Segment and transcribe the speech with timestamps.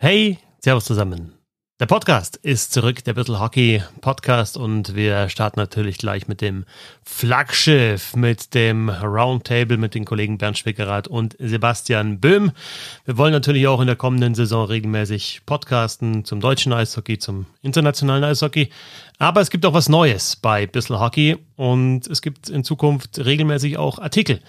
[0.00, 1.32] Hey, Servus zusammen.
[1.80, 6.66] Der Podcast ist zurück, der Bissl Hockey Podcast und wir starten natürlich gleich mit dem
[7.02, 12.52] Flaggschiff, mit dem Roundtable mit den Kollegen Bernd Schwickerath und Sebastian Böhm.
[13.06, 18.22] Wir wollen natürlich auch in der kommenden Saison regelmäßig podcasten zum deutschen Eishockey, zum internationalen
[18.22, 18.70] Eishockey.
[19.18, 23.78] Aber es gibt auch was Neues bei Bissl Hockey und es gibt in Zukunft regelmäßig
[23.78, 24.42] auch Artikel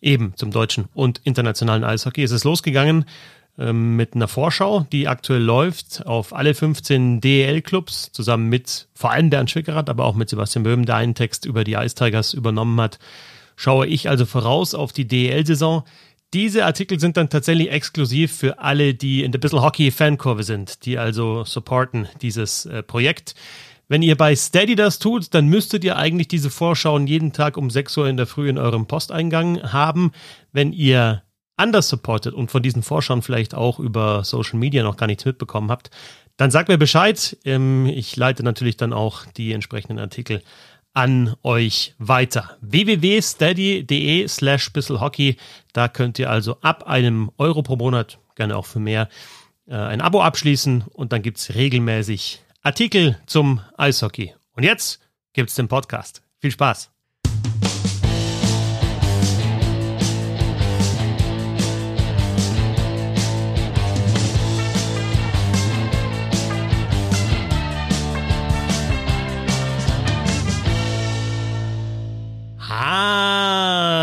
[0.00, 2.22] eben zum deutschen und internationalen Eishockey.
[2.22, 3.04] Es ist losgegangen
[3.56, 9.50] mit einer Vorschau, die aktuell läuft auf alle 15 DEL-Clubs, zusammen mit vor allem Bernd
[9.50, 12.98] Schwickerath, aber auch mit Sebastian Böhm, der einen Text über die Ice Tigers übernommen hat.
[13.54, 15.84] Schaue ich also voraus auf die DEL-Saison.
[16.32, 20.86] Diese Artikel sind dann tatsächlich exklusiv für alle, die in der Bissl Hockey Fankurve sind,
[20.86, 23.34] die also supporten dieses äh, Projekt.
[23.88, 27.68] Wenn ihr bei Steady das tut, dann müsstet ihr eigentlich diese Vorschauen jeden Tag um
[27.68, 30.12] 6 Uhr in der Früh in eurem Posteingang haben.
[30.52, 31.22] Wenn ihr
[31.56, 35.70] anders supportet und von diesen Forschern vielleicht auch über Social Media noch gar nichts mitbekommen
[35.70, 35.90] habt,
[36.36, 37.36] dann sagt mir Bescheid.
[37.44, 40.42] Ähm, ich leite natürlich dann auch die entsprechenden Artikel
[40.94, 42.56] an euch weiter.
[42.60, 45.36] www.steady.de slash bisselhockey.
[45.72, 49.08] Da könnt ihr also ab einem Euro pro Monat, gerne auch für mehr,
[49.66, 54.34] äh, ein Abo abschließen und dann gibt es regelmäßig Artikel zum Eishockey.
[54.52, 55.00] Und jetzt
[55.32, 56.22] gibt es den Podcast.
[56.40, 56.92] Viel Spaß!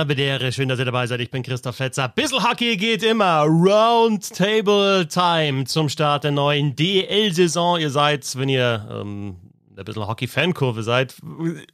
[0.10, 1.20] Bedere, schön, dass ihr dabei seid.
[1.22, 2.10] Ich bin Christoph Fetzer.
[2.10, 3.44] Bissl Hockey geht immer.
[3.44, 7.80] Roundtable Time zum Start der neuen DL-Saison.
[7.80, 9.36] Ihr seid, wenn ihr ähm,
[9.78, 11.14] der Bissl Hockey-Fankurve seid,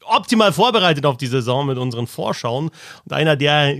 [0.03, 2.71] optimal vorbereitet auf die Saison mit unseren Vorschauen.
[3.05, 3.73] Und einer, der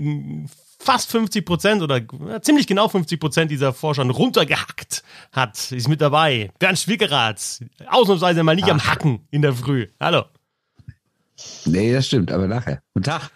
[0.78, 2.00] fast 50 Prozent oder
[2.40, 6.50] ziemlich genau 50 Prozent dieser Vorschauen runtergehackt hat, ist mit dabei.
[6.58, 8.70] Bernd Schwickerath, ausnahmsweise mal nicht Ach.
[8.70, 9.88] am Hacken in der Früh.
[10.00, 10.24] Hallo.
[11.66, 12.80] Nee, das stimmt, aber nachher.
[12.94, 13.30] Guten Tag.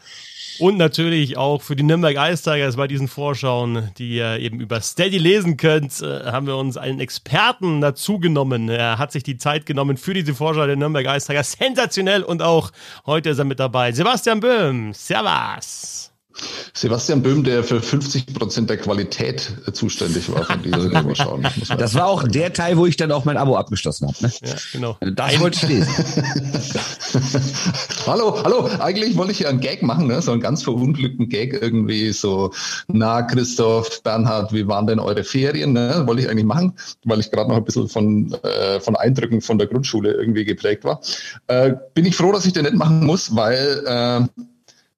[0.59, 4.81] Und natürlich auch für die Nürnberg Ice Tigers bei diesen Vorschauen, die ihr eben über
[4.81, 8.69] Steady lesen könnt, äh, haben wir uns einen Experten dazu genommen.
[8.69, 11.53] Er hat sich die Zeit genommen für diese Vorschau der Nürnberg Ice Tigers.
[11.53, 12.71] Sensationell und auch
[13.07, 13.93] heute ist er mit dabei.
[13.93, 16.10] Sebastian Böhm, Servus.
[16.75, 21.43] Sebastian Böhm, der für 50 Prozent der Qualität zuständig war von dieser Überschauung.
[21.79, 24.17] Das war auch der Teil, wo ich dann auch mein Abo abgeschlossen habe.
[24.21, 24.33] Ne?
[24.43, 24.97] Ja, genau.
[25.01, 25.89] Das wollte ich lesen.
[28.07, 28.69] hallo, hallo.
[28.79, 30.23] Eigentlich wollte ich ja einen Gag machen, ne?
[30.23, 32.53] so einen ganz verunglückten Gag irgendwie so.
[32.89, 35.73] Na, Christoph, Bernhard, wie waren denn eure Ferien?
[35.73, 36.03] Ne?
[36.07, 36.75] Wollte ich eigentlich machen,
[37.05, 40.85] weil ich gerade noch ein bisschen von, äh, von Eindrücken von der Grundschule irgendwie geprägt
[40.85, 41.01] war.
[41.49, 44.43] Äh, bin ich froh, dass ich den nicht machen muss, weil äh,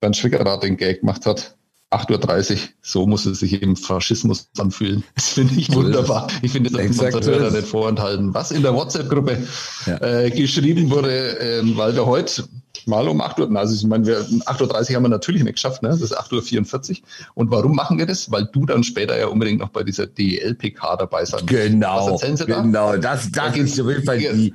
[0.02, 1.56] Bernd Schwickerath den Gag gemacht hat.
[1.92, 5.04] 8.30 Uhr, so muss es sich im Faschismus anfühlen.
[5.14, 6.26] Das finde ich wunderbar.
[6.40, 8.32] Ich finde, das muss man Hörer nicht vorenthalten.
[8.32, 9.46] Was in der WhatsApp-Gruppe
[9.86, 9.98] ja.
[10.00, 12.48] äh, geschrieben wurde, äh, weil wir heute
[12.86, 15.82] mal um 8 Uhr, also ich meine, wir, 8.30 Uhr haben wir natürlich nicht geschafft,
[15.82, 15.90] ne?
[15.90, 16.96] das ist 8.44 Uhr.
[17.34, 18.30] Und warum machen wir das?
[18.30, 21.52] Weil du dann später ja unbedingt noch bei dieser DLPK dabei sein musst.
[21.52, 24.52] Genau, genau, das, da ist auf jeden Fall die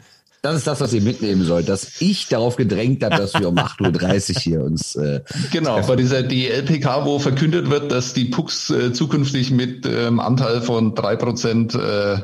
[0.47, 3.57] das ist das, was ihr mitnehmen sollt, dass ich darauf gedrängt habe, dass wir um
[3.57, 4.95] 8.30 Uhr hier uns.
[4.95, 5.21] Äh,
[5.51, 10.61] genau, bei dieser DLPK, wo verkündet wird, dass die Pucks äh, zukünftig mit ähm, Anteil
[10.61, 12.21] von 3% äh,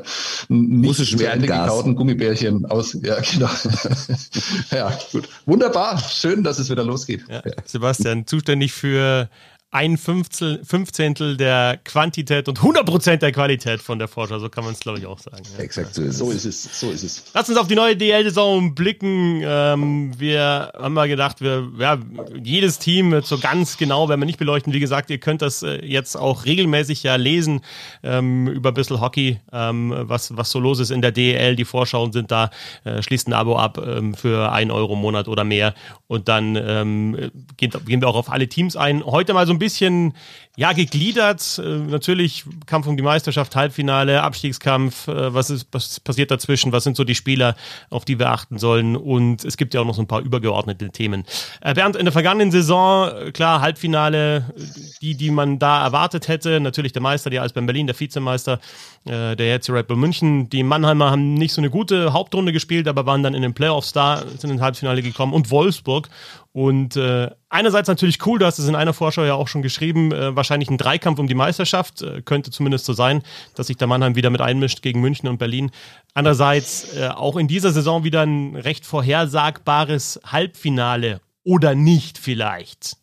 [0.48, 2.96] nicht zu Ende gekauten Gummibärchen aus.
[3.02, 3.50] Ja, genau.
[4.70, 5.28] ja, gut.
[5.46, 5.98] Wunderbar.
[5.98, 7.24] Schön, dass es wieder losgeht.
[7.28, 9.28] Ja, Sebastian, zuständig für
[9.74, 14.38] ein Fünfzehntel der Quantität und 100% der Qualität von der Forscher.
[14.38, 15.42] So kann man es, glaube ich, auch sagen.
[15.58, 15.64] Ja.
[15.64, 16.78] Exakt, so ist, so ist, es.
[16.78, 17.24] So ist es.
[17.34, 19.42] Lass uns auf die neue DL-Saison blicken.
[19.44, 21.98] Ähm, wir haben mal gedacht, wir, ja,
[22.40, 24.72] jedes Team wird so ganz genau, werden wir nicht beleuchten.
[24.72, 27.60] Wie gesagt, ihr könnt das äh, jetzt auch regelmäßig ja lesen
[28.04, 31.56] ähm, über ein bisschen Hockey, ähm, was, was so los ist in der DL.
[31.56, 32.50] Die Vorschauen sind da.
[32.84, 35.74] Äh, schließt ein Abo ab ähm, für ein Euro im Monat oder mehr.
[36.06, 39.04] Und dann ähm, gehen, gehen wir auch auf alle Teams ein.
[39.04, 40.12] Heute mal so ein bisschen bisschen
[40.56, 41.58] ja gegliedert.
[41.58, 45.08] Äh, natürlich Kampf um die Meisterschaft, Halbfinale, Abstiegskampf.
[45.08, 46.70] Äh, was ist was passiert dazwischen?
[46.70, 47.56] Was sind so die Spieler,
[47.90, 48.94] auf die wir achten sollen?
[48.94, 51.24] Und es gibt ja auch noch so ein paar übergeordnete Themen.
[51.62, 54.52] Äh, während in der vergangenen Saison äh, klar Halbfinale,
[55.00, 56.60] die die man da erwartet hätte.
[56.60, 58.60] Natürlich der Meister, die als beim Berlin, der Vizemeister,
[59.06, 60.50] äh, der jetzt Red Bull München.
[60.50, 63.92] Die Mannheimer haben nicht so eine gute Hauptrunde gespielt, aber waren dann in den Playoffs
[63.92, 66.10] da, sind ins Halbfinale gekommen und Wolfsburg
[66.54, 70.12] und äh, einerseits natürlich cool, du hast es in einer Vorschau ja auch schon geschrieben,
[70.12, 73.24] äh, wahrscheinlich ein Dreikampf um die Meisterschaft, äh, könnte zumindest so sein,
[73.56, 75.72] dass sich der Mannheim wieder mit einmischt gegen München und Berlin.
[76.14, 82.98] Andererseits äh, auch in dieser Saison wieder ein recht vorhersagbares Halbfinale oder nicht vielleicht.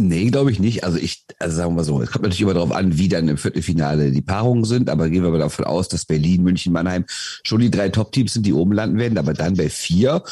[0.00, 0.84] Nee, glaube ich nicht.
[0.84, 3.36] Also ich, also sagen wir so, es kommt natürlich immer darauf an, wie dann im
[3.36, 7.58] Viertelfinale die Paarungen sind, aber gehen wir mal davon aus, dass Berlin, München, Mannheim schon
[7.58, 10.22] die drei Top-Teams sind, die oben landen werden, aber dann bei vier,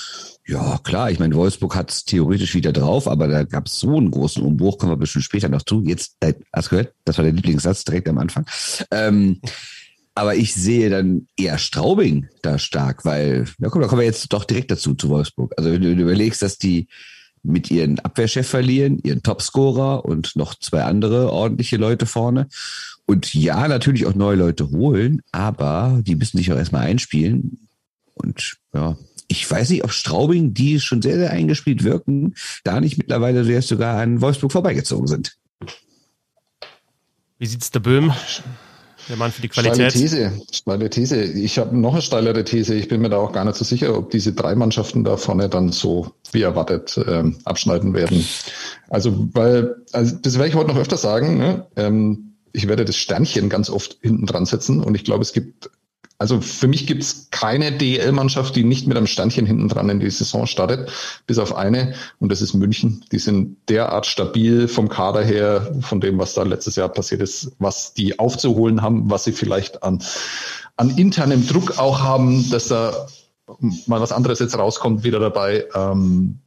[0.46, 3.96] ja klar, ich meine, Wolfsburg hat es theoretisch wieder drauf, aber da gab es so
[3.96, 5.82] einen großen Umbruch, kommen wir bestimmt später noch zu.
[5.82, 6.16] Jetzt,
[6.52, 6.94] hast du gehört?
[7.04, 8.46] Das war der Lieblingssatz direkt am Anfang.
[8.92, 9.40] Ähm,
[10.14, 14.32] aber ich sehe dann eher Straubing da stark, weil, ja komm, da kommen wir jetzt
[14.32, 15.52] doch direkt dazu, zu Wolfsburg.
[15.56, 16.86] Also wenn du überlegst, dass die
[17.46, 22.48] mit ihren Abwehrchef verlieren, ihren Topscorer und noch zwei andere ordentliche Leute vorne.
[23.06, 27.69] Und ja, natürlich auch neue Leute holen, aber die müssen sich auch erstmal einspielen.
[28.14, 28.96] Und ja,
[29.28, 32.34] ich weiß nicht, ob Straubing, die schon sehr, sehr eingespielt wirken,
[32.64, 35.37] da nicht mittlerweile sogar an Wolfsburg vorbeigezogen sind.
[37.38, 38.12] Wie sieht's der Böhm?
[39.08, 39.93] Der Mann für die Qualität.
[39.93, 40.32] Steile These.
[40.50, 41.23] Steile These.
[41.23, 42.75] Ich habe noch eine steilere These.
[42.75, 45.49] Ich bin mir da auch gar nicht so sicher, ob diese drei Mannschaften da vorne
[45.49, 48.26] dann so wie erwartet ähm, abschneiden werden.
[48.88, 51.38] Also, weil, also das werde ich heute noch öfter sagen.
[51.38, 51.67] Ne?
[51.76, 55.70] Ähm, ich werde das Sternchen ganz oft hinten dran setzen und ich glaube, es gibt
[56.18, 60.00] also für mich gibt es keine DL-Mannschaft, die nicht mit einem Sternchen hinten dran in
[60.00, 60.90] die Saison startet,
[61.26, 63.04] bis auf eine, und das ist München.
[63.12, 67.52] Die sind derart stabil vom Kader her, von dem, was da letztes Jahr passiert ist,
[67.58, 70.02] was die aufzuholen haben, was sie vielleicht an,
[70.76, 73.06] an internem Druck auch haben, dass da
[73.86, 75.66] mal was anderes jetzt rauskommt, wieder dabei.
[75.74, 76.40] Ähm,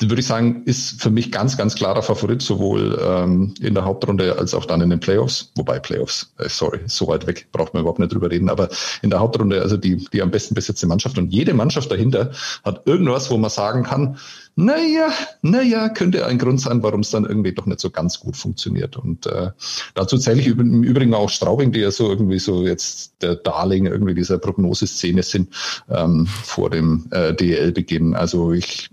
[0.00, 4.38] würde ich sagen, ist für mich ganz, ganz klarer Favorit, sowohl ähm, in der Hauptrunde
[4.38, 5.52] als auch dann in den Playoffs.
[5.56, 8.50] Wobei Playoffs, äh, sorry, so weit weg, braucht man überhaupt nicht drüber reden.
[8.50, 8.68] Aber
[9.00, 12.32] in der Hauptrunde, also die, die am besten besetzte Mannschaft und jede Mannschaft dahinter
[12.62, 14.18] hat irgendwas, wo man sagen kann,
[14.54, 15.08] naja,
[15.42, 18.96] naja, könnte ein Grund sein, warum es dann irgendwie doch nicht so ganz gut funktioniert.
[18.96, 19.50] Und äh,
[19.94, 23.86] dazu zähle ich im Übrigen auch Straubing, die ja so irgendwie so jetzt der Darling
[23.86, 25.54] irgendwie dieser Prognoseszene sind
[25.88, 28.14] ähm, vor dem äh, DL-Beginn.
[28.14, 28.90] Also ich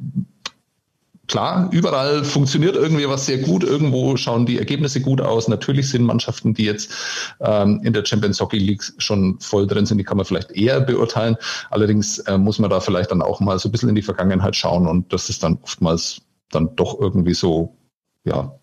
[1.27, 3.63] klar, überall funktioniert irgendwie was sehr gut.
[3.63, 5.47] Irgendwo schauen die Ergebnisse gut aus.
[5.47, 6.91] Natürlich sind Mannschaften, die jetzt
[7.39, 10.81] ähm, in der Champions Hockey League schon voll drin sind, die kann man vielleicht eher
[10.81, 11.37] beurteilen.
[11.69, 14.55] Allerdings äh, muss man da vielleicht dann auch mal so ein bisschen in die Vergangenheit
[14.55, 16.21] schauen und das ist dann oftmals
[16.51, 17.77] dann doch irgendwie so,
[18.25, 18.59] ja,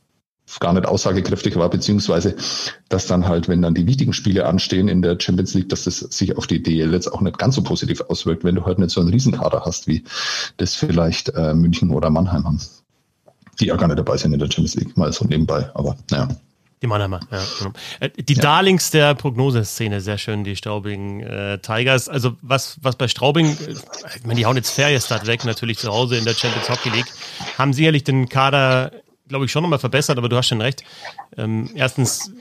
[0.58, 2.35] gar nicht aussagekräftig war, beziehungsweise
[2.88, 5.99] dass dann halt, wenn dann die wichtigen Spiele anstehen in der Champions League, dass das
[5.99, 8.91] sich auf die DL jetzt auch nicht ganz so positiv auswirkt, wenn du halt nicht
[8.91, 10.02] so einen Riesenkader hast, wie
[10.56, 12.61] das vielleicht äh, München oder Mannheim haben.
[13.61, 16.29] Die ja gar nicht dabei sind in der Champions League, mal so nebenbei, aber naja.
[16.82, 17.43] Die Mannheimer, ja.
[17.58, 17.73] Genau.
[18.00, 18.43] Äh, die ja.
[18.43, 22.08] Darlings der Prognoseszene, sehr schön, die Straubing äh, Tigers.
[22.08, 23.75] Also was, was bei Straubing, äh,
[24.17, 27.12] ich meine, die hauen jetzt Feriestart weg, natürlich zu Hause in der Champions Hockey League,
[27.58, 28.93] haben sicherlich den Kader
[29.30, 30.84] glaube ich, schon nochmal verbessert, aber du hast schon recht.
[31.38, 32.32] Ähm, erstens,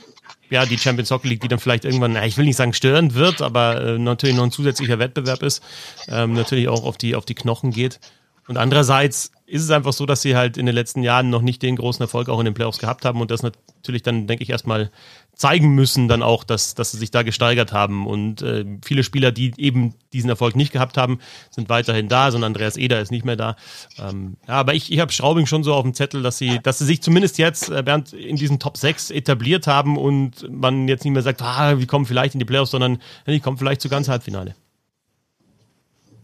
[0.50, 3.41] ja, die Champions Hockey League, die dann vielleicht irgendwann, ich will nicht sagen störend wird,
[3.41, 5.63] aber äh, natürlich noch ein zusätzlicher Wettbewerb ist,
[6.09, 8.00] ähm, natürlich auch auf die, auf die Knochen geht.
[8.47, 11.62] Und andererseits ist es einfach so, dass sie halt in den letzten Jahren noch nicht
[11.62, 14.50] den großen Erfolg auch in den Playoffs gehabt haben und das natürlich dann, denke ich,
[14.50, 14.91] erstmal
[15.39, 18.06] zeigen müssen dann auch, dass, dass sie sich da gesteigert haben.
[18.06, 21.19] Und äh, viele Spieler, die eben diesen Erfolg nicht gehabt haben,
[21.50, 22.30] sind weiterhin da.
[22.30, 23.56] So ein Andreas Eder ist nicht mehr da.
[23.97, 26.80] Ähm, ja, aber ich, ich habe Straubing schon so auf dem Zettel, dass sie, dass
[26.80, 31.06] sie sich zumindest jetzt, äh, Bernd, in diesen Top 6 etabliert haben und man jetzt
[31.06, 33.88] nicht mehr sagt, ah, wir kommen vielleicht in die Playoffs, sondern die kommen vielleicht zu
[33.88, 34.56] ganz Halbfinale.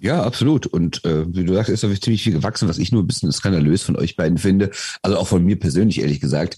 [0.06, 0.68] Ja, absolut.
[0.68, 3.31] Und äh, wie du sagst, ist doch ziemlich viel gewachsen, was ich nur ein bisschen
[3.31, 4.69] skandalös von euch beiden finde.
[5.02, 6.57] Also auch von mir persönlich, ehrlich gesagt,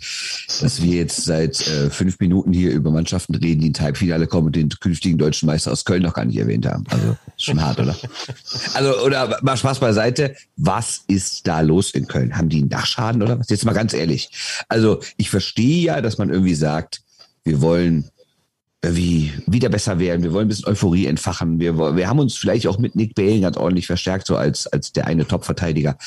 [0.59, 4.47] dass wir jetzt seit äh, fünf Minuten hier über Mannschaften reden, die ins Halbfinale kommen
[4.47, 6.83] und den künftigen deutschen Meister aus Köln noch gar nicht erwähnt haben.
[6.89, 7.95] Also schon hart, oder?
[8.73, 10.35] Also, oder mal Spaß beiseite.
[10.57, 12.35] Was ist da los in Köln?
[12.35, 13.49] Haben die einen Dachschaden oder was?
[13.49, 14.29] Jetzt mal ganz ehrlich.
[14.67, 17.01] Also ich verstehe ja, dass man irgendwie sagt,
[17.45, 18.09] wir wollen
[18.83, 20.23] wie wieder besser werden.
[20.23, 21.59] Wir wollen ein bisschen Euphorie entfachen.
[21.59, 24.91] Wir, wir haben uns vielleicht auch mit Nick Bale ganz ordentlich verstärkt, so als, als
[24.91, 25.97] der eine Top-Verteidiger.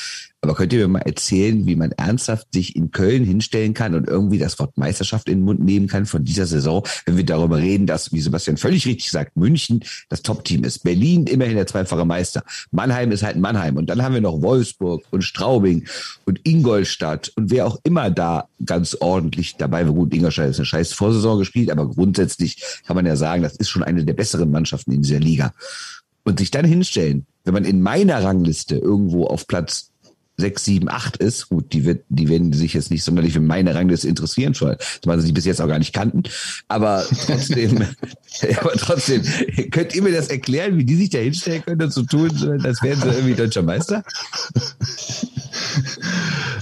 [0.43, 4.07] Aber könnt ihr mir mal erzählen, wie man ernsthaft sich in Köln hinstellen kann und
[4.07, 7.57] irgendwie das Wort Meisterschaft in den Mund nehmen kann von dieser Saison, wenn wir darüber
[7.57, 10.79] reden, dass, wie Sebastian völlig richtig sagt, München das Top-Team ist.
[10.79, 12.43] Berlin immerhin der zweifache Meister.
[12.71, 13.77] Mannheim ist halt Mannheim.
[13.77, 15.85] Und dann haben wir noch Wolfsburg und Straubing
[16.25, 19.93] und Ingolstadt und wer auch immer da ganz ordentlich dabei war.
[19.93, 23.69] Gut, Ingolstadt ist eine scheiß Vorsaison gespielt, aber grundsätzlich kann man ja sagen, das ist
[23.69, 25.53] schon eine der besseren Mannschaften in dieser Liga.
[26.23, 29.90] Und sich dann hinstellen, wenn man in meiner Rangliste irgendwo auf Platz
[30.37, 33.75] sechs, sieben, acht ist, gut, die, wird, die werden sich jetzt nicht sonderlich für meine
[33.75, 36.23] Rangliste interessieren, schon, weil sie die bis jetzt auch gar nicht kannten.
[36.67, 37.85] Aber trotzdem,
[38.59, 39.21] aber trotzdem,
[39.71, 42.29] könnt ihr mir das erklären, wie die sich da hinstellen können und so tun,
[42.63, 44.03] als wären sie irgendwie deutscher Meister?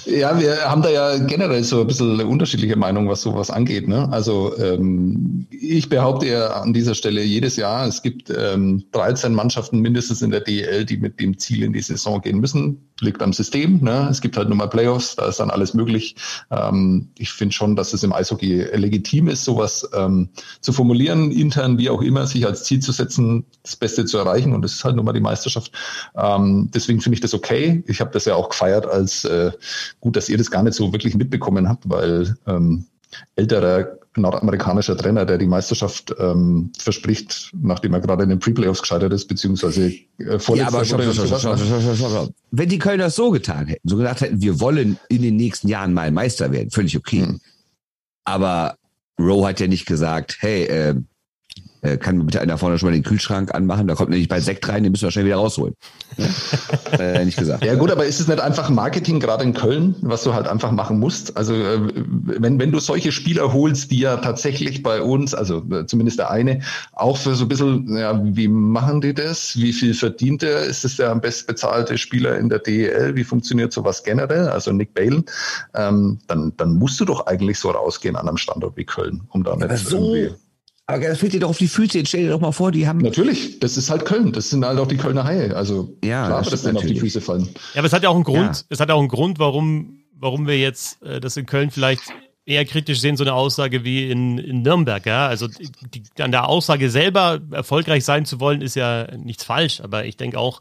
[0.06, 3.88] Ja, wir haben da ja generell so ein bisschen unterschiedliche Meinungen, was sowas angeht.
[3.88, 4.12] Ne?
[4.12, 9.80] Also ähm, ich behaupte ja an dieser Stelle jedes Jahr, es gibt ähm, 13 Mannschaften
[9.80, 12.90] mindestens in der DL, die mit dem Ziel in die Saison gehen müssen.
[13.02, 13.59] Liegt am System.
[13.68, 14.08] Ne?
[14.10, 16.16] Es gibt halt nur mal Playoffs, da ist dann alles möglich.
[16.52, 20.30] Ähm, ich finde schon, dass es im Eishockey legitim ist, sowas ähm,
[20.62, 24.54] zu formulieren, intern wie auch immer, sich als Ziel zu setzen, das Beste zu erreichen.
[24.54, 25.72] Und das ist halt nur mal die Meisterschaft.
[26.16, 27.84] Ähm, deswegen finde ich das okay.
[27.88, 29.52] Ich habe das ja auch gefeiert als äh,
[30.00, 32.86] gut, dass ihr das gar nicht so wirklich mitbekommen habt, weil ähm,
[33.36, 39.14] älterer nordamerikanischer Trainer, der die Meisterschaft ähm, verspricht, nachdem er gerade in den Pre-Playoffs gescheitert
[39.14, 44.22] ist, beziehungsweise äh, ja, aber stopp, Wenn die Kölner es so getan hätten, so gesagt
[44.22, 47.26] hätten, wir wollen in den nächsten Jahren mal Meister werden, völlig okay.
[47.26, 47.40] Hm.
[48.26, 48.78] Aber
[49.20, 50.96] Rowe hat ja nicht gesagt, hey, äh,
[51.82, 54.40] äh, kann mir bitte einer vorne schon mal den Kühlschrank anmachen, da kommt nämlich bei
[54.40, 55.76] Sekt rein, den müssen wir schnell wieder rausholen.
[57.00, 57.64] äh, nicht gesagt.
[57.64, 60.72] Ja gut, aber ist es nicht einfach Marketing gerade in Köln, was du halt einfach
[60.72, 61.38] machen musst?
[61.38, 65.86] Also äh, wenn, wenn du solche Spieler holst, die ja tatsächlich bei uns, also äh,
[65.86, 66.62] zumindest der eine,
[66.94, 69.56] auch für so ein bisschen, ja, wie machen die das?
[69.56, 70.64] Wie viel verdient er?
[70.64, 73.16] Ist es der am best bezahlte Spieler in der DEL?
[73.16, 74.50] Wie funktioniert sowas generell?
[74.50, 75.24] Also Nick Balen,
[75.76, 79.44] ähm, dann, dann musst du doch eigentlich so rausgehen an einem Standort wie Köln, um
[79.44, 80.36] da nicht so irgendwie
[80.90, 82.00] aber das fällt dir doch auf die Füße.
[82.00, 83.00] Jetzt stell dir doch mal vor, die haben.
[83.00, 84.32] Natürlich, das ist halt Köln.
[84.32, 85.56] Das sind halt auch die Kölner Haie.
[85.56, 87.48] Also ja, klar, das, das dann auf die Füße fallen.
[87.74, 88.58] Ja, aber es hat ja auch einen Grund.
[88.58, 88.64] Ja.
[88.70, 92.02] Es hat auch einen Grund, warum, warum wir jetzt äh, das in Köln vielleicht
[92.46, 95.06] eher kritisch sehen, so eine Aussage wie in, in Nürnberg.
[95.06, 95.28] Ja?
[95.28, 95.70] Also die,
[96.02, 99.82] die, an der Aussage selber erfolgreich sein zu wollen, ist ja nichts falsch.
[99.82, 100.60] Aber ich denke auch,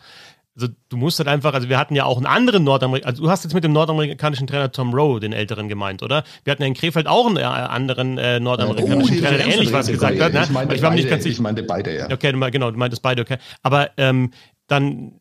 [0.58, 3.30] also du musst halt einfach, also wir hatten ja auch einen anderen Nordamerikaner, also du
[3.30, 6.24] hast jetzt mit dem nordamerikanischen Trainer Tom Rowe, den älteren, gemeint, oder?
[6.44, 9.72] Wir hatten ja in Krefeld auch einen äh, anderen äh, nordamerikanischen oh, Trainer, der ähnlich
[9.72, 10.32] was gesagt hat.
[10.32, 10.42] Ne?
[10.42, 12.10] Ich, meinte ich war beide, nicht ganz Ich meinte beide, ja.
[12.10, 13.36] Okay, genau, du meintest beide, okay.
[13.62, 14.32] Aber ähm,
[14.66, 15.12] dann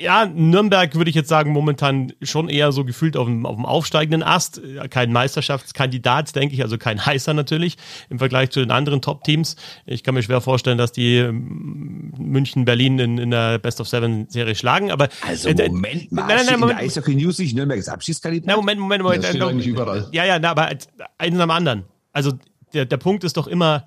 [0.00, 3.66] ja, Nürnberg würde ich jetzt sagen, momentan schon eher so gefühlt auf dem, auf dem
[3.66, 4.60] aufsteigenden Ast.
[4.90, 7.76] Kein Meisterschaftskandidat, denke ich, also kein heißer natürlich
[8.10, 9.56] im Vergleich zu den anderen Top-Teams.
[9.86, 13.88] Ich kann mir schwer vorstellen, dass die ähm, München, Berlin in, in der Best of
[13.88, 14.90] Seven Serie schlagen.
[14.90, 16.80] Aber also äh, Moment mal, nein, nein, nein, Moment.
[16.80, 18.46] Eishockey News nicht Nürnbergs Abschiedskandidat?
[18.46, 19.22] Nein, Moment, Moment, Moment.
[19.22, 20.08] Das steht eigentlich überall.
[20.12, 20.70] Ja, ja, na, aber
[21.18, 21.84] eins am anderen.
[22.12, 22.32] Also
[22.72, 23.86] der, der Punkt ist doch immer,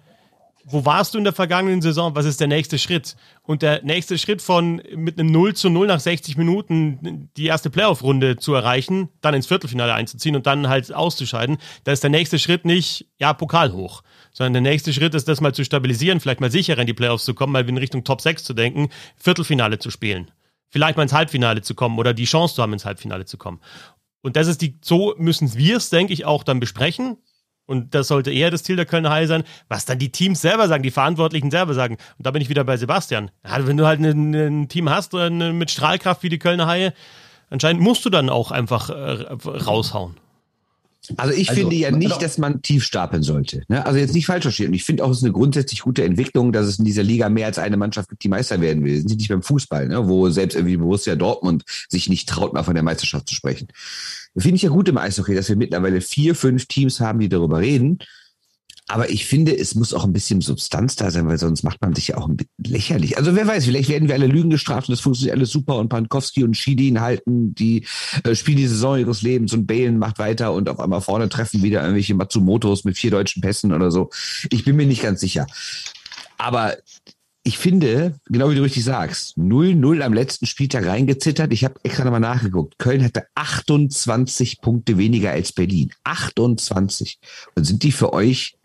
[0.70, 2.14] wo warst du in der vergangenen Saison?
[2.16, 3.16] Was ist der nächste Schritt?
[3.42, 7.70] Und der nächste Schritt von mit einem 0 zu 0 nach 60 Minuten die erste
[7.70, 12.38] Playoff-Runde zu erreichen, dann ins Viertelfinale einzuziehen und dann halt auszuscheiden, da ist der nächste
[12.38, 16.42] Schritt nicht, ja, Pokal hoch, sondern der nächste Schritt ist, das mal zu stabilisieren, vielleicht
[16.42, 19.80] mal sicherer in die Playoffs zu kommen, mal in Richtung Top 6 zu denken, Viertelfinale
[19.80, 20.32] zu spielen.
[20.68, 23.62] Vielleicht mal ins Halbfinale zu kommen oder die Chance zu haben, ins Halbfinale zu kommen.
[24.22, 27.18] Und das ist die, so müssen wir es, denke ich, auch dann besprechen.
[27.68, 30.68] Und das sollte eher das Ziel der Kölner Haie sein, was dann die Teams selber
[30.68, 31.98] sagen, die Verantwortlichen selber sagen.
[32.18, 33.30] Und da bin ich wieder bei Sebastian.
[33.46, 36.94] Ja, wenn du halt ein, Team hast mit Strahlkraft wie die Kölner Haie,
[37.50, 40.16] anscheinend musst du dann auch einfach äh, raushauen.
[41.16, 43.64] Also ich also, finde ja nicht, dass man tief stapeln sollte.
[43.68, 43.86] Ne?
[43.86, 44.74] Also jetzt nicht falsch verstehen.
[44.74, 47.46] Ich finde auch, es ist eine grundsätzlich gute Entwicklung, dass es in dieser Liga mehr
[47.48, 48.94] als eine Mannschaft gibt, die Meister werden will.
[48.94, 50.08] Wir sind nicht beim Fußball, ne?
[50.08, 53.68] wo selbst irgendwie Borussia Dortmund sich nicht traut, mal von der Meisterschaft zu sprechen.
[54.38, 57.60] Finde ich ja gut im Eishockey, dass wir mittlerweile vier, fünf Teams haben, die darüber
[57.60, 58.00] reden.
[58.90, 61.94] Aber ich finde, es muss auch ein bisschen Substanz da sein, weil sonst macht man
[61.94, 63.18] sich ja auch ein bisschen lächerlich.
[63.18, 65.90] Also wer weiß, vielleicht werden wir alle Lügen gestraft und das funktioniert alles super und
[65.90, 67.86] Pankowski und Schiedin halten die
[68.24, 71.64] äh, spielen die Saison ihres Lebens und Balen macht weiter und auf einmal vorne treffen
[71.64, 74.10] wieder irgendwelche Matsumotos mit vier deutschen Pässen oder so.
[74.52, 75.48] Ich bin mir nicht ganz sicher.
[76.38, 76.78] Aber
[77.48, 81.54] ich finde, genau wie du richtig sagst, 0-0 am letzten Spieltag reingezittert.
[81.54, 82.78] Ich habe extra nochmal nachgeguckt.
[82.78, 85.94] Köln hatte 28 Punkte weniger als Berlin.
[86.04, 87.20] 28.
[87.56, 88.57] Und sind die für euch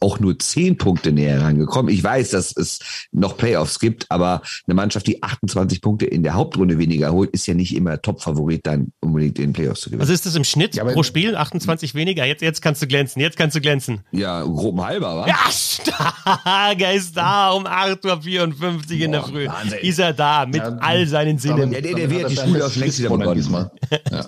[0.00, 1.92] auch nur zehn Punkte näher rangekommen.
[1.92, 2.80] Ich weiß, dass es
[3.12, 7.46] noch Playoffs gibt, aber eine Mannschaft, die 28 Punkte in der Hauptrunde weniger holt, ist
[7.46, 10.02] ja nicht immer Top-Favorit, dann unbedingt in den Playoffs zu gewinnen.
[10.02, 11.36] Was ist das im Schnitt ja, pro Spiel?
[11.36, 12.24] 28 weniger?
[12.24, 14.00] Jetzt, jetzt kannst du glänzen, jetzt kannst du glänzen.
[14.12, 15.26] Ja, grob ein halber, wa?
[15.26, 19.46] Ja, stark, er ist da um 8.54 Uhr in der Früh.
[19.46, 19.78] Wahnsinn.
[19.80, 21.72] Ist er da, mit ja, all seinen Sinnen.
[21.72, 23.70] Ja, der, der wird die Schule aus längst wieder begonnen.
[24.10, 24.26] Ja.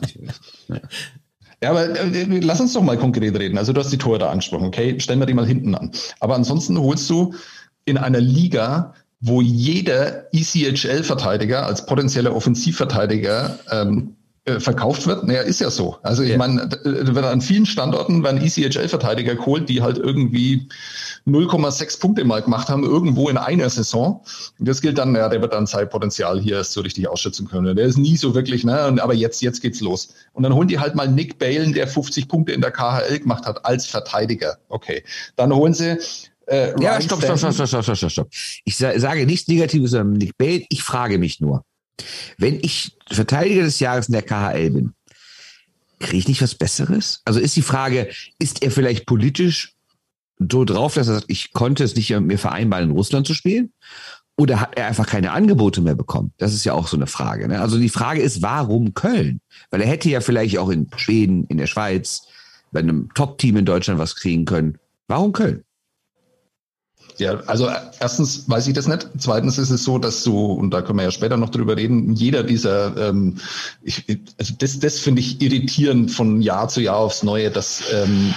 [1.62, 3.58] Ja, aber äh, lass uns doch mal konkret reden.
[3.58, 4.98] Also du hast die Tore da angesprochen, okay?
[5.00, 5.90] Stellen wir die mal hinten an.
[6.20, 7.34] Aber ansonsten holst du
[7.84, 14.17] in einer Liga, wo jeder ECHL-Verteidiger als potenzieller Offensivverteidiger ähm, äh,
[14.60, 15.24] verkauft wird.
[15.24, 15.96] Naja, ist ja so.
[16.02, 16.38] Also ich ja.
[16.38, 20.68] meine, wird an vielen Standorten werden ECHL-Verteidiger geholt, die halt irgendwie
[21.26, 24.22] 0,6 Punkte mal gemacht haben, irgendwo in einer Saison.
[24.58, 27.76] Das gilt dann, ja, der wird dann sein Potenzial hier erst so richtig ausschätzen können.
[27.76, 30.14] Der ist nie so wirklich, ne, aber jetzt, jetzt geht's los.
[30.32, 33.46] Und dann holen die halt mal Nick Balen, der 50 Punkte in der KHL gemacht
[33.46, 34.58] hat, als Verteidiger.
[34.68, 35.02] Okay.
[35.36, 35.98] Dann holen sie
[36.48, 38.28] äh, ja, stopp, stopp, stopp, stopp, stopp, stopp, stopp.
[38.64, 40.64] Ich sage nichts Negatives über Nick Bale.
[40.70, 41.62] Ich frage mich nur,
[42.36, 44.94] wenn ich Verteidiger des Jahres in der KHL bin,
[46.00, 47.20] kriege ich nicht was Besseres?
[47.24, 49.74] Also ist die Frage, ist er vielleicht politisch
[50.38, 53.72] so drauf, dass er sagt, ich konnte es nicht mir vereinbaren, in Russland zu spielen?
[54.36, 56.32] Oder hat er einfach keine Angebote mehr bekommen?
[56.38, 57.48] Das ist ja auch so eine Frage.
[57.48, 57.60] Ne?
[57.60, 59.40] Also die Frage ist, warum Köln?
[59.70, 62.22] Weil er hätte ja vielleicht auch in Schweden, in der Schweiz,
[62.70, 64.78] bei einem Top-Team in Deutschland was kriegen können.
[65.08, 65.64] Warum Köln?
[67.18, 69.08] Ja, also erstens weiß ich das nicht.
[69.18, 72.14] Zweitens ist es so, dass du, und da können wir ja später noch drüber reden,
[72.14, 73.38] jeder dieser, ähm,
[73.82, 74.04] ich,
[74.38, 78.32] also das, das finde ich irritierend von Jahr zu Jahr aufs Neue, dass ähm,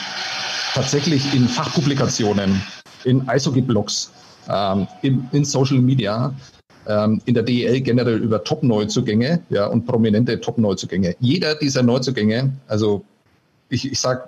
[0.74, 2.60] tatsächlich in Fachpublikationen,
[3.04, 4.12] in Eishockey-Blogs,
[4.50, 6.34] ähm, in, in Social Media,
[6.88, 11.16] ähm, in der DEL generell über Top-Neuzugänge ja, und prominente Top-Neuzugänge.
[11.20, 13.06] Jeder dieser Neuzugänge, also
[13.70, 14.24] ich, ich sage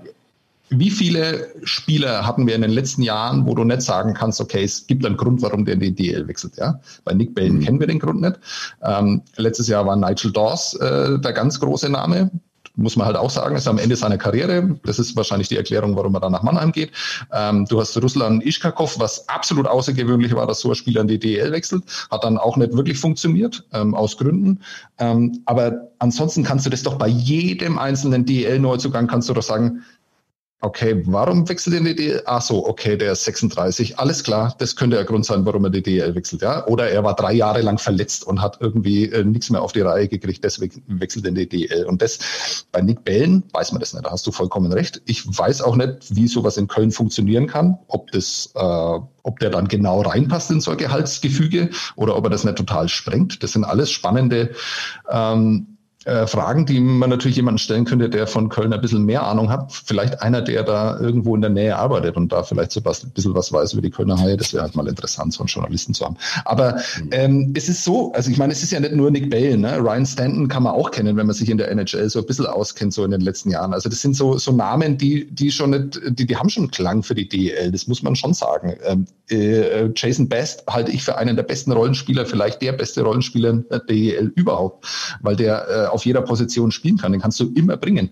[0.69, 4.63] wie viele Spieler hatten wir in den letzten Jahren, wo du nicht sagen kannst, okay,
[4.63, 6.79] es gibt einen Grund, warum der in die DL wechselt, ja?
[7.03, 7.61] Bei Nick Bellen mhm.
[7.61, 8.39] kennen wir den Grund nicht.
[8.81, 12.31] Ähm, letztes Jahr war Nigel Dawes äh, der ganz große Name
[12.75, 14.79] muss man halt auch sagen, ist am Ende seiner Karriere.
[14.83, 16.91] Das ist wahrscheinlich die Erklärung, warum er dann nach Mannheim geht.
[17.31, 21.19] Ähm, du hast Ruslan Ischkakov, was absolut außergewöhnlich war, dass so ein Spieler in die
[21.19, 21.83] DL wechselt.
[22.09, 24.61] Hat dann auch nicht wirklich funktioniert, ähm, aus Gründen.
[24.97, 29.83] Ähm, aber ansonsten kannst du das doch bei jedem einzelnen DL-Neuzugang kannst du doch sagen,
[30.65, 32.23] Okay, warum wechselt er in die DL?
[32.25, 33.99] Ach so, okay, der ist 36.
[33.99, 36.65] Alles klar, das könnte der Grund sein, warum er die DL wechselt, ja.
[36.67, 39.81] Oder er war drei Jahre lang verletzt und hat irgendwie äh, nichts mehr auf die
[39.81, 41.83] Reihe gekriegt, deswegen wechselt er in die DL.
[41.83, 44.05] Und das bei Nick Bellen weiß man das nicht.
[44.05, 45.01] Da hast du vollkommen recht.
[45.05, 49.49] Ich weiß auch nicht, wie sowas in Köln funktionieren kann, ob das, äh, ob der
[49.49, 53.43] dann genau reinpasst in so ein Gehaltsgefüge oder ob er das nicht total sprengt.
[53.43, 54.51] Das sind alles spannende
[55.11, 55.72] ähm,
[56.05, 59.49] äh, Fragen, die man natürlich jemanden stellen könnte, der von Köln ein bisschen mehr Ahnung
[59.49, 59.71] hat.
[59.71, 63.11] Vielleicht einer, der da irgendwo in der Nähe arbeitet und da vielleicht so was, ein
[63.11, 64.35] bisschen was weiß über die Kölner Haie.
[64.35, 66.17] Das wäre halt mal interessant, so einen Journalisten zu haben.
[66.45, 67.09] Aber mhm.
[67.11, 69.77] ähm, es ist so, also ich meine, es ist ja nicht nur Nick Bale, ne?
[69.77, 72.45] Ryan Stanton kann man auch kennen, wenn man sich in der NHL so ein bisschen
[72.45, 73.73] auskennt, so in den letzten Jahren.
[73.73, 77.03] Also das sind so, so Namen, die, die schon nicht, die, die haben schon Klang
[77.03, 78.75] für die DEL, das muss man schon sagen.
[78.83, 83.49] Ähm, äh, Jason Best halte ich für einen der besten Rollenspieler, vielleicht der beste Rollenspieler
[83.51, 84.85] in der DEL überhaupt,
[85.21, 87.11] weil der äh, auf jeder Position spielen kann.
[87.11, 88.09] Den kannst du immer bringen.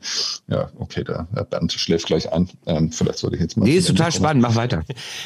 [0.48, 2.50] Ja, okay, der, Bernd schläft gleich ein.
[2.66, 3.66] Ähm, vielleicht sollte ich jetzt mal.
[3.66, 4.42] Nee, ist total spannend.
[4.42, 4.84] Mach weiter.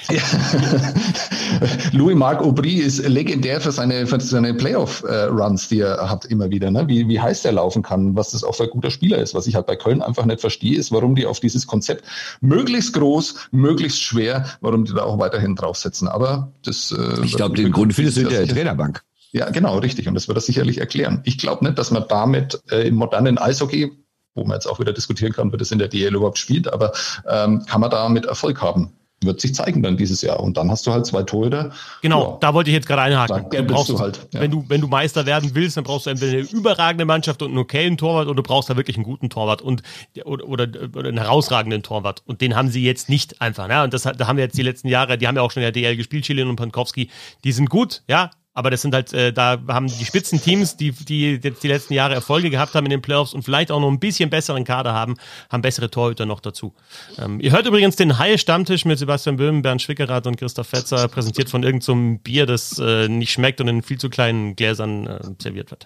[0.09, 0.21] Ja.
[1.91, 6.71] Louis-Marc Aubry ist legendär für seine, für seine Playoff-Runs, die er hat immer wieder.
[6.71, 6.87] Ne?
[6.87, 9.33] Wie, wie heiß der laufen kann, was das auch für ein guter Spieler ist.
[9.33, 12.05] Was ich halt bei Köln einfach nicht verstehe, ist, warum die auf dieses Konzept
[12.41, 16.07] möglichst groß, möglichst schwer, warum die da auch weiterhin draufsetzen.
[16.07, 16.91] Aber das.
[16.91, 19.03] Äh, ich glaube, den Grund findest du in der Trainerbank.
[19.35, 20.07] Ja, genau, richtig.
[20.07, 21.19] Und das wird das sicherlich erklären.
[21.25, 23.91] Ich glaube nicht, dass man damit äh, im modernen Eishockey,
[24.33, 26.93] wo man jetzt auch wieder diskutieren kann, wird es in der DL überhaupt spielt, aber
[27.27, 30.39] ähm, kann man damit Erfolg haben wird sich zeigen dann dieses Jahr.
[30.39, 31.71] Und dann hast du halt zwei Torhüter.
[32.01, 32.37] Genau, ja.
[32.41, 33.49] da wollte ich jetzt gerade einhaken.
[33.49, 34.41] Du brauchst, du halt, ja.
[34.41, 37.49] wenn, du, wenn du Meister werden willst, dann brauchst du entweder eine überragende Mannschaft und
[37.49, 39.81] einen okayen Torwart oder du brauchst da wirklich einen guten Torwart und
[40.25, 42.23] oder, oder, oder einen herausragenden Torwart.
[42.25, 43.69] Und den haben sie jetzt nicht einfach.
[43.69, 43.83] Ja?
[43.83, 45.71] Und das da haben wir jetzt die letzten Jahre, die haben ja auch schon in
[45.71, 47.09] der DL gespielt, Chilin und Pankowski,
[47.43, 51.39] die sind gut, ja, aber das sind halt, äh, da haben die Spitzenteams, die, die
[51.43, 53.99] jetzt die letzten Jahre Erfolge gehabt haben in den Playoffs und vielleicht auch noch ein
[53.99, 55.15] bisschen besseren Kader haben,
[55.51, 56.73] haben bessere Torhüter noch dazu.
[57.19, 61.49] Ähm, ihr hört übrigens den Haie-Stammtisch mit Sebastian Böhm, Bernd Schwickerath und Christoph Fetzer, präsentiert
[61.49, 65.19] von irgendeinem so Bier, das äh, nicht schmeckt und in viel zu kleinen Gläsern äh,
[65.37, 65.85] serviert wird.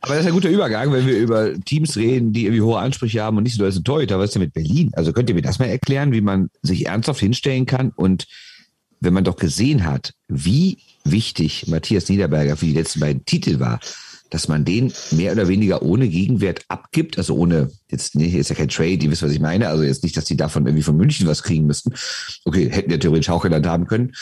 [0.00, 3.22] Aber das ist ein guter Übergang, wenn wir über Teams reden, die irgendwie hohe Ansprüche
[3.22, 4.18] haben und nicht so als Torhüter.
[4.18, 4.90] Was ist denn mit Berlin?
[4.94, 8.26] Also könnt ihr mir das mal erklären, wie man sich ernsthaft hinstellen kann und
[9.00, 10.78] wenn man doch gesehen hat, wie
[11.10, 13.80] wichtig Matthias Niederberger für die letzten beiden Titel war,
[14.30, 18.50] dass man den mehr oder weniger ohne Gegenwert abgibt, also ohne, jetzt, nee, hier ist
[18.50, 20.82] ja kein Trade, die wissen, was ich meine, also jetzt nicht, dass die davon irgendwie
[20.82, 21.92] von München was kriegen müssten.
[22.44, 24.12] Okay, hätten ja theoretisch auch genannt haben können.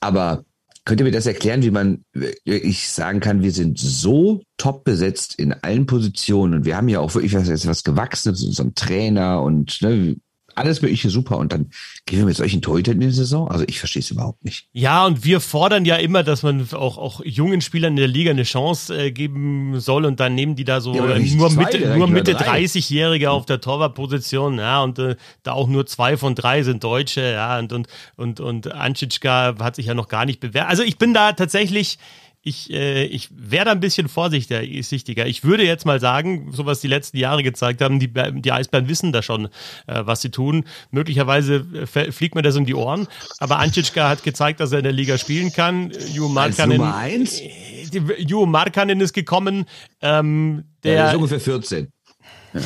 [0.00, 0.44] Aber
[0.84, 2.04] könnt ihr mir das erklären, wie man,
[2.44, 7.00] ich sagen kann, wir sind so top besetzt in allen Positionen und wir haben ja
[7.00, 10.16] auch wirklich was, was gewachsen mit unserem Trainer und ne,
[10.54, 11.70] alles mögliche super und dann
[12.06, 13.48] gehen wir mit solchen Torhütern in die Saison?
[13.48, 14.68] Also ich verstehe es überhaupt nicht.
[14.72, 18.30] Ja, und wir fordern ja immer, dass man auch, auch jungen Spielern in der Liga
[18.30, 22.08] eine Chance äh, geben soll und dann nehmen die da so ja, nur Mitte, nur
[22.08, 26.84] Mitte 30-Jährige auf der Torwartposition, ja, und äh, da auch nur zwei von drei sind
[26.84, 30.68] Deutsche, ja, und, und, und, und Anschitschka hat sich ja noch gar nicht bewährt.
[30.68, 31.98] Also ich bin da tatsächlich,
[32.42, 35.26] ich, äh, ich wäre ein bisschen vorsichtiger.
[35.26, 38.88] Ich würde jetzt mal sagen, so was die letzten Jahre gezeigt haben, die, die Eisbären
[38.88, 39.46] wissen da schon,
[39.86, 40.64] äh, was sie tun.
[40.90, 43.08] Möglicherweise äh, fliegt mir das um die Ohren.
[43.38, 45.92] Aber Ančitschka hat gezeigt, dass er in der Liga spielen kann.
[46.12, 47.40] Ju Markanen, Nummer eins?
[47.40, 49.66] Äh, Ju Markanen ist gekommen.
[50.00, 51.92] Ähm, der, ja, der ist ungefähr 14.
[52.54, 52.60] Ja.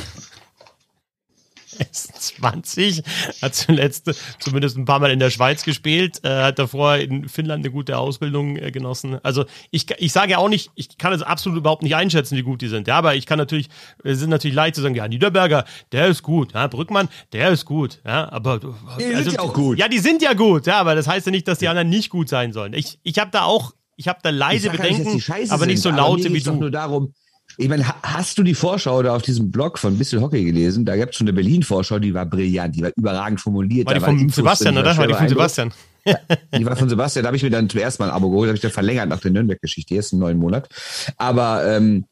[1.74, 3.02] Ist 20,
[3.42, 7.64] hat zuletzt zumindest ein paar Mal in der Schweiz gespielt, äh, hat davor in Finnland
[7.64, 9.18] eine gute Ausbildung äh, genossen.
[9.22, 12.42] Also ich, ich sage ja auch nicht, ich kann es absolut überhaupt nicht einschätzen, wie
[12.42, 12.88] gut die sind.
[12.88, 13.68] Ja, aber ich kann natürlich,
[14.02, 17.64] es ist natürlich leicht zu sagen, ja, Niederberger, der ist gut, ja, Brückmann, der ist
[17.64, 19.78] gut, ja, aber die also, sind ja auch gut.
[19.78, 22.10] Ja, die sind ja gut, ja, aber das heißt ja nicht, dass die anderen nicht
[22.10, 22.72] gut sein sollen.
[22.72, 26.32] Ich, ich habe da auch, ich habe da leise Bedenken, nicht, aber nicht so laute
[26.32, 26.54] wie du.
[26.54, 27.14] Nur darum,
[27.56, 30.84] ich meine, hast du die Vorschau da auf diesem Blog von Bissel Hockey gelesen?
[30.84, 33.86] Da gab es schon eine Berlin-Vorschau, die war brillant, die war überragend formuliert.
[33.86, 34.96] War die von Sebastian, oder?
[34.96, 35.72] War die von Sebastian?
[36.06, 36.18] Ja,
[36.58, 38.56] die war von Sebastian, da habe ich mir dann zuerst mal ein Abo geholt, habe
[38.56, 40.68] ich dann verlängert nach der Nürnberg-Geschichte, jetzt einen neuen Monat.
[41.16, 42.04] Aber ähm,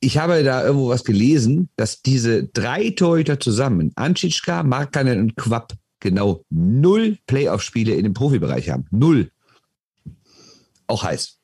[0.00, 5.74] ich habe da irgendwo was gelesen, dass diese drei Torhüter zusammen, Anschitschka, Markanen und Quapp,
[6.00, 8.86] genau null Playoff-Spiele in dem Profibereich haben.
[8.90, 9.30] Null.
[10.86, 11.38] Auch heiß.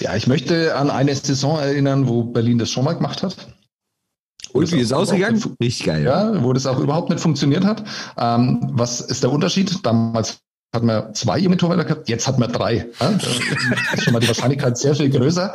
[0.00, 3.36] Ja, ich möchte an eine Saison erinnern, wo Berlin das schon mal gemacht hat.
[4.52, 5.42] Und wie ist es ausgegangen?
[5.60, 6.04] Richtig geil.
[6.04, 7.84] Ja, wo das auch überhaupt nicht funktioniert hat.
[8.16, 9.84] Ähm, was ist der Unterschied?
[9.84, 10.38] Damals
[10.74, 12.86] hat man zwei Torhüter gehabt, jetzt hat man drei.
[13.00, 13.08] Ja?
[13.10, 15.54] Ist schon mal die Wahrscheinlichkeit sehr viel größer,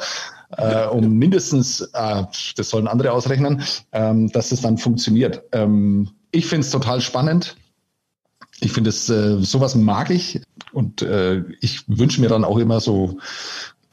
[0.58, 2.24] äh, um mindestens, äh,
[2.56, 5.44] das sollen andere ausrechnen, ähm, dass es dann funktioniert.
[5.52, 7.56] Ähm, ich finde es total spannend.
[8.60, 12.80] Ich finde es, äh, sowas mag ich und äh, ich wünsche mir dann auch immer
[12.80, 13.18] so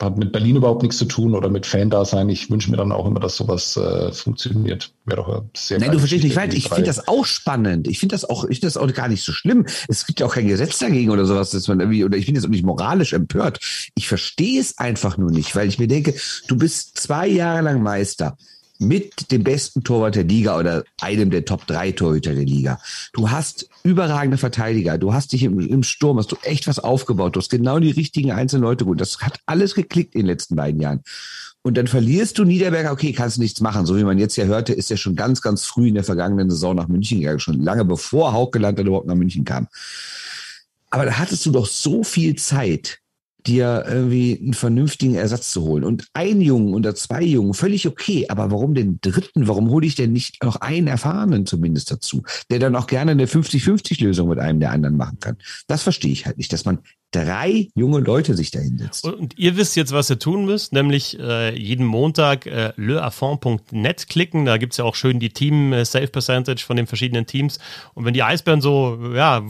[0.00, 2.28] hat mit Berlin überhaupt nichts zu tun oder mit Fan-Dasein.
[2.28, 4.92] Ich wünsche mir dann auch immer, dass sowas äh, funktioniert.
[5.04, 6.54] Wäre doch sehr Nein, du verstehst nicht falsch.
[6.54, 7.88] Ich finde das auch spannend.
[7.88, 9.66] Ich finde das auch, ich finde das auch gar nicht so schlimm.
[9.88, 12.36] Es gibt ja auch kein Gesetz dagegen oder sowas, dass man irgendwie, oder ich bin
[12.36, 13.58] jetzt auch nicht moralisch empört.
[13.94, 16.14] Ich verstehe es einfach nur nicht, weil ich mir denke,
[16.46, 18.36] du bist zwei Jahre lang Meister
[18.78, 22.80] mit dem besten Torwart der Liga oder einem der Top 3 Torhüter der Liga.
[23.12, 24.98] Du hast überragende Verteidiger.
[24.98, 27.34] Du hast dich im, im Sturm, hast du echt was aufgebaut.
[27.34, 29.00] Du hast genau die richtigen einzelnen Leute gut.
[29.00, 31.02] Das hat alles geklickt in den letzten beiden Jahren.
[31.62, 33.84] Und dann verlierst du Niederberger, okay, kannst nichts machen.
[33.84, 36.48] So wie man jetzt ja hörte, ist er schon ganz, ganz früh in der vergangenen
[36.48, 39.66] Saison nach München gegangen, schon lange bevor Haukeland dann überhaupt nach München kam.
[40.90, 43.00] Aber da hattest du doch so viel Zeit,
[43.46, 45.84] dir irgendwie einen vernünftigen Ersatz zu holen.
[45.84, 48.26] Und ein Jungen oder zwei Jungen, völlig okay.
[48.28, 49.48] Aber warum den dritten?
[49.48, 53.26] Warum hole ich denn nicht noch einen Erfahrenen zumindest dazu, der dann auch gerne eine
[53.26, 55.36] 50-50-Lösung mit einem der anderen machen kann?
[55.66, 59.04] Das verstehe ich halt nicht, dass man drei junge Leute sich da hinsetzt.
[59.06, 64.44] Und ihr wisst jetzt, was ihr tun müsst, nämlich äh, jeden Montag äh, leaffond.net klicken.
[64.44, 67.58] Da gibt's ja auch schön die Team-Save-Percentage äh, von den verschiedenen Teams.
[67.94, 69.42] Und wenn die Eisbären so, ja,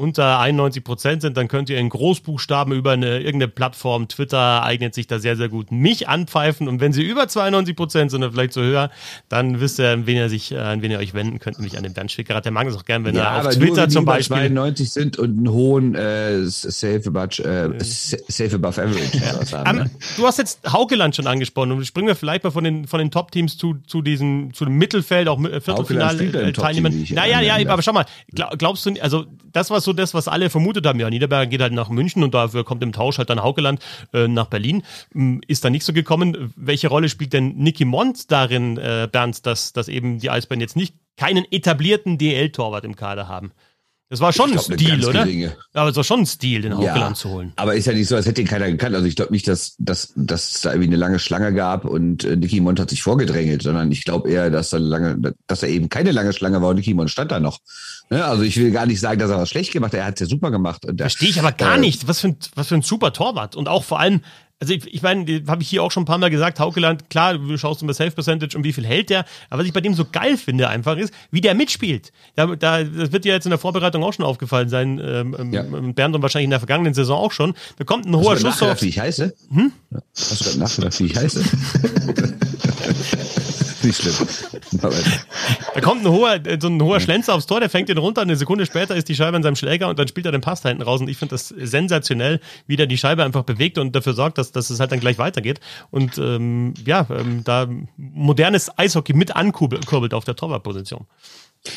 [0.00, 4.94] unter 91 Prozent sind, dann könnt ihr in Großbuchstaben über eine irgendeine Plattform, Twitter eignet
[4.94, 6.68] sich da sehr, sehr gut, mich anpfeifen.
[6.68, 8.90] Und wenn sie über 92 Prozent sind oder vielleicht so höher,
[9.28, 11.82] dann wisst ihr, an wen ihr sich, an wen ihr euch wenden könnt, nämlich an
[11.82, 12.46] den Bernd Schwickerath.
[12.46, 15.18] Der mag es auch gern, wenn ja, er auf Twitter nur, zum Beispiel 92 sind
[15.18, 19.18] und einen hohen äh, Safe above, äh, safe above average.
[19.18, 19.64] Ja.
[19.64, 19.90] haben, ne?
[20.16, 23.10] Du hast jetzt Haukeland schon angesprochen und springen wir vielleicht mal von den von den
[23.10, 27.06] Top-Teams zu zu diesem zu dem Mittelfeld auch Viertelfinale Teilnehmern.
[27.10, 30.50] Naja, ja, aber schau mal, glaubst du, also das war so so das, was alle
[30.50, 31.00] vermutet haben.
[31.00, 33.80] Ja, Niederberger geht halt nach München und dafür kommt im Tausch halt dann Haukeland
[34.12, 34.84] äh, nach Berlin.
[35.48, 36.52] Ist da nicht so gekommen.
[36.56, 40.76] Welche Rolle spielt denn Nicky Mont darin, äh, Bernd, dass, dass eben die Eisbären jetzt
[40.76, 43.50] nicht keinen etablierten DL-Torwart im Kader haben?
[44.10, 45.24] Das war schon glaub, ein Stil, oder?
[45.24, 45.56] Geringe.
[45.72, 47.52] Aber es war schon ein Stil, den Haukeland ja, zu holen.
[47.54, 48.96] Aber ist ja nicht so, als hätte ihn keiner gekannt.
[48.96, 52.24] Also ich glaube nicht, dass, dass, dass es da irgendwie eine lange Schlange gab und
[52.24, 55.68] äh, Nicky Mont hat sich vorgedrängelt, sondern ich glaube eher, dass er lange, dass er
[55.68, 57.60] eben keine lange Schlange war und Nicky Mont stand da noch.
[58.10, 58.24] Ne?
[58.24, 60.00] Also ich will gar nicht sagen, dass er was schlecht gemacht hat.
[60.00, 60.84] Er hat es ja super gemacht.
[60.96, 62.08] Verstehe ich aber gar äh, nicht.
[62.08, 63.54] Was für, ein, was für ein super Torwart.
[63.54, 64.22] Und auch vor allem,
[64.60, 67.38] also ich, ich meine, habe ich hier auch schon ein paar Mal gesagt, Haukeland, klar,
[67.38, 69.94] du schaust immer Safe Percentage und wie viel hält der, aber was ich bei dem
[69.94, 72.12] so geil finde einfach ist, wie der mitspielt.
[72.36, 75.52] Da, da, das wird dir jetzt in der Vorbereitung auch schon aufgefallen sein, ähm, ähm
[75.52, 75.62] ja.
[75.62, 77.54] Bernd und wahrscheinlich in der vergangenen Saison auch schon.
[77.78, 78.82] Da kommt ein hoher Schuss auf.
[78.82, 79.34] Wie ich heiße?
[79.50, 79.72] Hm?
[80.14, 81.42] Hast du gerade nachgedacht, wie ich heiße?
[83.82, 84.14] Nicht schlimm.
[85.74, 88.36] Da kommt ein hoher, so ein hoher Schlenzer aufs Tor, der fängt den runter, eine
[88.36, 90.68] Sekunde später ist die Scheibe an seinem Schläger und dann spielt er den Pass da
[90.68, 91.00] hinten raus.
[91.00, 94.52] Und ich finde das sensationell, wie der die Scheibe einfach bewegt und dafür sorgt, dass,
[94.52, 95.60] dass es halt dann gleich weitergeht.
[95.90, 101.06] Und ähm, ja, ähm, da modernes Eishockey mit ankurbelt auf der Torwartposition.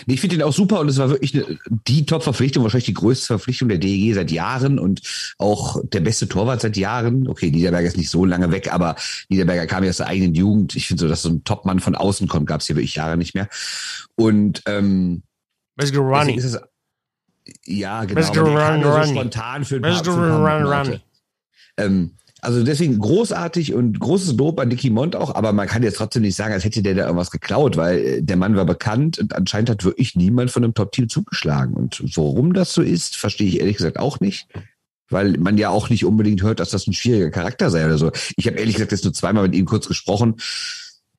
[0.05, 2.93] Nee, ich finde den auch super und es war wirklich eine, die Top-Verpflichtung, wahrscheinlich die
[2.93, 5.01] größte Verpflichtung der DEG seit Jahren und
[5.37, 7.27] auch der beste Torwart seit Jahren.
[7.27, 8.95] Okay, Niederberger ist nicht so lange weg, aber
[9.27, 10.75] Niederberger kam ja aus der eigenen Jugend.
[10.75, 13.17] Ich finde so, dass so ein Top-Mann von außen kommt, gab es hier wirklich Jahre
[13.17, 13.49] nicht mehr.
[14.15, 15.23] Und ähm.
[15.77, 16.35] Ronnie.
[16.35, 16.59] Ist es,
[17.65, 18.21] ja, genau.
[18.21, 20.03] Run, so spontan für ein paar.
[20.03, 21.01] Für ein paar Run.
[21.77, 22.11] Ähm,
[22.43, 26.23] also deswegen großartig und großes Lob an Nicky Mont auch, aber man kann jetzt trotzdem
[26.23, 29.35] nicht sagen, als hätte der da irgendwas geklaut, weil äh, der Mann war bekannt und
[29.35, 31.73] anscheinend hat wirklich niemand von einem Top-Team zugeschlagen.
[31.73, 34.47] Und warum das so ist, verstehe ich ehrlich gesagt auch nicht.
[35.09, 38.11] Weil man ja auch nicht unbedingt hört, dass das ein schwieriger Charakter sei oder so.
[38.35, 40.35] Ich habe ehrlich gesagt jetzt nur zweimal mit ihm kurz gesprochen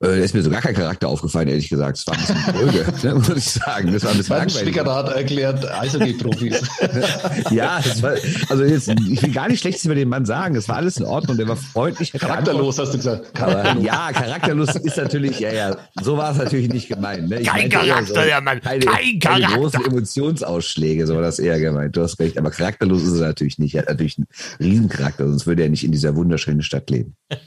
[0.05, 1.97] Äh, da ist mir so gar kein Charakter aufgefallen, ehrlich gesagt.
[1.97, 3.93] Es war ein bisschen dröge, ne, muss ich sagen.
[3.93, 4.79] Das war ein bisschen langweilig.
[4.79, 6.63] hat erklärt, Eishockey-Profis.
[7.51, 8.15] ja, war,
[8.49, 10.57] also jetzt, ich will gar nicht Schlechtes über den Mann sagen.
[10.57, 11.37] Es war alles in Ordnung.
[11.37, 12.13] Der war freundlich.
[12.13, 13.35] Charakterlos, hast du gesagt.
[13.35, 13.85] Charakterlos.
[13.85, 17.29] ja, charakterlos ist natürlich, ja, ja, so war es natürlich nicht gemeint.
[17.29, 17.43] Ne?
[17.43, 18.61] kein Charakter, so, der Mann.
[18.61, 19.47] Keine, kein Charakter.
[19.47, 21.97] Keine großen Emotionsausschläge, so war das eher gemeint.
[21.97, 22.39] Du hast recht.
[22.39, 23.75] Aber charakterlos ist er natürlich nicht.
[23.75, 24.27] Er hat natürlich einen
[24.61, 27.17] Riesencharakter, sonst würde er nicht in dieser wunderschönen Stadt leben.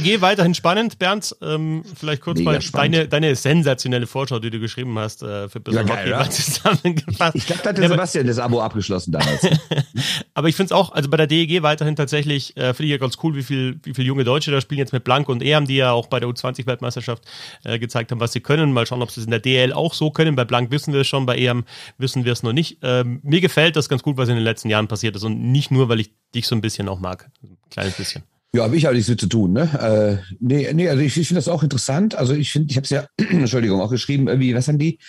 [0.00, 0.98] DEG weiterhin spannend.
[0.98, 2.94] Bernd, ähm, vielleicht kurz Mega mal spannend.
[2.94, 6.30] deine, deine sensationelle Vorschau, die du geschrieben hast äh, für Bissel ja, ja.
[6.30, 7.36] zusammengefasst.
[7.36, 9.46] Ich glaube, da hat der Sebastian das Abo abgeschlossen damals.
[10.34, 12.98] Aber ich finde es auch, also bei der DEG weiterhin tatsächlich, äh, finde ich ja
[12.98, 15.66] ganz cool, wie viel, wie viele junge Deutsche da spielen jetzt mit Blank und Ehm,
[15.66, 17.24] die ja auch bei der U20-Weltmeisterschaft
[17.64, 18.72] äh, gezeigt haben, was sie können.
[18.72, 20.36] Mal schauen, ob sie es in der DL auch so können.
[20.36, 21.64] Bei Blank wissen wir es schon, bei Ehm
[21.98, 22.78] wissen wir es noch nicht.
[22.82, 25.70] Ähm, mir gefällt das ganz gut, was in den letzten Jahren passiert ist und nicht
[25.70, 27.30] nur, weil ich dich so ein bisschen auch mag.
[27.42, 28.24] Ein kleines bisschen.
[28.54, 29.52] Ja, habe ich auch nichts mit zu tun.
[29.52, 30.20] Ne?
[30.22, 32.14] Äh, nee, nee, also ich, ich finde das auch interessant.
[32.14, 35.00] Also ich finde, ich habe es ja, Entschuldigung, auch geschrieben, irgendwie, was haben die?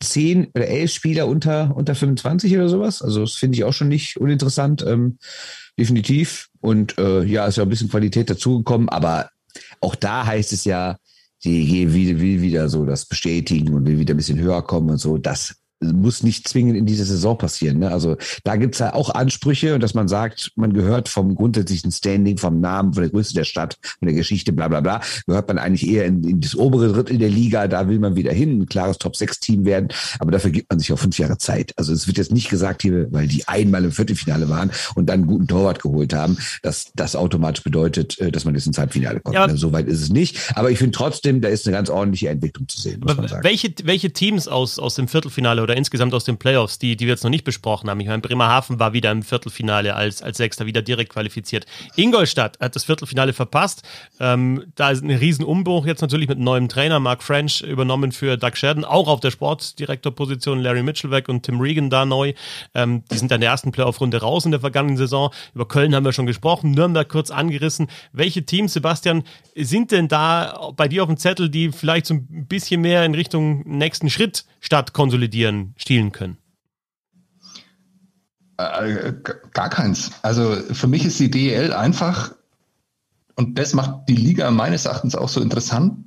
[0.00, 3.02] Zehn oder elf Spieler unter, unter 25 oder sowas.
[3.02, 4.84] Also das finde ich auch schon nicht uninteressant.
[4.86, 5.18] Ähm,
[5.76, 6.48] definitiv.
[6.60, 9.30] Und äh, ja, ist ja ein bisschen Qualität dazugekommen, aber
[9.80, 10.96] auch da heißt es ja,
[11.42, 15.18] die will wieder so das bestätigen und will wieder ein bisschen höher kommen und so.
[15.18, 17.78] Das muss nicht zwingend in dieser Saison passieren.
[17.78, 17.90] Ne?
[17.90, 22.38] Also da gibt's ja auch Ansprüche und dass man sagt, man gehört vom grundsätzlichen Standing,
[22.38, 25.58] vom Namen, von der Größe der Stadt, von der Geschichte, bla bla bla, gehört man
[25.58, 28.66] eigentlich eher in, in das obere Drittel der Liga, da will man wieder hin, ein
[28.66, 31.72] klares Top-6-Team werden, aber dafür gibt man sich auch fünf Jahre Zeit.
[31.76, 35.20] Also es wird jetzt nicht gesagt hier, weil die einmal im Viertelfinale waren und dann
[35.20, 39.20] einen guten Torwart geholt haben, dass das automatisch bedeutet, äh, dass man jetzt ins Halbfinale
[39.20, 39.34] kommt.
[39.34, 39.56] Ja, ne?
[39.56, 40.38] Soweit ist es nicht.
[40.54, 43.00] Aber ich finde trotzdem, da ist eine ganz ordentliche Entwicklung zu sehen.
[43.00, 43.44] Muss man sagen.
[43.44, 47.06] Welche, welche Teams aus, aus dem Viertelfinale oder oder insgesamt aus den Playoffs, die, die
[47.06, 47.98] wir jetzt noch nicht besprochen haben.
[48.00, 51.64] Ich meine, Bremerhaven war wieder im Viertelfinale als, als Sechster, wieder direkt qualifiziert.
[51.96, 53.82] Ingolstadt hat das Viertelfinale verpasst.
[54.20, 58.36] Ähm, da ist ein Riesenumbruch jetzt natürlich mit einem neuen Trainer, Mark French, übernommen für
[58.36, 62.34] Doug Sheridan, auch auf der Sportdirektorposition, Larry Mitchell weg und Tim Regan da neu.
[62.74, 65.32] Ähm, die sind dann der ersten Playoff-Runde raus in der vergangenen Saison.
[65.54, 67.88] Über Köln haben wir schon gesprochen, Nürnberg kurz angerissen.
[68.12, 69.22] Welche Teams, Sebastian,
[69.56, 73.14] sind denn da bei dir auf dem Zettel, die vielleicht so ein bisschen mehr in
[73.14, 76.38] Richtung nächsten Schritt statt konsolidieren stielen können?
[78.56, 79.12] Äh,
[79.52, 80.10] gar keins.
[80.22, 82.34] Also für mich ist die DEL einfach,
[83.36, 86.04] und das macht die Liga meines Erachtens auch so interessant,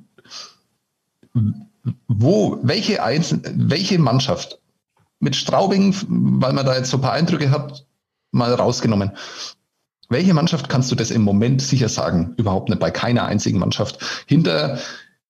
[2.08, 4.58] wo, welche, Einzel welche Mannschaft
[5.20, 7.86] mit Straubing, weil man da jetzt so ein paar Eindrücke hat,
[8.30, 9.12] mal rausgenommen.
[10.08, 12.34] Welche Mannschaft kannst du das im Moment sicher sagen?
[12.36, 14.24] Überhaupt nicht bei keiner einzigen Mannschaft.
[14.26, 14.78] Hinter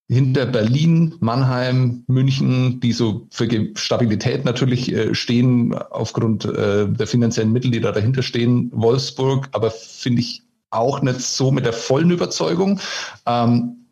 [0.08, 7.52] hinter Berlin, Mannheim, München, die so für Stabilität natürlich äh, stehen aufgrund äh, der finanziellen
[7.52, 8.70] Mittel, die da dahinter stehen.
[8.72, 12.80] Wolfsburg, aber finde ich auch nicht so mit der vollen Überzeugung.
[13.26, 13.85] Ähm,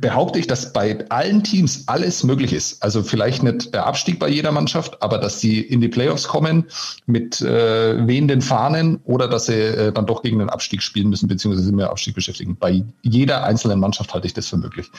[0.00, 2.82] behaupte ich, dass bei allen Teams alles möglich ist.
[2.82, 6.64] Also vielleicht nicht der Abstieg bei jeder Mannschaft, aber dass sie in die Playoffs kommen
[7.06, 11.28] mit äh, wehenden Fahnen oder dass sie äh, dann doch gegen den Abstieg spielen müssen,
[11.28, 12.56] beziehungsweise sich mit Abstieg beschäftigen.
[12.56, 14.90] Bei jeder einzelnen Mannschaft halte ich das für möglich.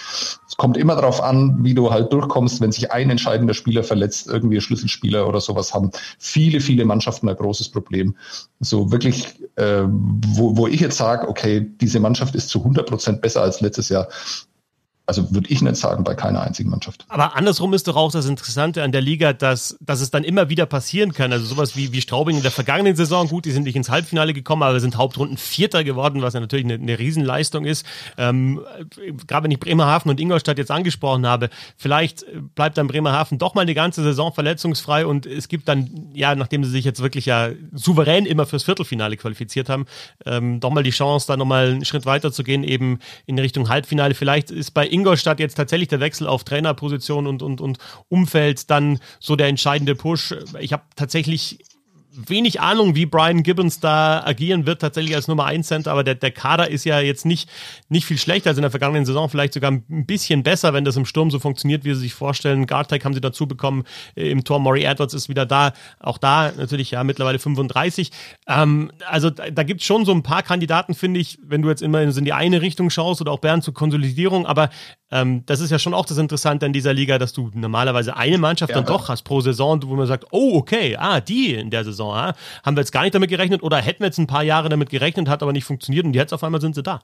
[0.47, 4.27] Es kommt immer darauf an, wie du halt durchkommst, wenn sich ein entscheidender Spieler verletzt,
[4.27, 5.89] irgendwie Schlüsselspieler oder sowas haben.
[6.19, 8.15] Viele, viele Mannschaften ein großes Problem.
[8.59, 9.25] So wirklich,
[9.55, 13.59] äh, wo, wo ich jetzt sage, okay, diese Mannschaft ist zu 100 Prozent besser als
[13.59, 14.07] letztes Jahr,
[15.05, 17.05] also würde ich nicht sagen, bei keiner einzigen Mannschaft.
[17.09, 20.47] Aber andersrum ist doch auch das Interessante an der Liga, dass, dass es dann immer
[20.47, 21.33] wieder passieren kann.
[21.33, 24.33] Also sowas wie, wie Straubing in der vergangenen Saison, gut, die sind nicht ins Halbfinale
[24.33, 27.85] gekommen, aber sind Hauptrunden Vierter geworden, was ja natürlich eine, eine Riesenleistung ist.
[28.17, 28.61] Ähm,
[29.27, 33.61] gerade wenn ich Bremerhaven und Ingolstadt jetzt angesprochen habe, vielleicht bleibt dann Bremerhaven doch mal
[33.61, 37.49] eine ganze Saison verletzungsfrei und es gibt dann, ja, nachdem sie sich jetzt wirklich ja
[37.73, 39.85] souverän immer fürs Viertelfinale qualifiziert haben,
[40.25, 43.67] ähm, doch mal die Chance, da nochmal einen Schritt weiter zu gehen, eben in Richtung
[43.67, 44.13] Halbfinale.
[44.13, 47.77] Vielleicht ist bei Ingolstadt jetzt tatsächlich der Wechsel auf Trainerposition und, und, und
[48.09, 50.35] Umfeld dann so der entscheidende Push.
[50.59, 51.59] Ich habe tatsächlich
[52.15, 56.15] wenig Ahnung, wie Brian Gibbons da agieren wird, tatsächlich als Nummer 1 Center, aber der,
[56.15, 57.49] der Kader ist ja jetzt nicht,
[57.89, 60.95] nicht viel schlechter als in der vergangenen Saison, vielleicht sogar ein bisschen besser, wenn das
[60.95, 62.67] im Sturm so funktioniert, wie sie sich vorstellen.
[62.67, 63.83] Guardtech haben sie dazu bekommen,
[64.15, 68.11] äh, im Tor Maury Edwards ist wieder da, auch da natürlich ja mittlerweile 35.
[68.47, 71.69] Ähm, also da, da gibt es schon so ein paar Kandidaten, finde ich, wenn du
[71.69, 74.69] jetzt immer in die eine Richtung schaust oder auch Bern zur Konsolidierung, aber
[75.13, 78.39] ähm, das ist ja schon auch das Interessante an dieser Liga, dass du normalerweise eine
[78.39, 81.69] Mannschaft ja, dann doch hast pro Saison, wo man sagt, oh, okay, ah, die in
[81.69, 82.15] der Saison.
[82.15, 82.33] Ja?
[82.63, 84.89] Haben wir jetzt gar nicht damit gerechnet oder hätten wir jetzt ein paar Jahre damit
[84.89, 87.01] gerechnet, hat aber nicht funktioniert und jetzt auf einmal sind sie da.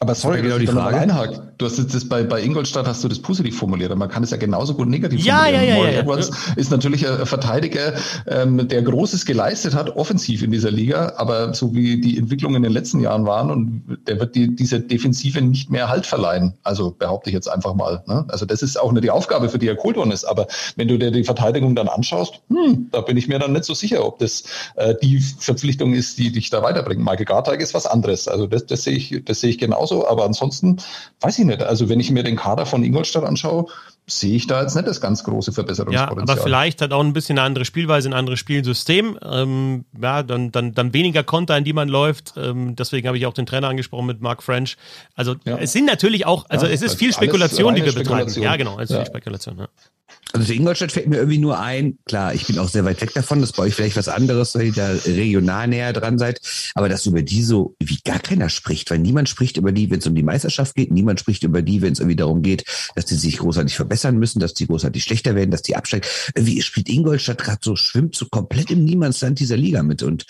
[0.00, 0.96] Aber sorry, genau die Frage.
[0.96, 1.40] Einhakt.
[1.58, 4.22] Du hast jetzt das bei, bei Ingolstadt hast du das positiv formuliert, aber man kann
[4.22, 5.64] es ja genauso gut negativ ja, formulieren.
[5.64, 6.52] Ja, ja, Maurice ja, Edwards ja.
[6.54, 7.94] ist natürlich ein Verteidiger,
[8.28, 12.62] ähm, der Großes geleistet hat, offensiv in dieser Liga, aber so wie die Entwicklung in
[12.62, 16.54] den letzten Jahren waren und der wird die, diese Defensive nicht mehr Halt verleihen.
[16.62, 18.04] Also behaupte ich jetzt einfach mal.
[18.06, 18.24] Ne?
[18.28, 20.24] Also das ist auch nicht die Aufgabe, für die er geholt worden ist.
[20.24, 23.64] Aber wenn du dir die Verteidigung dann anschaust, hm, da bin ich mir dann nicht
[23.64, 24.44] so sicher, ob das
[24.76, 27.02] äh, die Verpflichtung ist, die dich da weiterbringt.
[27.02, 28.28] Michael Garteig ist was anderes.
[28.28, 29.87] Also das, das sehe ich, das sehe ich genauso.
[29.90, 30.76] Aber ansonsten
[31.20, 31.62] weiß ich nicht.
[31.62, 33.66] Also wenn ich mir den Kader von Ingolstadt anschaue,
[34.06, 36.26] sehe ich da jetzt nicht das ganz große Verbesserungspotenzial.
[36.26, 39.18] Ja, aber vielleicht hat auch ein bisschen eine andere Spielweise, ein anderes Spielsystem.
[39.22, 42.34] Ähm, ja, dann, dann, dann weniger Konter, in die man läuft.
[42.36, 44.76] Ähm, deswegen habe ich auch den Trainer angesprochen mit Mark French.
[45.14, 45.58] Also ja.
[45.58, 48.32] es sind natürlich auch, also ja, es ist viel Spekulation, die wir betreiben.
[48.40, 49.58] Ja, genau, es ist viel Spekulation.
[49.58, 49.68] Ja.
[50.32, 53.14] Also zu Ingolstadt fällt mir irgendwie nur ein, klar, ich bin auch sehr weit weg
[53.14, 56.40] davon, dass bei euch vielleicht was anderes, weil ihr da regional näher dran seid,
[56.74, 60.00] aber dass über die so wie gar keiner spricht, weil niemand spricht über die, wenn
[60.00, 63.06] es um die Meisterschaft geht, niemand spricht über die, wenn es irgendwie darum geht, dass
[63.06, 66.06] die sich großartig verbessern müssen, dass die großartig schlechter werden, dass die absteigen.
[66.34, 70.26] Wie spielt Ingolstadt gerade so, schwimmt so komplett im Niemandsland dieser Liga mit und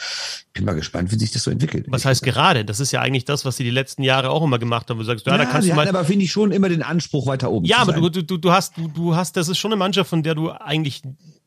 [0.58, 1.86] bin mal gespannt, wie sich das so entwickelt.
[1.88, 2.64] Was heißt gerade?
[2.64, 4.98] Das ist ja eigentlich das, was sie die letzten Jahre auch immer gemacht haben.
[4.98, 5.88] Du sagst, ja, ja da kannst du mal.
[5.88, 7.64] aber finde ich schon immer den Anspruch weiter oben.
[7.64, 10.22] Ja, aber du, du, du hast, du, du hast, das ist schon eine Mannschaft, von
[10.22, 11.02] der du eigentlich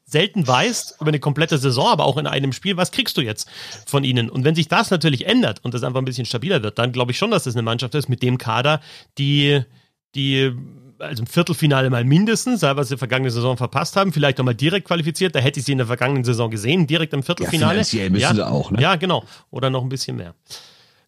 [0.06, 3.50] selten weißt über eine komplette Saison, aber auch in einem Spiel, was kriegst du jetzt
[3.86, 4.30] von ihnen?
[4.30, 7.12] Und wenn sich das natürlich ändert und das einfach ein bisschen stabiler wird, dann glaube
[7.12, 8.82] ich schon, dass das eine Mannschaft ist mit dem Kader,
[9.18, 9.62] die,
[10.16, 10.52] die
[11.00, 14.88] also im Viertelfinale mal mindestens, was sie vergangene Saison verpasst haben, vielleicht auch mal direkt
[14.88, 15.34] qualifiziert.
[15.34, 17.82] Da hätte ich sie in der vergangenen Saison gesehen, direkt im Viertelfinale.
[17.82, 18.82] Ja, müssen ja, sie auch, ne?
[18.82, 19.24] Ja, genau.
[19.50, 20.36] Oder noch ein bisschen mehr.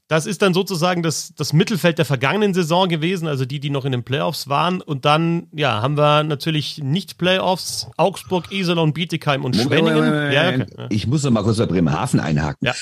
[0.08, 3.86] Das ist dann sozusagen das, das Mittelfeld der vergangenen Saison gewesen, also die, die noch
[3.86, 4.82] in den Playoffs waren.
[4.82, 10.32] Und dann, ja, haben wir natürlich nicht Playoffs, Augsburg, Iserlohn, Bietigheim und Schwenningen.
[10.32, 10.66] Ja, okay.
[10.90, 12.68] Ich muss noch mal kurz bei Bremerhaven einhaken.
[12.68, 12.74] Ja.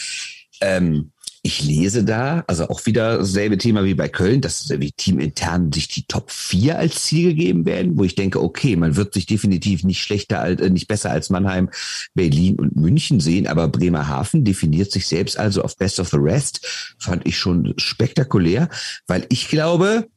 [0.61, 1.11] Ähm,
[1.43, 5.87] ich lese da, also auch wieder dasselbe Thema wie bei Köln, dass wie teamintern sich
[5.87, 9.83] die Top 4 als Ziel gegeben werden, wo ich denke, okay, man wird sich definitiv
[9.83, 11.69] nicht schlechter äh, nicht besser als Mannheim,
[12.13, 16.95] Berlin und München sehen, aber Bremerhaven definiert sich selbst also auf Best of the Rest,
[16.99, 18.69] fand ich schon spektakulär,
[19.07, 20.07] weil ich glaube,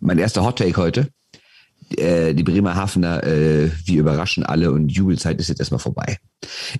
[0.00, 1.08] mein erster Hot Take heute,
[1.96, 6.18] äh, die Bremerhavener, äh, wir überraschen alle und Jubelzeit ist jetzt erstmal vorbei.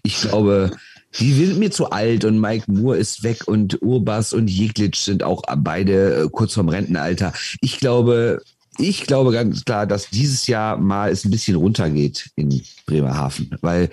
[0.03, 0.71] Ich glaube,
[1.19, 5.23] die sind mir zu alt und Mike Moore ist weg und Urbas und Jeglitsch sind
[5.23, 7.33] auch beide äh, kurz vorm Rentenalter.
[7.61, 8.43] Ich glaube,
[8.79, 13.91] ich glaube ganz klar, dass dieses Jahr mal es ein bisschen runtergeht in Bremerhaven, weil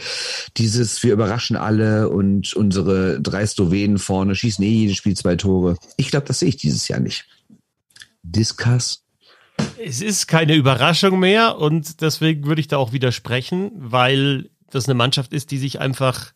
[0.58, 5.76] dieses, wir überraschen alle und unsere drei Slowenen vorne schießen eh jedes Spiel zwei Tore.
[5.98, 7.26] Ich glaube, das sehe ich dieses Jahr nicht.
[8.24, 9.04] Discuss.
[9.84, 14.94] Es ist keine Überraschung mehr und deswegen würde ich da auch widersprechen, weil das eine
[14.94, 16.32] Mannschaft ist, die sich einfach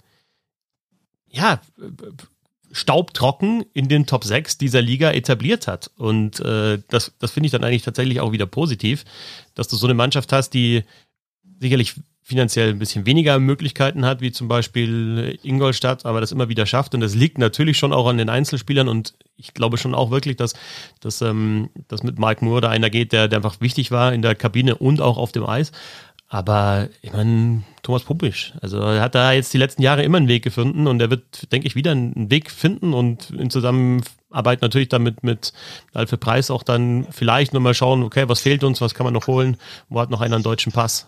[1.31, 1.61] ja,
[2.71, 5.91] staubtrocken in den Top 6 dieser Liga etabliert hat.
[5.97, 9.03] Und äh, das, das finde ich dann eigentlich tatsächlich auch wieder positiv,
[9.55, 10.83] dass du so eine Mannschaft hast, die
[11.59, 16.65] sicherlich finanziell ein bisschen weniger Möglichkeiten hat, wie zum Beispiel Ingolstadt, aber das immer wieder
[16.65, 16.93] schafft.
[16.93, 18.87] Und das liegt natürlich schon auch an den Einzelspielern.
[18.87, 20.53] Und ich glaube schon auch wirklich, dass,
[21.01, 24.21] dass, ähm, dass mit Mike Moore da einer geht, der, der einfach wichtig war in
[24.21, 25.71] der Kabine und auch auf dem Eis.
[26.33, 30.29] Aber ich meine, Thomas Puppisch, also er hat da jetzt die letzten Jahre immer einen
[30.29, 33.49] Weg gefunden und er wird, denke ich, wieder einen Weg finden und in
[34.31, 35.53] Zusammenarbeit natürlich damit mit
[35.93, 39.27] Alfred Preis auch dann vielleicht nochmal schauen, okay, was fehlt uns, was kann man noch
[39.27, 39.57] holen,
[39.89, 41.07] wo hat noch einer einen deutschen Pass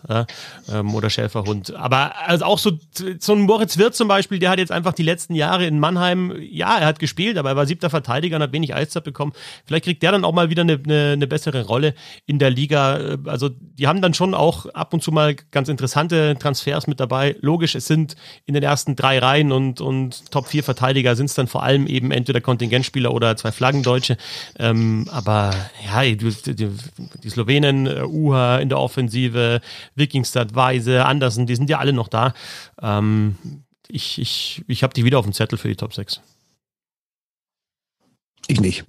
[0.70, 1.74] ähm, oder Schäferhund.
[1.74, 2.72] Aber also auch so,
[3.18, 6.34] so ein Moritz Wirth zum Beispiel, der hat jetzt einfach die letzten Jahre in Mannheim,
[6.40, 9.32] ja, er hat gespielt, aber er war siebter Verteidiger und hat wenig Eiszeit bekommen.
[9.64, 11.94] Vielleicht kriegt der dann auch mal wieder eine, eine, eine bessere Rolle
[12.26, 13.16] in der Liga.
[13.26, 17.36] Also die haben dann schon auch ab und zu mal ganz interessante Transfers mit dabei.
[17.40, 21.34] Logisch, es sind in den ersten drei Reihen und, und Top 4 Verteidiger sind es
[21.34, 24.16] dann vor allem eben entweder Kontingentspieler oder zwei Flaggendeutsche.
[24.58, 26.70] Ähm, aber ja, die, die,
[27.22, 29.60] die Slowenen, uh, Uha in der Offensive,
[29.94, 32.34] Wikingstad, Weise, Andersen, die sind ja alle noch da.
[32.82, 33.36] Ähm,
[33.88, 36.20] ich ich, ich habe die wieder auf dem Zettel für die Top 6.
[38.46, 38.84] Ich nicht.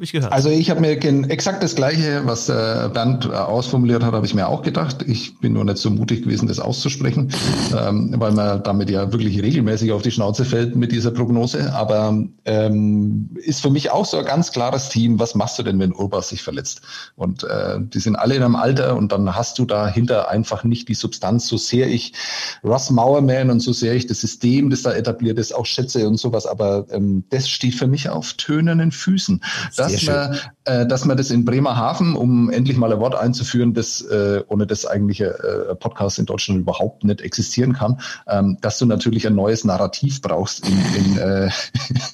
[0.00, 0.32] Habe ich gehört.
[0.32, 0.92] Also ich habe mir
[1.28, 5.04] exakt das Gleiche, was äh, Bernd äh, ausformuliert hat, habe ich mir auch gedacht.
[5.06, 7.30] Ich bin nur nicht so mutig gewesen, das auszusprechen,
[7.78, 11.74] ähm, weil man damit ja wirklich regelmäßig auf die Schnauze fällt mit dieser Prognose.
[11.74, 15.18] Aber ähm, ist für mich auch so ein ganz klares Team.
[15.18, 16.80] Was machst du denn, wenn Urbas sich verletzt?
[17.16, 20.88] Und äh, die sind alle in einem Alter und dann hast du dahinter einfach nicht
[20.88, 21.46] die Substanz.
[21.46, 22.14] So sehr ich
[22.64, 26.16] Russ Mauerman und so sehr ich das System, das da etabliert ist, auch schätze und
[26.16, 26.46] sowas.
[26.46, 29.42] Aber ähm, das steht für mich auf tönenden Füßen.
[29.76, 33.74] Das dass man, äh, dass man das in Bremerhaven, um endlich mal ein Wort einzuführen,
[33.74, 35.26] das äh, ohne das eigentliche
[35.70, 40.20] äh, Podcast in Deutschland überhaupt nicht existieren kann, ähm, dass du natürlich ein neues Narrativ
[40.20, 41.50] brauchst in, in, äh,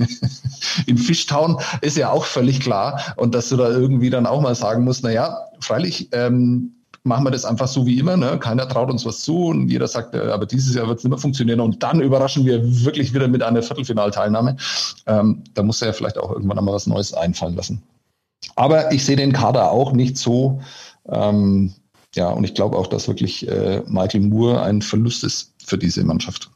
[0.86, 3.00] in Fishtown, ist ja auch völlig klar.
[3.16, 6.75] Und dass du da irgendwie dann auch mal sagen musst, na ja, freilich, ähm,
[7.06, 8.16] machen wir das einfach so wie immer.
[8.16, 8.38] Ne?
[8.38, 11.10] Keiner traut uns was zu und jeder sagt, äh, aber dieses Jahr wird es nicht
[11.10, 11.60] mehr funktionieren.
[11.60, 14.56] Und dann überraschen wir wirklich wieder mit einer Viertelfinalteilnahme.
[15.06, 17.82] Ähm, da muss er ja vielleicht auch irgendwann einmal was Neues einfallen lassen.
[18.56, 20.60] Aber ich sehe den Kader auch nicht so.
[21.08, 21.72] Ähm,
[22.14, 26.04] ja, und ich glaube auch, dass wirklich äh, Michael Moore ein Verlust ist für diese
[26.04, 26.50] Mannschaft.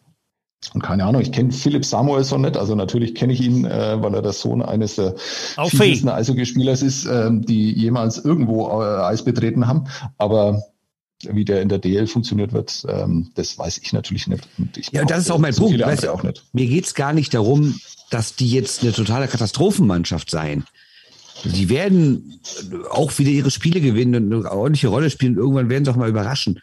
[0.75, 4.15] Und keine Ahnung, ich kenne Philipp Samuelson nicht, also natürlich kenne ich ihn, äh, weil
[4.15, 9.67] er der Sohn eines der fiesesten Eishockeyspielers ist, äh, die jemals irgendwo äh, Eis betreten
[9.67, 9.87] haben.
[10.19, 10.63] Aber
[11.29, 14.49] wie der in der DL funktioniert wird, ähm, das weiß ich natürlich nicht.
[14.59, 15.81] Und ich ja, das ist auch mein so Punkt.
[15.81, 16.45] Weißt, auch nicht.
[16.53, 17.79] Mir geht's gar nicht darum,
[18.11, 20.65] dass die jetzt eine totale Katastrophenmannschaft seien.
[21.45, 22.41] Die werden
[22.91, 25.37] auch wieder ihre Spiele gewinnen und eine ordentliche Rolle spielen.
[25.37, 26.61] Irgendwann werden sie auch mal überraschen.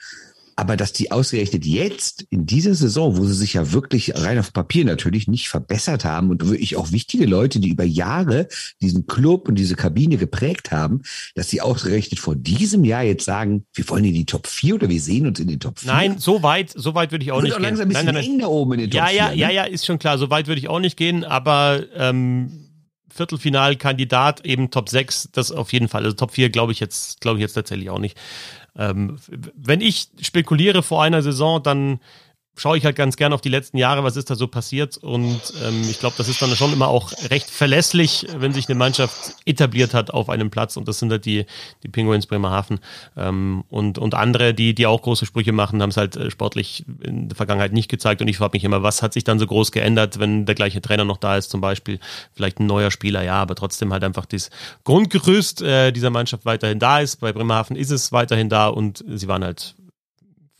[0.59, 4.51] Aber dass die ausgerechnet jetzt in dieser Saison, wo sie sich ja wirklich rein auf
[4.51, 8.47] Papier natürlich nicht verbessert haben und wirklich auch wichtige Leute, die über Jahre
[8.81, 11.03] diesen Club und diese Kabine geprägt haben,
[11.35, 14.89] dass sie ausgerechnet vor diesem Jahr jetzt sagen, wir wollen in die Top 4 oder
[14.89, 15.91] wir sehen uns in den Top 4.
[15.91, 17.63] Nein, so weit, so weit würde ich auch nicht auch gehen.
[17.63, 18.33] Langsam ein bisschen nein, nein, nein.
[18.33, 19.15] eng da oben in den Top ja, 4.
[19.15, 19.35] Ja, ne?
[19.35, 20.17] ja, ja, ist schon klar.
[20.17, 22.67] So weit würde ich auch nicht gehen, aber ähm,
[23.09, 26.03] Viertelfinalkandidat eben Top 6, das auf jeden Fall.
[26.03, 28.17] Also Top 4 glaube ich jetzt, glaube ich jetzt tatsächlich auch nicht.
[28.77, 29.17] Ähm,
[29.55, 31.99] wenn ich spekuliere vor einer Saison, dann
[32.57, 34.97] schaue ich halt ganz gern auf die letzten Jahre, was ist da so passiert.
[34.97, 38.75] Und ähm, ich glaube, das ist dann schon immer auch recht verlässlich, wenn sich eine
[38.75, 40.75] Mannschaft etabliert hat auf einem Platz.
[40.75, 41.45] Und das sind halt die,
[41.83, 42.79] die Penguins Bremerhaven.
[43.15, 46.83] Ähm, und, und andere, die, die auch große Sprüche machen, haben es halt äh, sportlich
[47.01, 48.21] in der Vergangenheit nicht gezeigt.
[48.21, 50.81] Und ich frage mich immer, was hat sich dann so groß geändert, wenn der gleiche
[50.81, 51.99] Trainer noch da ist, zum Beispiel
[52.33, 54.49] vielleicht ein neuer Spieler, ja, aber trotzdem halt einfach das
[54.83, 57.17] Grundgerüst äh, dieser Mannschaft weiterhin da ist.
[57.17, 59.76] Bei Bremerhaven ist es weiterhin da und sie waren halt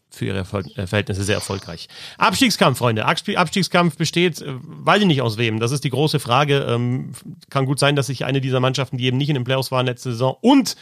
[0.10, 1.88] für ihre äh, Verhältnisse sehr erfolgreich.
[2.18, 3.05] Abstiegskampf, Freunde.
[3.05, 5.60] Abstiegskampf besteht, äh, weiß ich nicht aus wem.
[5.60, 6.66] Das ist die große Frage.
[6.70, 7.12] Ähm,
[7.49, 9.86] kann gut sein, dass sich eine dieser Mannschaften, die eben nicht in den Playoffs waren
[9.86, 10.76] letzte Saison und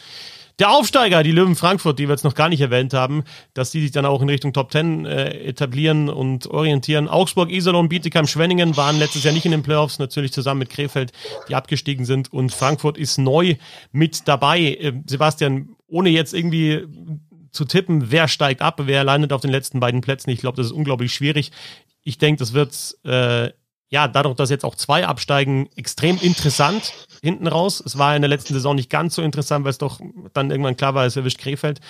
[0.58, 3.82] der Aufsteiger, die Löwen Frankfurt, die wir jetzt noch gar nicht erwähnt haben, dass die
[3.82, 7.08] sich dann auch in Richtung Top 10 äh, etablieren und orientieren.
[7.08, 11.12] Augsburg, Iserlohn, Bietigheim, Schwenningen waren letztes Jahr nicht in den Playoffs, natürlich zusammen mit Krefeld,
[11.50, 12.32] die abgestiegen sind.
[12.32, 13.56] Und Frankfurt ist neu
[13.92, 14.60] mit dabei.
[14.60, 16.86] Äh, Sebastian, ohne jetzt irgendwie
[17.56, 20.30] zu tippen, wer steigt ab, wer landet auf den letzten beiden Plätzen.
[20.30, 21.50] Ich glaube, das ist unglaublich schwierig.
[22.02, 23.50] Ich denke, das wird äh,
[23.88, 26.92] ja dadurch, dass jetzt auch zwei absteigen, extrem interessant
[27.22, 27.82] hinten raus.
[27.84, 30.00] Es war in der letzten Saison nicht ganz so interessant, weil es doch
[30.32, 31.80] dann irgendwann klar war, es erwischt Krefeld.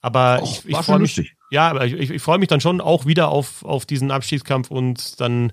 [0.00, 2.80] Aber Och, ich, ich freue mich, ja, aber ich, ich, ich freue mich dann schon
[2.80, 5.52] auch wieder auf, auf diesen Abstiegskampf und dann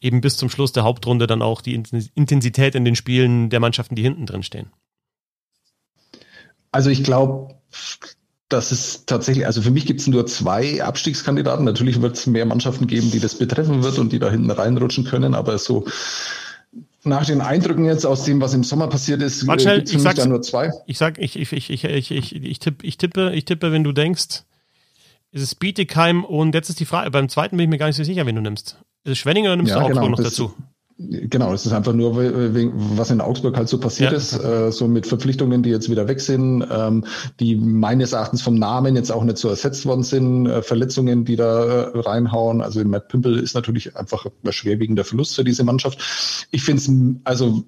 [0.00, 3.94] eben bis zum Schluss der Hauptrunde dann auch die Intensität in den Spielen der Mannschaften,
[3.94, 4.72] die hinten drin stehen.
[6.72, 7.54] Also ich glaube,
[8.48, 11.64] das ist tatsächlich, also für mich gibt es nur zwei Abstiegskandidaten.
[11.64, 15.04] Natürlich wird es mehr Mannschaften geben, die das betreffen wird und die da hinten reinrutschen
[15.04, 15.86] können, aber so
[17.04, 20.16] nach den Eindrücken jetzt aus dem, was im Sommer passiert ist, Warte schnell, ich sag,
[20.16, 20.72] da nur zwei.
[20.86, 23.84] Ich sag, ich, ich, ich, ich, ich, ich, ich, tippe, ich tippe, ich tippe, wenn
[23.84, 24.44] du denkst,
[25.32, 27.96] ist es Bietigheim und jetzt ist die Frage, beim zweiten bin ich mir gar nicht
[27.96, 28.78] so sicher, wen du nimmst.
[29.04, 30.54] Ist es Schwenning oder nimmst ja, du Augsburg genau, noch dazu?
[30.96, 34.16] Genau, es ist einfach nur, was in Augsburg halt so passiert ja.
[34.16, 37.04] ist, äh, so mit Verpflichtungen, die jetzt wieder weg sind, ähm,
[37.40, 41.34] die meines Erachtens vom Namen jetzt auch nicht so ersetzt worden sind, äh, Verletzungen, die
[41.34, 42.60] da äh, reinhauen.
[42.62, 46.46] Also Matt Pimpel ist natürlich einfach ein schwerwiegender Verlust für diese Mannschaft.
[46.52, 46.90] Ich finde es,
[47.24, 47.64] also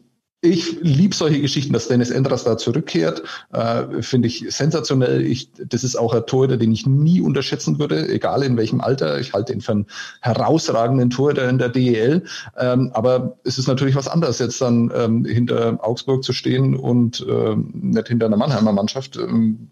[0.46, 3.22] ich liebe solche Geschichten, dass Dennis Endras da zurückkehrt.
[3.52, 5.24] Äh, Finde ich sensationell.
[5.26, 9.18] Ich, das ist auch ein Torhüter, den ich nie unterschätzen würde, egal in welchem Alter.
[9.20, 9.86] Ich halte ihn für einen
[10.20, 12.24] herausragenden Torhüter in der DEL.
[12.58, 17.24] Ähm, aber es ist natürlich was anderes, jetzt dann ähm, hinter Augsburg zu stehen und
[17.28, 19.16] ähm, nicht hinter einer Mannheimer Mannschaft.
[19.16, 19.68] Ähm,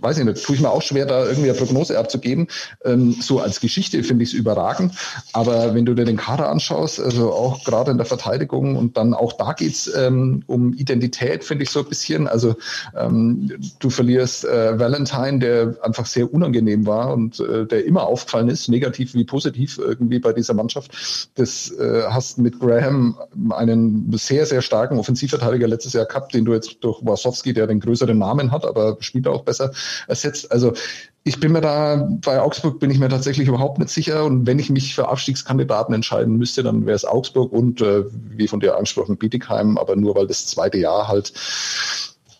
[0.00, 2.48] weiß ich nicht, tue ich mir auch schwer, da irgendwie eine Prognose abzugeben.
[2.84, 4.94] Ähm, so als Geschichte finde ich es überragend.
[5.32, 9.14] Aber wenn du dir den Kader anschaust, also auch gerade in der Verteidigung und dann
[9.14, 12.28] auch da geht's ähm, um Identität, finde ich so ein bisschen.
[12.28, 12.54] Also
[12.96, 18.48] ähm, du verlierst äh, Valentine, der einfach sehr unangenehm war und äh, der immer aufgefallen
[18.48, 21.30] ist, negativ wie positiv irgendwie bei dieser Mannschaft.
[21.34, 23.16] Das äh, hast mit Graham
[23.50, 27.80] einen sehr, sehr starken Offensivverteidiger letztes Jahr gehabt, den du jetzt durch Wasowski, der den
[27.80, 29.63] größeren Namen hat, aber spielt auch besser
[30.06, 30.50] ersetzt.
[30.52, 30.74] Also
[31.22, 34.24] ich bin mir da, bei Augsburg bin ich mir tatsächlich überhaupt nicht sicher.
[34.24, 38.48] Und wenn ich mich für Abstiegskandidaten entscheiden müsste, dann wäre es Augsburg und, äh, wie
[38.48, 41.32] von dir angesprochen, Bietigheim, aber nur weil das zweite Jahr halt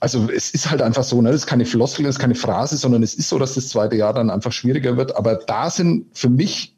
[0.04, 1.30] also es ist halt einfach so, ne?
[1.30, 3.96] das ist keine Floskel, das ist keine Phrase, sondern es ist so, dass das zweite
[3.96, 5.16] Jahr dann einfach schwieriger wird.
[5.16, 6.76] Aber da sind für mich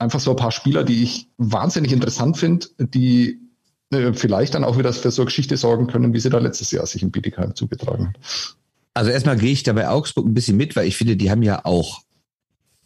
[0.00, 3.38] einfach so ein paar Spieler, die ich wahnsinnig interessant finde, die
[3.90, 6.72] äh, vielleicht dann auch wieder für so eine Geschichte sorgen können, wie sie da letztes
[6.72, 8.56] Jahr sich in Bietigheim zugetragen hat.
[8.94, 11.42] Also erstmal gehe ich da bei Augsburg ein bisschen mit, weil ich finde, die haben
[11.42, 12.02] ja auch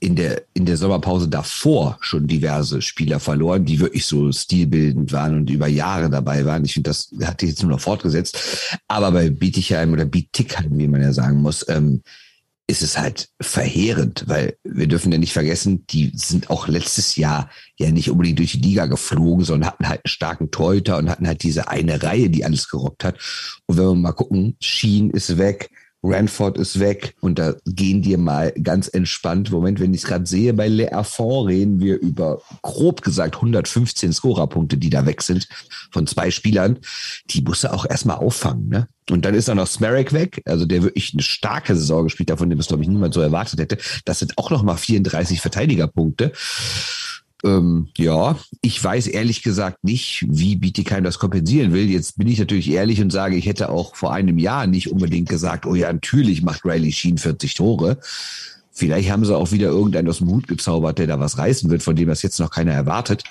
[0.01, 5.35] in der, in der Sommerpause davor schon diverse Spieler verloren, die wirklich so stilbildend waren
[5.35, 6.65] und über Jahre dabei waren.
[6.65, 8.39] Ich finde, das hat sich jetzt nur noch fortgesetzt.
[8.87, 12.03] Aber bei Bietigheim oder Bietigheim, wie man ja sagen muss, ähm,
[12.67, 17.51] ist es halt verheerend, weil wir dürfen ja nicht vergessen, die sind auch letztes Jahr
[17.79, 21.27] ja nicht unbedingt durch die Liga geflogen, sondern hatten halt einen starken Torhüter und hatten
[21.27, 23.19] halt diese eine Reihe, die alles gerockt hat.
[23.67, 25.71] Und wenn wir mal gucken, Sheen ist weg,
[26.05, 29.51] Ranford ist weg und da gehen dir mal ganz entspannt.
[29.51, 34.13] Moment, wenn ich es gerade sehe, bei Le Affont reden wir über grob gesagt 115
[34.13, 35.49] Scorerpunkte, die da weg sind
[35.91, 36.79] von zwei Spielern.
[37.31, 38.69] Die musst du auch erstmal auffangen.
[38.69, 38.87] Ne?
[39.11, 42.39] Und dann ist da noch Smerek weg, also der wirklich eine starke Saison gespielt hat,
[42.39, 43.79] von dem es, glaube ich, niemand so erwartet hätte.
[44.05, 46.33] Das sind auch noch mal 34 Verteidigerpunkte.
[47.45, 51.91] Ähm, ja, ich weiß ehrlich gesagt nicht, wie Bietigheim das kompensieren will.
[51.91, 55.29] Jetzt bin ich natürlich ehrlich und sage, ich hätte auch vor einem Jahr nicht unbedingt
[55.29, 57.99] gesagt, oh ja, natürlich macht Riley Sheen 40 Tore.
[58.73, 61.83] Vielleicht haben sie auch wieder irgendeinen aus dem Hut gezaubert, der da was reißen wird,
[61.83, 63.25] von dem das jetzt noch keiner erwartet.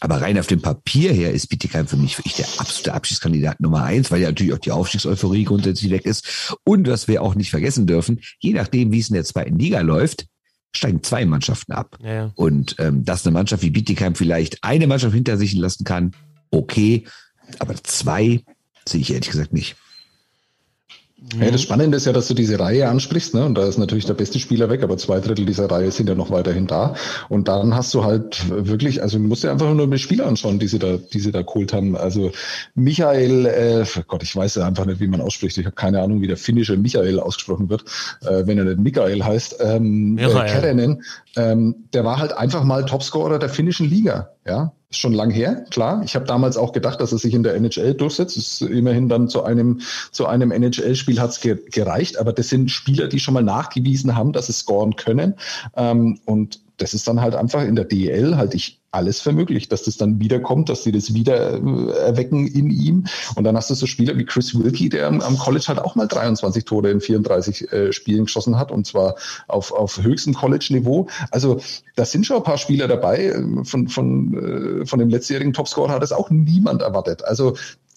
[0.00, 3.82] Aber rein auf dem Papier her ist Bietigheim für mich wirklich der absolute Abschiedskandidat Nummer
[3.82, 6.54] eins, weil ja natürlich auch die Aufstiegseuphorie grundsätzlich weg ist.
[6.64, 9.80] Und was wir auch nicht vergessen dürfen, je nachdem, wie es in der zweiten Liga
[9.80, 10.26] läuft,
[10.74, 11.98] steigen zwei Mannschaften ab.
[12.02, 12.32] Ja, ja.
[12.34, 16.12] Und ähm, dass eine Mannschaft wie Bietigheim vielleicht eine Mannschaft hinter sich lassen kann,
[16.50, 17.04] okay.
[17.58, 18.42] Aber zwei
[18.86, 19.76] sehe ich ehrlich gesagt nicht.
[21.40, 23.46] Ja, das Spannende ist ja, dass du diese Reihe ansprichst, ne?
[23.46, 26.14] Und da ist natürlich der beste Spieler weg, aber zwei Drittel dieser Reihe sind ja
[26.14, 26.94] noch weiterhin da.
[27.30, 30.58] Und dann hast du halt wirklich, also du musst dir einfach nur die Spieler anschauen,
[30.58, 31.96] die sie da, die sie da geholt haben.
[31.96, 32.32] Also
[32.74, 35.56] Michael, äh, Gott, ich weiß ja einfach nicht, wie man ausspricht.
[35.56, 37.84] Ich habe keine Ahnung, wie der finnische Michael ausgesprochen wird,
[38.20, 39.56] äh, wenn er nicht Michael heißt.
[39.60, 41.02] Ähm, äh, Kerenen,
[41.36, 44.32] ähm, der war halt einfach mal Topscorer der finnischen Liga.
[44.46, 46.02] Ja, schon lang her, klar.
[46.04, 48.36] Ich habe damals auch gedacht, dass er sich in der NHL durchsetzt.
[48.36, 49.80] ist immerhin dann zu einem,
[50.10, 54.32] zu einem NHL-Spiel hat's ge gereicht, aber das sind Spieler, die schon mal nachgewiesen haben,
[54.32, 55.34] dass sie scoren können.
[55.76, 59.68] Ähm, und das ist dann halt einfach in der DEL halte ich alles für möglich,
[59.68, 63.04] dass das dann wiederkommt, dass sie das wieder äh, erwecken in ihm.
[63.34, 66.06] Und dann hast du so Spieler wie Chris Wilkie, der am, College halt auch mal
[66.06, 69.16] 23 Tore in 34 äh, Spielen geschossen hat und zwar
[69.48, 71.08] auf, auf höchstem College-Niveau.
[71.30, 71.60] Also
[71.94, 73.34] da sind schon ein paar Spieler dabei.
[73.64, 77.24] Von, von, äh, von dem letztjährigen Topscorer hat es auch niemand erwartet.
[77.24, 77.54] Also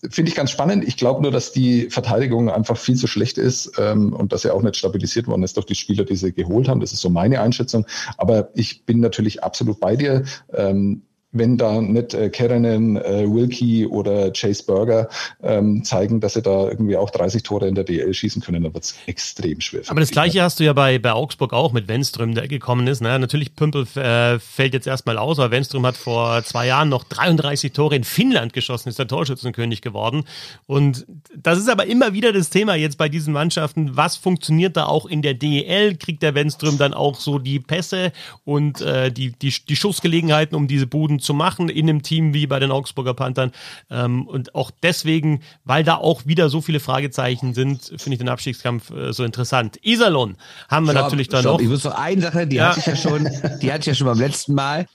[0.09, 0.87] finde ich ganz spannend.
[0.87, 4.53] Ich glaube nur, dass die Verteidigung einfach viel zu schlecht ist ähm, und dass er
[4.53, 6.79] auch nicht stabilisiert worden ist durch die Spieler, die sie geholt haben.
[6.79, 7.85] Das ist so meine Einschätzung.
[8.17, 10.23] Aber ich bin natürlich absolut bei dir.
[10.53, 15.09] Ähm, wenn da nicht äh, Kerenen, äh, Wilkie oder Chase Burger
[15.43, 18.73] ähm, zeigen, dass sie da irgendwie auch 30 Tore in der DL schießen können, dann
[18.73, 19.81] wird es extrem schwer.
[19.87, 23.01] Aber das gleiche hast du ja bei, bei Augsburg auch mit Wenström, der gekommen ist.
[23.01, 23.19] Ne?
[23.19, 27.73] Natürlich, Pümpel äh, fällt jetzt erstmal aus, aber Wenström hat vor zwei Jahren noch 33
[27.73, 30.23] Tore in Finnland geschossen, ist der Torschützenkönig geworden.
[30.65, 31.05] Und
[31.35, 33.95] das ist aber immer wieder das Thema jetzt bei diesen Mannschaften.
[33.95, 35.95] Was funktioniert da auch in der DEL?
[35.97, 38.11] Kriegt der Wenström dann auch so die Pässe
[38.45, 42.47] und äh, die, die, die Schussgelegenheiten, um diese Buden zu machen in einem Team wie
[42.47, 43.51] bei den Augsburger Panthern.
[43.89, 48.29] Ähm, und auch deswegen, weil da auch wieder so viele Fragezeichen sind, finde ich den
[48.29, 49.77] Abstiegskampf äh, so interessant.
[49.81, 50.37] Iserlohn
[50.69, 51.53] haben wir stopp, natürlich dann stopp.
[51.53, 51.61] noch.
[51.61, 52.69] Ich muss noch eine Sache, die ja.
[52.69, 53.29] hatte ich ja schon,
[53.61, 54.85] die hatte ich ja schon beim letzten Mal.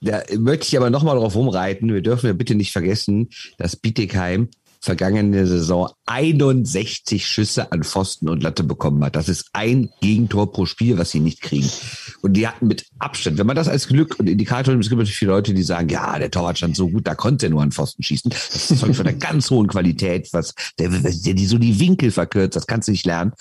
[0.00, 1.92] Da möchte ich aber nochmal drauf rumreiten.
[1.92, 4.48] Wir dürfen ja bitte nicht vergessen, dass Bietigheim
[4.82, 9.14] vergangene Saison 61 Schüsse an Pfosten und Latte bekommen hat.
[9.14, 11.70] Das ist ein Gegentor pro Spiel, was sie nicht kriegen.
[12.20, 14.98] Und die hatten mit Abstand, wenn man das als Glück und Indikator nimmt, es gibt
[14.98, 17.62] natürlich viele Leute, die sagen, ja, der Torwart stand so gut, da konnte er nur
[17.62, 18.30] an Pfosten schießen.
[18.30, 22.56] Das ist von einer ganz hohen Qualität, was der, der die so die Winkel verkürzt,
[22.56, 23.32] das kannst du nicht lernen.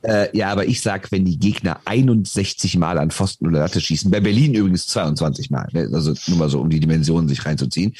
[0.00, 4.10] Äh, ja, aber ich sag, wenn die Gegner 61 Mal an Pfosten oder Latte schießen,
[4.10, 5.90] bei Berlin übrigens 22 Mal, ne?
[5.92, 7.94] also nur mal so, um die Dimensionen sich reinzuziehen,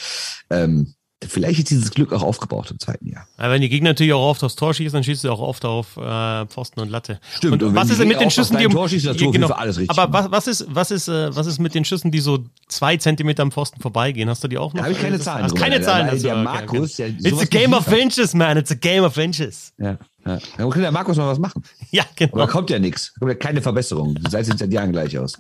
[0.49, 0.94] ähm,
[1.29, 3.27] Vielleicht ist dieses Glück auch aufgebraucht im zweiten Jahr.
[3.37, 5.64] Aber wenn die Gegner natürlich auch oft aufs Tor schießen, dann schießt sie auch oft
[5.64, 7.20] auf äh, Pfosten und Latte.
[7.35, 7.55] Stimmt.
[7.55, 9.79] Und, und was ist denn mit den Schüssen, die um, Tor schießt, ja, genau, alles
[9.79, 9.99] richtig.
[9.99, 12.97] Aber was, was ist was ist äh, was ist mit den Schüssen, die so zwei
[12.97, 14.29] Zentimeter am Pfosten vorbeigehen?
[14.29, 14.81] Hast du die auch noch?
[14.81, 15.45] Da habe ich keine Zahlen.
[15.45, 16.09] Hast keine Zahlen.
[16.09, 16.97] Also, der Markus.
[16.97, 18.57] Der It's a game of inches, man.
[18.57, 19.72] It's a game of inches.
[19.79, 19.99] Ja.
[20.27, 20.39] Ja.
[20.57, 21.62] Dann kann der Markus noch was machen.
[21.91, 22.33] Ja, genau.
[22.33, 23.12] Aber da kommt ja nichts.
[23.14, 24.18] Da kommt ja keine Verbesserung.
[24.29, 25.35] Seite sieht seit Jahren gleich aus.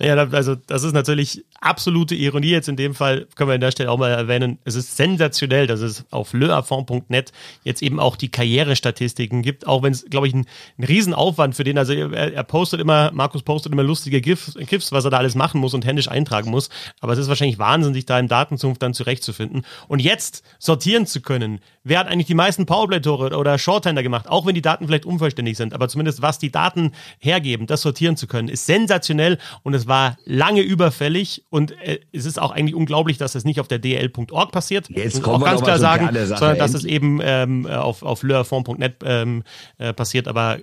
[0.00, 3.70] Ja, also das ist natürlich absolute Ironie jetzt in dem Fall, können wir an der
[3.70, 4.58] Stelle auch mal erwähnen.
[4.64, 7.32] Es ist sensationell, dass es auf leafond.net
[7.62, 10.46] jetzt eben auch die Karrierestatistiken gibt, auch wenn es, glaube ich, ein,
[10.78, 14.92] ein Riesenaufwand für den, also er, er, postet immer, Markus postet immer lustige GIFs, GIFs,
[14.92, 16.70] was er da alles machen muss und händisch eintragen muss,
[17.00, 19.62] aber es ist wahrscheinlich Wahnsinn, sich da im Datenzunft dann zurechtzufinden.
[19.88, 24.44] Und jetzt sortieren zu können, wer hat eigentlich die meisten Powerplay-Tore oder Shorthander gemacht, auch
[24.44, 28.26] wenn die Daten vielleicht unvollständig sind, aber zumindest was die Daten hergeben, das sortieren zu
[28.26, 32.74] können, ist sensationell und es war war lange überfällig und äh, es ist auch eigentlich
[32.74, 34.90] unglaublich, dass es nicht auf der dl.org passiert.
[34.90, 39.44] Jetzt kommen auch ganz klar sagen, sondern dass es eben ähm, auf, auf leurform.net ähm,
[39.78, 40.26] äh, passiert.
[40.26, 40.58] Aber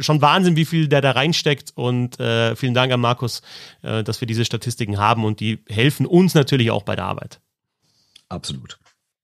[0.00, 3.40] schon Wahnsinn, wie viel der da reinsteckt und äh, vielen Dank an Markus,
[3.80, 7.40] äh, dass wir diese Statistiken haben und die helfen uns natürlich auch bei der Arbeit.
[8.28, 8.78] Absolut.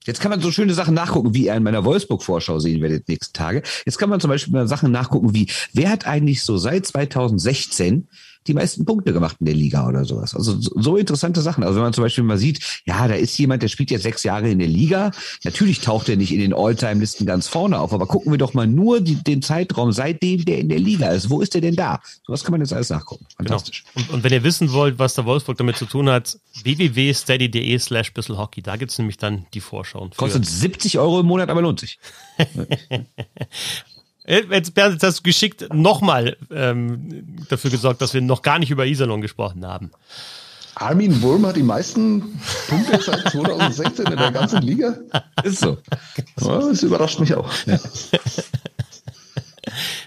[0.06, 3.34] Jetzt kann man so schöne Sachen nachgucken, wie ihr in meiner Wolfsburg-Vorschau sehen werdet nächsten
[3.34, 3.62] Tage.
[3.84, 8.08] Jetzt kann man zum Beispiel mal Sachen nachgucken, wie wer hat eigentlich so seit 2016
[8.46, 10.34] die meisten Punkte gemacht in der Liga oder sowas.
[10.34, 11.62] Also so, interessante Sachen.
[11.62, 14.22] Also wenn man zum Beispiel mal sieht, ja, da ist jemand, der spielt jetzt sechs
[14.22, 15.10] Jahre in der Liga.
[15.44, 18.66] Natürlich taucht er nicht in den All-Time-Listen ganz vorne auf, aber gucken wir doch mal
[18.66, 21.28] nur die, den Zeitraum, seitdem der in der Liga ist.
[21.30, 22.00] Wo ist der denn da?
[22.26, 23.26] Sowas kann man jetzt alles nachgucken.
[23.36, 23.84] Fantastisch.
[23.94, 24.06] Genau.
[24.08, 28.12] Und, und wenn ihr wissen wollt, was der Wolfsburg damit zu tun hat, www.steady.de slash
[28.14, 28.62] bisselhockey.
[28.62, 30.10] Da gibt's nämlich dann die Vorschauen.
[30.12, 31.98] für- Kostet 70 Euro im Monat, aber lohnt sich.
[34.30, 38.70] Jetzt, Bernd, jetzt hast du geschickt nochmal ähm, dafür gesorgt, dass wir noch gar nicht
[38.70, 39.90] über Iserlohn gesprochen haben.
[40.76, 44.94] Armin Wurm hat die meisten Punkte seit 2016 in der ganzen Liga.
[45.42, 45.78] Ist so.
[46.40, 47.50] Ja, das überrascht mich auch.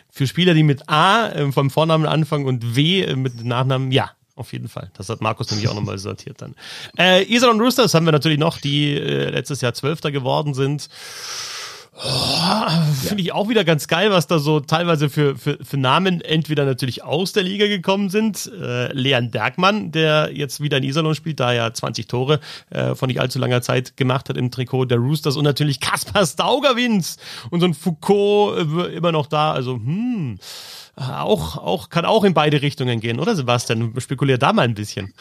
[0.09, 4.11] Für Spieler, die mit A äh, vom Vornamen anfangen und W äh, mit Nachnamen, ja,
[4.36, 4.89] auf jeden Fall.
[4.95, 6.55] Das hat Markus nämlich auch nochmal sortiert dann.
[6.97, 10.88] Äh, Iserlohn Roosters haben wir natürlich noch, die äh, letztes Jahr Zwölfter geworden sind.
[11.96, 12.70] Oh,
[13.08, 16.66] Finde ich auch wieder ganz geil, was da so teilweise für, für, für Namen entweder
[16.66, 18.52] natürlich aus der Liga gekommen sind.
[18.60, 22.39] Äh, Leon Bergmann, der jetzt wieder in Iserlohn spielt, da er 20 Tore
[22.72, 26.26] äh, von nicht allzu langer Zeit gemacht hat im Trikot der Roosters und natürlich Kaspar
[26.26, 27.18] Staugerwins
[27.52, 29.52] und so ein Foucault äh, immer noch da.
[29.54, 30.39] Also, hm,
[30.96, 33.94] auch, auch, kann auch in beide Richtungen gehen, oder Sebastian?
[34.00, 35.14] Spekulier da mal ein bisschen.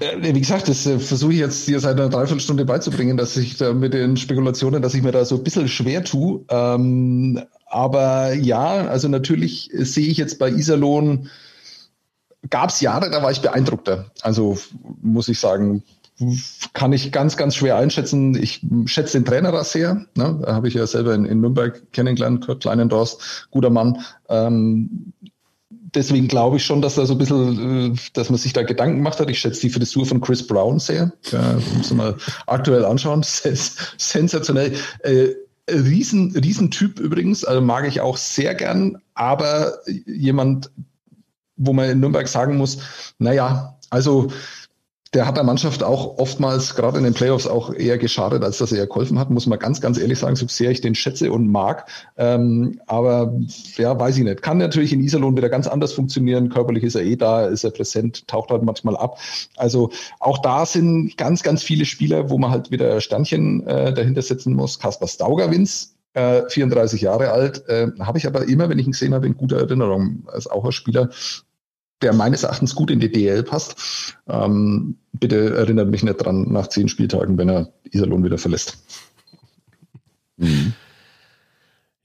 [0.00, 3.56] Äh, Wie gesagt, das äh, versuche ich jetzt hier seit einer Dreiviertelstunde beizubringen, dass ich
[3.56, 6.44] da mit den Spekulationen, dass ich mir da so ein bisschen schwer tue.
[6.48, 11.28] Ähm, aber ja, also natürlich sehe ich jetzt bei Iserlohn,
[12.50, 14.10] gab es Jahre, da war ich beeindruckter.
[14.22, 14.58] Also
[15.02, 15.82] muss ich sagen,
[16.72, 18.34] kann ich ganz, ganz schwer einschätzen.
[18.34, 20.06] Ich schätze den Trainer da sehr.
[20.16, 20.40] Ne?
[20.42, 24.04] Da habe ich ja selber in, in Nürnberg kennengelernt, Kurt Kleinendorst, guter Mann.
[24.28, 25.12] Ähm,
[25.94, 28.96] deswegen glaube ich schon, dass da so ein bisschen, äh, dass man sich da Gedanken
[28.96, 29.30] gemacht hat.
[29.30, 31.12] Ich schätze die Frisur von Chris Brown sehr.
[31.30, 32.16] Ja, muss man mal
[32.46, 33.22] aktuell anschauen.
[33.24, 34.74] Sens sensationell.
[35.00, 35.28] Äh,
[35.70, 39.74] Riesen, Riesentyp übrigens, also mag ich auch sehr gern, aber
[40.06, 40.70] jemand,
[41.56, 42.78] wo man in Nürnberg sagen muss,
[43.18, 44.28] naja, also
[45.14, 48.72] der hat der Mannschaft auch oftmals, gerade in den Playoffs, auch eher geschadet, als dass
[48.72, 51.50] er geholfen hat, muss man ganz, ganz ehrlich sagen, so sehr ich den schätze und
[51.50, 51.88] mag.
[52.16, 53.34] Ähm, aber
[53.76, 54.42] ja, weiß ich nicht.
[54.42, 56.50] Kann natürlich in Iserlohn wieder ganz anders funktionieren.
[56.50, 59.18] Körperlich ist er eh da, ist er präsent, taucht halt manchmal ab.
[59.56, 59.90] Also
[60.20, 64.54] auch da sind ganz, ganz viele Spieler, wo man halt wieder Sternchen äh, dahinter setzen
[64.54, 64.78] muss.
[64.78, 69.14] Kaspar Staugerwins, äh, 34 Jahre alt, äh, habe ich aber immer, wenn ich ihn gesehen
[69.14, 71.08] habe, in guter Erinnerung als auch ein Spieler,
[72.02, 74.16] der meines Erachtens gut in die DL passt.
[74.28, 78.78] Ähm, bitte erinnert mich nicht dran nach zehn Spieltagen, wenn er Iserlohn wieder verlässt.
[80.36, 80.74] Mhm.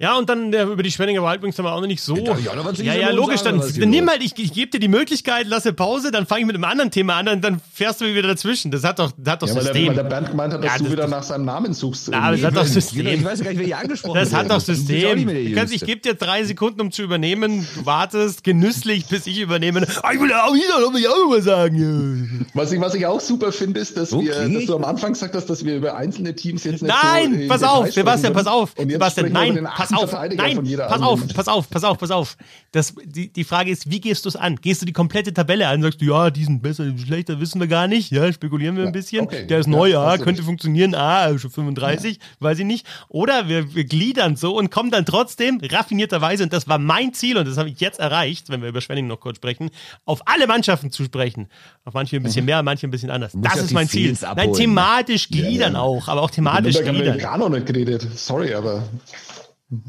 [0.04, 2.14] Ja, und dann der, über die Schwenninger Wildwings haben wir auch noch nicht so.
[2.16, 3.42] zu ja, Iserlohn ja, logisch.
[3.42, 6.48] Dann, dann nimm halt, ich, ich gebe dir die Möglichkeit, lasse Pause, dann fange ich
[6.48, 8.70] mit einem anderen Thema an, dann, dann fährst du wieder dazwischen.
[8.70, 9.88] Das hat doch, das hat doch Ja, weil der, System.
[9.88, 12.10] weil der Bernd gemeint hat, dass Ja, du das- wieder das- nach seinem Namen suchst.
[12.12, 13.08] Na, aber das hat doch System.
[13.08, 15.26] Ich weiß gar nicht, wer hier angesprochen Das hat doch System.
[15.26, 17.66] Du kannst, ich gebe dir drei Sekunden, um zu übernehmen.
[17.76, 19.88] Du wartest genüsslich, bis ich übernehme.
[20.04, 22.46] Ah, ich will ja auch wieder, will ich auch mal sagen.
[22.54, 24.54] Was ich, was ich auch super finde, ist, dass, wir, Okay.
[24.54, 27.48] dass du am Anfang gesagt hast, dass wir über einzelne Teams jetzt nicht Nein, so
[27.48, 28.74] pass auf, Sebastian, pass auf.
[28.78, 30.12] Und Sebastian, wir nein, pass auf.
[30.12, 32.38] Nein, pass auf, pass auf, pass auf, pass auf.
[32.72, 34.56] Das, die, die Frage ist, wie gehst du es an?
[34.58, 35.82] Gehst du die komplette Tabelle an?
[35.82, 38.12] Sagst du, ja, die sind besser, die sind schlechter, wissen wir gar nicht.
[38.12, 39.22] Ja, spekulieren wir ein bisschen.
[39.22, 39.46] okay.
[39.48, 40.44] Der ist Ja, neu, ja, könnte recht.
[40.44, 40.96] funktionieren.
[40.96, 42.86] Ah, schon 35, weiß ich nicht.
[43.10, 47.38] Oder wir, wir gliedern so und kommen dann trotzdem raffinierterweise, und das war mein Ziel,
[47.38, 49.70] und das habe ich jetzt erreicht, wenn wir über Schwenning noch kurz sprechen,
[50.06, 51.48] auf alle Mannschaften zu sprechen.
[51.86, 53.34] Auf manche ein bisschen mehr, manche ein bisschen anders.
[53.34, 54.08] musst Das ja ist mein Ziel.
[54.08, 54.54] Feels Nein, abholen.
[54.54, 57.18] thematisch gliedern auch, aber auch thematisch Nürnberg haben wir gliedern.
[57.20, 58.08] gar noch nicht geredet.
[58.16, 58.84] Sorry, aber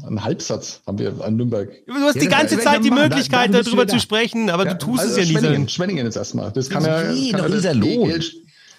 [0.07, 1.69] ein Halbsatz haben wir an Nürnberg.
[1.85, 2.91] Du hast Ja, die ganze werden Zeit die.
[2.91, 5.67] Möglichkeit, Da- darüber ja zu sprechen, aber du tust also es ja nie.
[5.69, 6.51] Schwenningen, jetzt erstmal.
[6.51, 7.11] Das kann ja.
[7.11, 8.09] Nee, kann doch ja das Iserlohn.
[8.09, 8.23] DEL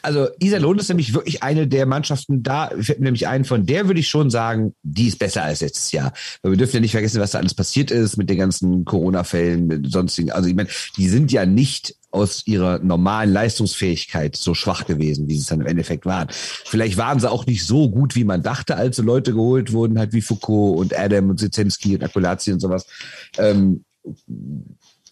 [0.02, 3.86] Also Iserlohn ist nämlich wirklich eine der Mannschaften da, fällt mir nämlich ein, von der
[3.88, 6.12] würde ich schon sagen, die ist besser als letztes Jahr.
[6.42, 9.66] Weil wir dürfen ja nicht vergessen, was da alles passiert ist mit den ganzen Corona-Fällen,
[9.66, 10.30] mit sonstigen.
[10.32, 15.34] Also ich meine, die sind ja nicht aus ihrer normalen Leistungsfähigkeit so schwach gewesen, wie
[15.34, 16.28] sie es dann im Endeffekt waren.
[16.30, 19.98] Vielleicht waren sie auch nicht so gut, wie man dachte, als so Leute geholt wurden,
[19.98, 22.86] halt wie Foucault und Adam und Zizensky und Akulazzi und sowas.
[23.38, 23.84] Ähm,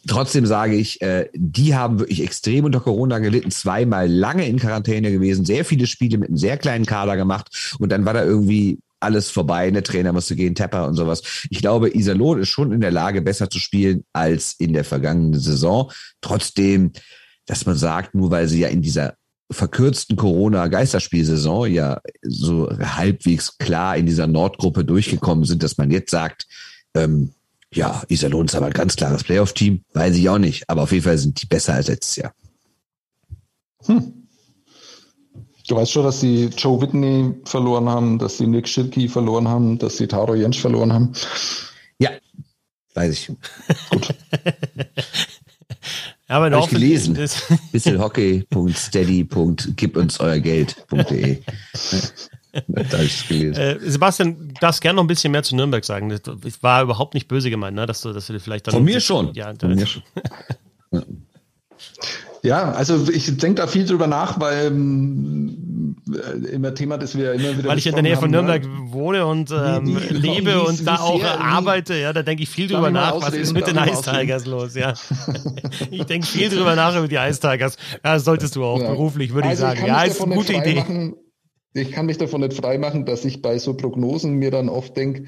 [0.06, 5.10] Trotzdem sage ich, äh, die haben wirklich extrem unter Corona gelitten, zweimal lange in Quarantäne
[5.10, 8.80] gewesen, sehr viele Spiele mit einem sehr kleinen Kader gemacht und dann war da irgendwie
[9.04, 11.22] alles vorbei, der Trainer musste gehen, Tepper und sowas.
[11.50, 15.38] Ich glaube, Iserlohn ist schon in der Lage, besser zu spielen als in der vergangenen
[15.38, 15.92] Saison.
[16.20, 16.92] Trotzdem,
[17.46, 19.14] dass man sagt, nur weil sie ja in dieser
[19.50, 26.46] verkürzten Corona-Geisterspielsaison ja so halbwegs klar in dieser Nordgruppe durchgekommen sind, dass man jetzt sagt,
[26.94, 27.32] ähm,
[27.72, 31.04] ja, Iserlohn ist aber ein ganz klares Playoff-Team, weiß ich auch nicht, aber auf jeden
[31.04, 32.34] Fall sind die besser als letztes Jahr.
[33.86, 34.23] Hm.
[35.66, 39.78] Du weißt schon, dass sie Joe Whitney verloren haben, dass sie Nick Schilke verloren haben,
[39.78, 41.12] dass sie Taro Jensch verloren haben.
[41.98, 42.10] Ja,
[42.94, 43.32] weiß ich.
[43.90, 44.14] Gut.
[46.28, 47.14] Aber Hab ich gelesen.
[47.72, 51.38] Bisselhockey.steady.gib uns euer Geld.de.
[52.66, 53.54] da ich gelesen.
[53.54, 56.10] Äh, Sebastian, du darfst gerne noch ein bisschen mehr zu Nürnberg sagen.
[56.10, 56.22] Das
[56.62, 57.86] war überhaupt nicht böse gemeint, ne?
[57.86, 58.74] dass, du, dass du vielleicht dann.
[58.74, 59.32] Von mir schon.
[59.34, 60.02] Ja, Von mir schon.
[62.44, 65.96] Ja, also ich denke da viel drüber nach, weil ähm,
[66.52, 67.70] immer Thema, das wir immer wieder.
[67.70, 68.36] Weil ich in der Nähe von ne?
[68.36, 68.92] Nürnberg ne?
[68.92, 72.50] wohne und ähm, wie, wie, lebe wie, und da auch arbeite, ja, da denke ich
[72.50, 74.92] viel drüber nach, was ist mit den Ice Tigers los, ja.
[75.90, 77.78] ich denke viel drüber nach über die Ice Tigers.
[78.04, 78.90] Ja, solltest du auch ja.
[78.90, 79.86] beruflich, würde also ich sagen.
[79.86, 80.74] ja, ist eine gute Idee.
[80.74, 81.16] Machen,
[81.72, 85.24] ich kann mich davon nicht freimachen, dass ich bei so Prognosen mir dann oft denke,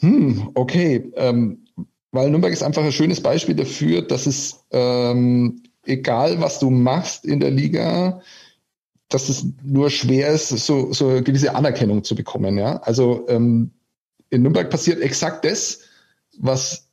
[0.00, 1.64] hm, okay, ähm,
[2.10, 7.24] weil Nürnberg ist einfach ein schönes Beispiel dafür, dass es ähm, egal was du machst
[7.24, 8.20] in der Liga,
[9.08, 12.56] dass es nur schwer ist, so, so eine gewisse Anerkennung zu bekommen.
[12.56, 12.76] Ja?
[12.78, 13.70] Also ähm,
[14.30, 15.80] in Nürnberg passiert exakt das,
[16.38, 16.88] was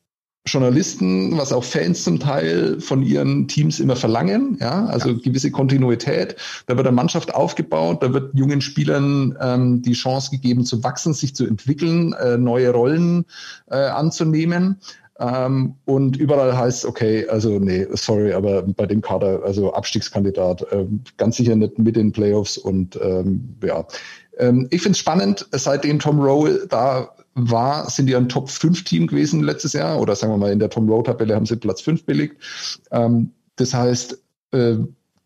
[0.46, 4.58] Journalisten, was auch Fans zum Teil von ihren Teams immer verlangen.
[4.60, 5.18] Ja, also ja.
[5.24, 6.36] gewisse Kontinuität.
[6.66, 11.14] Da wird eine Mannschaft aufgebaut, da wird jungen Spielern ähm, die Chance gegeben zu wachsen,
[11.14, 13.26] sich zu entwickeln, äh, neue Rollen
[13.70, 14.80] äh, anzunehmen.
[15.20, 20.86] Ähm, und überall heißt, okay, also nee, sorry, aber bei dem Kader, also Abstiegskandidat, äh,
[21.18, 23.86] ganz sicher nicht mit den Playoffs und ähm, ja.
[24.38, 29.44] Ähm, ich finde es spannend, seitdem Tom Rowe da war, sind die ein Top-5-Team gewesen
[29.44, 32.42] letztes Jahr oder sagen wir mal in der Tom Rowe-Tabelle haben sie Platz 5 belegt.
[32.92, 34.78] Ähm, das heißt, äh,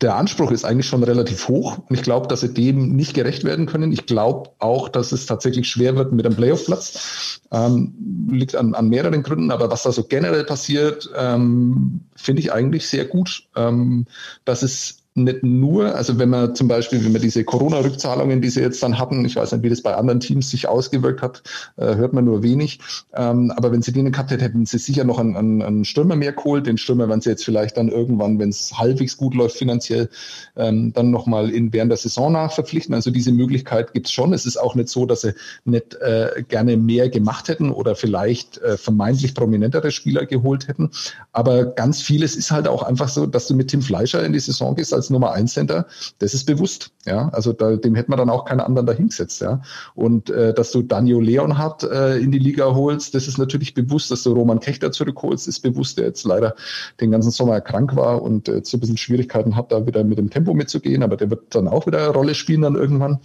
[0.03, 3.43] der Anspruch ist eigentlich schon relativ hoch und ich glaube, dass sie dem nicht gerecht
[3.43, 3.91] werden können.
[3.91, 7.39] Ich glaube auch, dass es tatsächlich schwer wird mit einem Playoff-Platz.
[7.51, 7.93] Ähm,
[8.29, 12.87] liegt an, an mehreren Gründen, aber was da so generell passiert, ähm, finde ich eigentlich
[12.87, 13.47] sehr gut.
[13.55, 14.05] Ähm,
[14.43, 18.61] dass es nicht nur, also wenn man zum Beispiel, wenn man diese Corona-Rückzahlungen, die sie
[18.61, 21.43] jetzt dann hatten, ich weiß nicht, wie das bei anderen Teams sich ausgewirkt hat,
[21.77, 22.79] äh, hört man nur wenig.
[23.13, 26.15] Ähm, aber wenn sie den gehabt hätten, hätten sie sicher noch einen, einen, einen Stürmer
[26.15, 26.65] mehr geholt.
[26.65, 30.09] Den Stürmer werden sie jetzt vielleicht dann irgendwann, wenn es halbwegs gut läuft finanziell,
[30.55, 32.95] ähm, dann nochmal in während der Saison nachverpflichten.
[32.95, 34.33] Also diese Möglichkeit gibt's schon.
[34.33, 35.33] Es ist auch nicht so, dass sie
[35.65, 40.89] nicht äh, gerne mehr gemacht hätten oder vielleicht äh, vermeintlich prominentere Spieler geholt hätten.
[41.33, 44.39] Aber ganz vieles ist halt auch einfach so, dass du mit Tim Fleischer in die
[44.39, 45.85] Saison gehst als Nummer eins Center,
[46.19, 46.91] das ist bewusst.
[47.05, 49.41] Ja, also da, dem hätte man dann auch keinen anderen dahingesetzt.
[49.41, 49.61] Ja,
[49.95, 54.09] und äh, dass du Daniel Leonhardt äh, in die Liga holst, das ist natürlich bewusst.
[54.11, 56.55] Dass du Roman Kechter zurückholst, ist bewusst, der jetzt leider
[57.01, 60.17] den ganzen Sommer krank war und äh, so ein bisschen Schwierigkeiten hat, da wieder mit
[60.17, 61.03] dem Tempo mitzugehen.
[61.03, 63.19] Aber der wird dann auch wieder eine Rolle spielen dann irgendwann.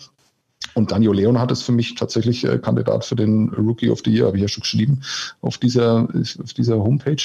[0.74, 4.12] Und Daniel Leon hat es für mich tatsächlich äh, Kandidat für den Rookie of the
[4.12, 5.01] Year, habe ich ja schon geschrieben,
[5.41, 6.09] auf dieser,
[6.43, 7.22] auf dieser Homepage,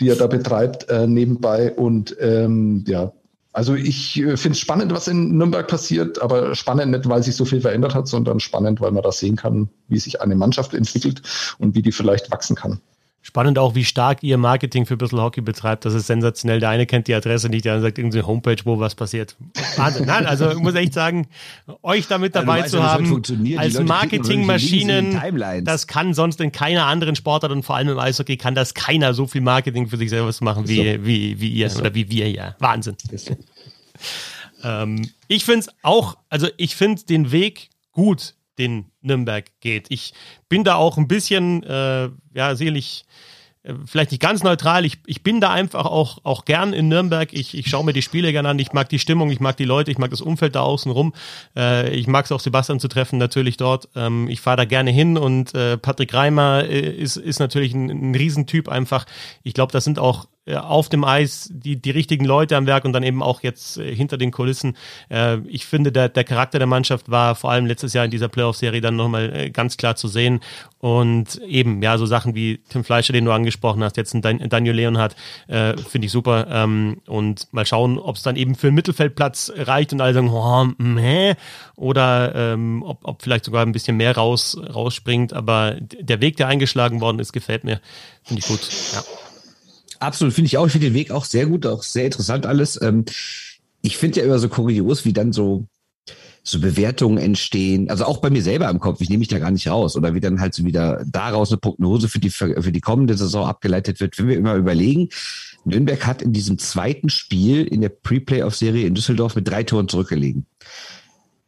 [0.00, 1.72] die er da betreibt, äh, nebenbei.
[1.72, 3.12] Und ähm, ja,
[3.52, 7.36] also ich äh, finde es spannend, was in Nürnberg passiert, aber spannend nicht, weil sich
[7.36, 10.74] so viel verändert hat, sondern spannend, weil man da sehen kann, wie sich eine Mannschaft
[10.74, 11.22] entwickelt
[11.58, 12.80] und wie die vielleicht wachsen kann.
[13.20, 15.84] Spannend auch, wie stark ihr Marketing für Bissl Hockey betreibt.
[15.84, 16.60] Das ist sensationell.
[16.60, 19.36] Der eine kennt die Adresse nicht, der andere sagt irgendeine Homepage, wo was passiert.
[19.76, 20.06] Wahnsinn.
[20.06, 21.26] Nein, also ich muss echt sagen,
[21.82, 23.22] euch damit dabei ja, zu haben,
[23.58, 28.54] als Marketingmaschinen, das kann sonst in keiner anderen Sportart und vor allem im Eishockey kann
[28.54, 31.04] das keiner so viel Marketing für sich selber machen wie, so.
[31.04, 31.80] wie, wie ihr so.
[31.80, 32.54] oder wie wir ja.
[32.60, 32.96] Wahnsinn.
[33.14, 33.36] So.
[34.62, 39.86] Ähm, ich finde es auch, also ich finde den Weg gut, den Nürnberg geht.
[39.90, 40.12] Ich
[40.48, 43.04] bin da auch ein bisschen, äh, ja, sicherlich
[43.62, 44.84] äh, vielleicht nicht ganz neutral.
[44.84, 47.32] Ich, ich bin da einfach auch, auch gern in Nürnberg.
[47.32, 48.58] Ich, ich schaue mir die Spiele gerne an.
[48.58, 51.14] Ich mag die Stimmung, ich mag die Leute, ich mag das Umfeld da außen rum.
[51.56, 53.88] Äh, ich mag es auch, Sebastian zu treffen, natürlich dort.
[53.94, 57.88] Ähm, ich fahre da gerne hin und äh, Patrick Reimer äh, ist, ist natürlich ein,
[57.88, 59.06] ein Riesentyp einfach.
[59.42, 62.92] Ich glaube, das sind auch auf dem Eis die, die richtigen Leute am Werk und
[62.92, 64.76] dann eben auch jetzt äh, hinter den Kulissen.
[65.10, 68.28] Äh, ich finde, der, der Charakter der Mannschaft war vor allem letztes Jahr in dieser
[68.28, 70.40] Playoff-Serie dann nochmal äh, ganz klar zu sehen.
[70.80, 74.38] Und eben, ja, so Sachen wie Tim Fleischer, den du angesprochen hast, jetzt ein Dan
[74.48, 75.16] Daniel Leonhardt,
[75.48, 76.46] äh, finde ich super.
[76.50, 80.30] Ähm, und mal schauen, ob es dann eben für einen Mittelfeldplatz reicht und alle sagen,
[80.30, 81.34] oh, meh,
[81.74, 85.32] oder ähm, ob, ob vielleicht sogar ein bisschen mehr raus, rausspringt.
[85.32, 87.80] Aber der Weg, der eingeschlagen worden ist, gefällt mir.
[88.22, 88.60] Finde ich gut.
[88.92, 89.02] Ja.
[90.00, 90.66] Absolut, finde ich auch.
[90.66, 92.80] Ich finde den Weg auch sehr gut, auch sehr interessant alles.
[92.80, 93.04] Ähm,
[93.82, 95.66] ich finde ja immer so kurios, wie dann so
[96.48, 99.50] so Bewertungen entstehen, also auch bei mir selber im Kopf, ich nehme mich da gar
[99.50, 102.80] nicht raus, oder wie dann halt so wieder daraus eine Prognose für die, für die
[102.80, 105.10] kommende Saison abgeleitet wird, wenn wir immer überlegen,
[105.64, 110.46] Nürnberg hat in diesem zweiten Spiel in der Pre-Playoff-Serie in Düsseldorf mit drei Toren zurückgelegen.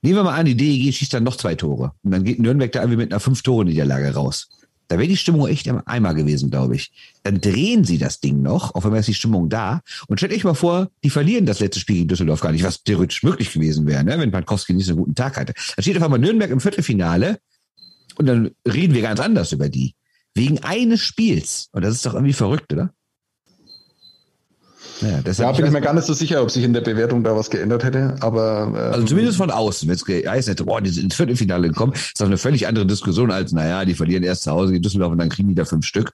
[0.02, 1.92] Nehmen wir mal an, die DEG schießt dann noch zwei Tore.
[2.02, 4.48] Und dann geht Nürnberg da irgendwie mit einer Fünf-Tore-Niederlage raus.
[4.90, 6.90] Da wäre die Stimmung echt im Eimer gewesen, glaube ich.
[7.22, 9.82] Dann drehen sie das Ding noch, auf einmal ist die Stimmung da.
[10.08, 12.82] Und stellt euch mal vor, die verlieren das letzte Spiel gegen Düsseldorf gar nicht, was
[12.82, 14.18] theoretisch möglich gewesen wäre, ne?
[14.18, 15.54] wenn Pankowski nicht so einen guten Tag hatte.
[15.76, 17.38] Dann steht auf einmal Nürnberg im Viertelfinale
[18.16, 19.94] und dann reden wir ganz anders über die.
[20.34, 21.68] Wegen eines Spiels.
[21.70, 22.92] Und das ist doch irgendwie verrückt, oder?
[25.00, 27.34] Ja, ja bin ich mir gar nicht so sicher, ob sich in der Bewertung da
[27.36, 28.68] was geändert hätte, aber.
[28.68, 31.92] Ähm, also zumindest von außen, wenn es geheißen hätte, boah, die sind ins Viertelfinale gekommen,
[31.92, 35.12] ist doch eine völlig andere Diskussion als, naja, die verlieren erst zu Hause gegen Düsseldorf
[35.12, 36.12] und dann kriegen die da fünf Stück.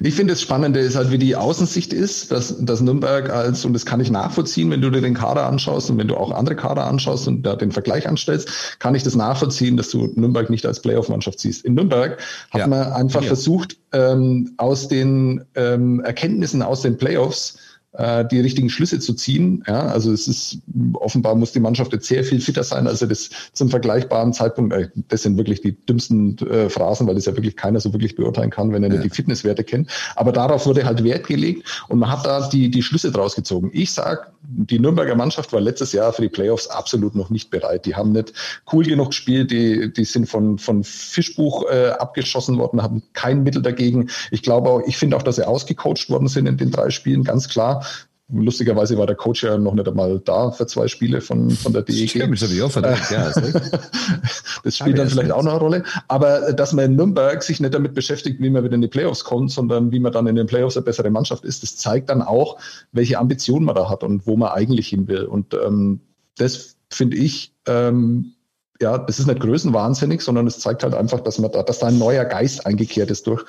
[0.00, 3.74] Ich finde das Spannende ist halt, wie die Außensicht ist, dass, dass Nürnberg als, und
[3.74, 6.56] das kann ich nachvollziehen, wenn du dir den Kader anschaust und wenn du auch andere
[6.56, 10.64] Kader anschaust und da den Vergleich anstellst, kann ich das nachvollziehen, dass du Nürnberg nicht
[10.64, 11.66] als Playoff-Mannschaft siehst.
[11.66, 12.18] In Nürnberg
[12.50, 12.66] hat ja.
[12.66, 13.28] man einfach ja.
[13.28, 17.58] versucht, ähm, aus den ähm, Erkenntnissen aus den Playoffs
[17.98, 19.64] äh, die richtigen Schlüsse zu ziehen.
[19.66, 20.58] Ja, also es ist
[20.94, 24.72] offenbar muss die Mannschaft jetzt sehr viel fitter sein, als er das zum vergleichbaren Zeitpunkt.
[24.72, 28.14] Äh, das sind wirklich die dümmsten äh, Phrasen, weil das ja wirklich keiner so wirklich
[28.14, 28.94] beurteilen kann, wenn er ja.
[28.94, 29.90] nicht die Fitnesswerte kennt.
[30.14, 33.70] Aber darauf wurde halt Wert gelegt und man hat da die die Schlüsse draus gezogen.
[33.72, 37.84] Ich sag, die Nürnberger Mannschaft war letztes Jahr für die Playoffs absolut noch nicht bereit.
[37.84, 38.32] Die haben nicht
[38.72, 39.50] cool genug gespielt.
[39.50, 44.08] Die die sind von von Fischbuch äh, abgeschossen worden, haben kein Mittel dagegen.
[44.30, 47.24] Ich glaube auch, ich finde auch, dass sie ausgecoacht worden sind in den drei Spielen,
[47.24, 47.84] ganz klar.
[48.30, 51.80] Lustigerweise war der Coach ja noch nicht einmal da für zwei Spiele von, von der
[51.80, 52.10] DEG.
[52.10, 53.30] Stimmt, das habe ich auch verdammt, ja.
[54.64, 55.84] das spielt dann vielleicht auch noch eine Rolle.
[56.08, 59.24] Aber dass man in Nürnberg sich nicht damit beschäftigt, wie man wieder in die Playoffs
[59.24, 62.20] kommt, sondern wie man dann in den Playoffs eine bessere Mannschaft ist, das zeigt dann
[62.20, 62.58] auch,
[62.92, 65.24] welche Ambitionen man da hat und wo man eigentlich hin will.
[65.24, 66.00] Und ähm,
[66.36, 68.34] das finde ich, ähm,
[68.80, 71.86] ja, das ist nicht größenwahnsinnig, sondern es zeigt halt einfach, dass man da, dass da
[71.86, 73.44] ein neuer Geist eingekehrt ist durch,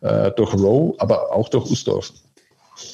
[0.00, 2.12] äh, durch Rowe, aber auch durch Usdorf.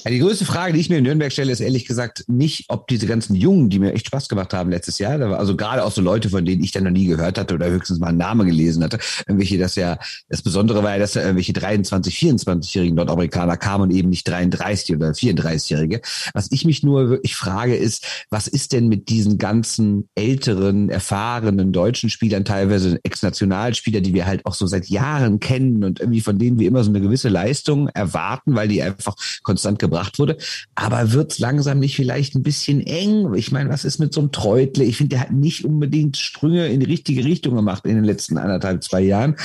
[0.04, 2.86] Ja, die größte Frage, die ich mir in Nürnberg stelle, ist ehrlich gesagt nicht, ob
[2.88, 6.00] diese ganzen Jungen, die mir echt Spaß gemacht haben letztes Jahr, also gerade auch so
[6.00, 8.84] Leute, von denen ich dann noch nie gehört hatte oder höchstens mal einen Namen gelesen
[8.84, 13.84] hatte, irgendwelche, das ja, das Besondere war ja, dass da irgendwelche 23, 24-jährigen Nordamerikaner kamen
[13.84, 16.00] und eben nicht 33 oder 34-jährige.
[16.32, 21.72] Was ich mich nur wirklich frage, ist, was ist denn mit diesen ganzen älteren, erfahrenen
[21.72, 26.38] deutschen Spielern, teilweise Ex-Nationalspieler, die wir halt auch so seit Jahren kennen und irgendwie von
[26.38, 30.36] denen wir immer so eine gewisse Leistung erwarten, weil die einfach konstant Stand gebracht wurde.
[30.74, 33.34] Aber wird's langsam nicht vielleicht ein bisschen eng?
[33.34, 34.84] Ich meine, was ist mit so einem Treutle?
[34.84, 38.38] Ich finde, der hat nicht unbedingt Sprünge in die richtige Richtung gemacht in den letzten
[38.38, 39.36] anderthalb, zwei Jahren.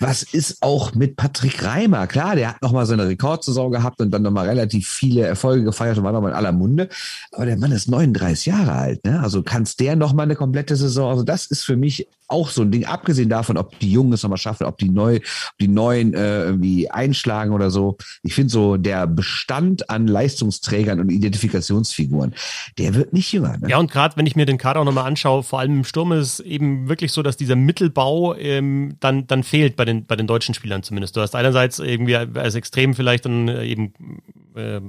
[0.00, 2.06] Was ist auch mit Patrick Reimer?
[2.06, 6.04] Klar, der hat nochmal seine Rekordsaison gehabt und dann nochmal relativ viele Erfolge gefeiert und
[6.04, 6.88] war nochmal in aller Munde.
[7.32, 9.20] Aber der Mann ist 39 Jahre alt, ne?
[9.20, 11.10] Also kannst der nochmal eine komplette Saison?
[11.10, 14.22] Also das ist für mich auch so ein Ding, abgesehen davon, ob die Jungen es
[14.22, 17.96] nochmal schaffen, ob die neu, ob die neuen äh, irgendwie einschlagen oder so.
[18.22, 22.34] Ich finde so, der Bestand an Leistungsträgern und Identifikationsfiguren,
[22.78, 23.56] der wird nicht jünger.
[23.58, 23.68] Ne?
[23.70, 26.12] Ja, und gerade wenn ich mir den Kader auch nochmal anschaue, vor allem im Sturm
[26.12, 30.16] ist es eben wirklich so, dass dieser Mittelbau ähm, dann, dann fehlt bei den, bei
[30.16, 31.16] den deutschen Spielern zumindest.
[31.16, 33.92] Du hast einerseits irgendwie als Extrem vielleicht dann äh, eben
[34.54, 34.80] äh,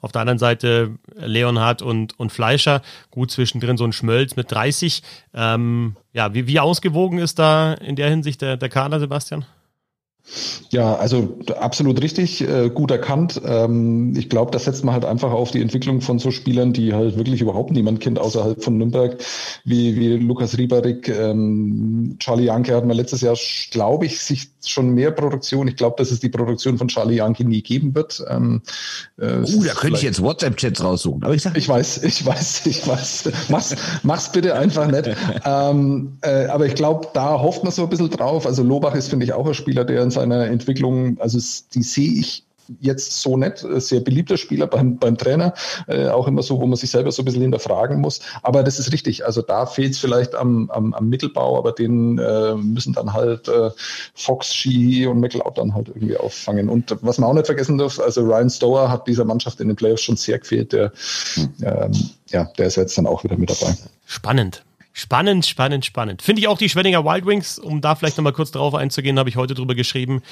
[0.00, 5.02] auf der anderen Seite Leonhard und, und Fleischer, gut zwischendrin so ein Schmölz mit 30.
[5.34, 9.44] Ähm, ja, wie, wie ausgewogen ist da in der Hinsicht der, der Kader, Sebastian?
[10.70, 13.40] Ja, also absolut richtig, äh, gut erkannt.
[13.44, 16.92] Ähm, ich glaube, das setzt man halt einfach auf die Entwicklung von so Spielern, die
[16.92, 19.16] halt wirklich überhaupt niemand kennt außerhalb von Nürnberg,
[19.64, 23.36] wie, wie Lukas Rieberig, ähm, Charlie Janke hat man letztes Jahr,
[23.70, 25.68] glaube ich, sich schon mehr Produktion.
[25.68, 28.22] Ich glaube, dass es die Produktion von Charlie Janke nie geben wird.
[28.28, 28.62] Ähm,
[29.18, 31.22] äh, uh, da könnte ich jetzt WhatsApp-Chats raussuchen.
[31.22, 33.30] Aber ich sag, ich weiß, ich weiß, ich weiß.
[33.48, 35.10] Mach's, mach's bitte einfach nicht.
[35.44, 38.46] ähm, äh, aber ich glaube, da hofft man so ein bisschen drauf.
[38.46, 41.38] Also Lobach ist, finde ich, auch ein Spieler, der in seiner Entwicklung, also
[41.74, 42.44] die sehe ich
[42.80, 43.58] jetzt so nicht.
[43.58, 45.54] Sehr beliebter Spieler beim, beim Trainer,
[45.86, 48.20] äh, auch immer so, wo man sich selber so ein bisschen hinterfragen muss.
[48.42, 49.24] Aber das ist richtig.
[49.24, 53.48] Also da fehlt es vielleicht am, am, am Mittelbau, aber den äh, müssen dann halt
[53.48, 53.70] äh,
[54.14, 56.68] Fox, Ski und McLeod dann halt irgendwie auffangen.
[56.68, 59.76] Und was man auch nicht vergessen darf, also Ryan Stower hat dieser Mannschaft in den
[59.76, 60.72] Playoffs schon sehr gefehlt.
[60.72, 60.92] Der,
[61.34, 61.48] hm.
[61.62, 61.92] ähm,
[62.28, 63.74] ja, der ist jetzt dann auch wieder mit dabei.
[64.04, 64.62] Spannend.
[64.98, 66.22] Spannend, spannend, spannend.
[66.22, 69.28] Finde ich auch die Schwenninger Wild Wings, um da vielleicht nochmal kurz drauf einzugehen, habe
[69.28, 70.22] ich heute drüber geschrieben.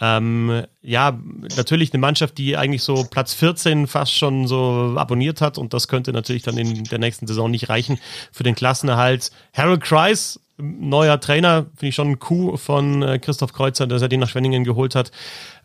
[0.00, 1.16] Ähm, ja,
[1.56, 5.86] natürlich eine Mannschaft, die eigentlich so Platz 14 fast schon so abonniert hat und das
[5.86, 8.00] könnte natürlich dann in der nächsten Saison nicht reichen
[8.32, 9.30] für den Klassenerhalt.
[9.52, 14.08] Harold Kreis neuer Trainer, finde ich schon ein Coup von äh, Christoph Kreuzer, dass er
[14.08, 15.10] den nach Schwenningen geholt hat.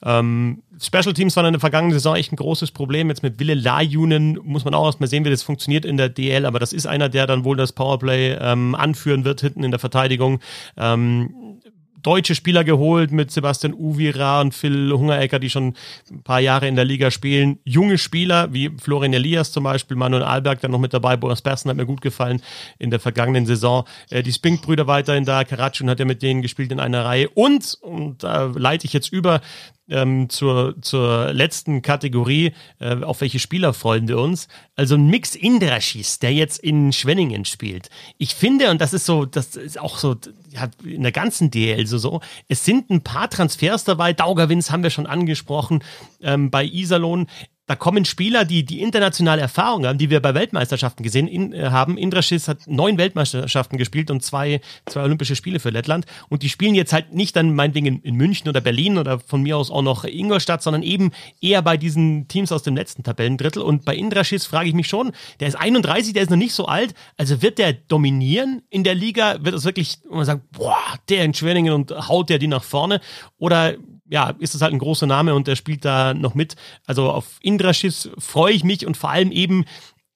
[0.04, 3.10] Ähm, Special Teams waren in der vergangenen Saison echt ein großes Problem.
[3.10, 6.46] Jetzt mit Wille Lajunen muss man auch erstmal sehen, wie das funktioniert in der DL,
[6.46, 9.80] aber das ist einer, der dann wohl das Powerplay ähm, anführen wird hinten in der
[9.80, 10.40] Verteidigung.
[10.78, 11.60] Ähm,
[12.02, 15.76] deutsche Spieler geholt mit Sebastian Uvira und Phil Hungerecker, die schon
[16.10, 17.60] ein paar Jahre in der Liga spielen.
[17.64, 21.18] Junge Spieler wie Florian Elias zum Beispiel, Manuel Alberg dann noch mit dabei.
[21.18, 22.42] Boris Bersen hat mir gut gefallen
[22.80, 23.86] in der vergangenen Saison.
[24.10, 25.44] Äh, die Spink-Brüder weiterhin da.
[25.44, 27.30] Karatschun hat ja mit denen gespielt in einer Reihe.
[27.30, 29.42] Und, und da leite ich jetzt über,
[29.90, 34.48] ähm, zur, zur letzten Kategorie, äh, auf welche Spieler freuen wir uns.
[34.76, 37.90] Also ein Mix Indraschis, der jetzt in Schwenningen spielt.
[38.18, 40.16] Ich finde, und das ist so, das ist auch so
[40.50, 44.14] ja, in der ganzen DL so, so, es sind ein paar Transfers dabei.
[44.14, 45.84] Daugavins haben wir schon angesprochen
[46.22, 47.28] ähm, bei Iserlohn
[47.72, 51.70] da kommen Spieler, die die internationale Erfahrung haben, die wir bei Weltmeisterschaften gesehen in, äh,
[51.70, 51.98] haben.
[51.98, 56.06] Indraschis hat neun Weltmeisterschaften gespielt und zwei, zwei Olympische Spiele für Lettland.
[56.28, 59.42] Und die spielen jetzt halt nicht dann meinetwegen in, in München oder Berlin oder von
[59.42, 63.62] mir aus auch noch Ingolstadt, sondern eben eher bei diesen Teams aus dem letzten Tabellendrittel.
[63.62, 66.66] Und bei Indraschis frage ich mich schon, der ist 31, der ist noch nicht so
[66.66, 66.94] alt.
[67.16, 69.38] Also wird der dominieren in der Liga?
[69.46, 70.76] Wird es wirklich, man sagt, boah,
[71.08, 73.00] der in Schwenningen und haut der die nach vorne?
[73.38, 73.78] Oder
[74.12, 76.58] ja, ist es halt ein großer Name und der spielt da noch mit.
[76.86, 79.64] Also auf Indraschis freue ich mich und vor allem eben,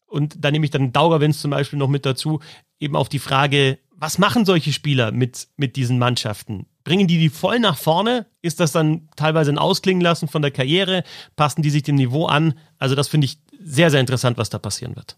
[0.06, 2.42] und da nehme ich dann Daugerwens zum Beispiel noch mit dazu,
[2.78, 6.66] eben auf die Frage, was machen solche Spieler mit, mit diesen Mannschaften?
[6.84, 8.26] Bringen die die voll nach vorne?
[8.42, 11.06] Ist das dann teilweise ein Ausklingen lassen von der Karriere?
[11.38, 12.60] Passen die sich dem Niveau an?
[12.78, 15.18] Also das finde ich sehr, sehr interessant, was da passieren wird.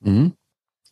[0.00, 0.32] Mhm.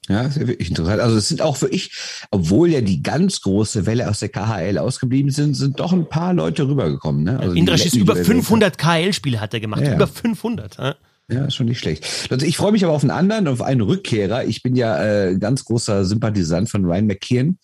[0.08, 1.00] Ja, ist ja wirklich interessant.
[1.00, 1.92] Also es sind auch für ich,
[2.30, 6.34] obwohl ja die ganz große Welle aus der KHL ausgeblieben sind, sind doch ein paar
[6.34, 7.24] Leute rübergekommen.
[7.24, 7.38] Ne?
[7.38, 9.82] Also Indrasch ist über 500 KHL-Spiele hat er gemacht.
[9.82, 10.78] Ja, über 500.
[10.78, 10.96] Ja.
[11.30, 12.04] Ja, ist schon nicht schlecht.
[12.30, 14.46] Also ich freue mich aber auf einen anderen, auf einen Rückkehrer.
[14.46, 17.58] Ich bin ja äh, ganz großer Sympathisant von Ryan McKeon.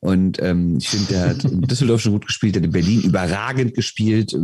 [0.00, 3.02] Und ähm, ich finde, der hat in Düsseldorf schon gut gespielt, der hat in Berlin
[3.02, 4.34] überragend gespielt.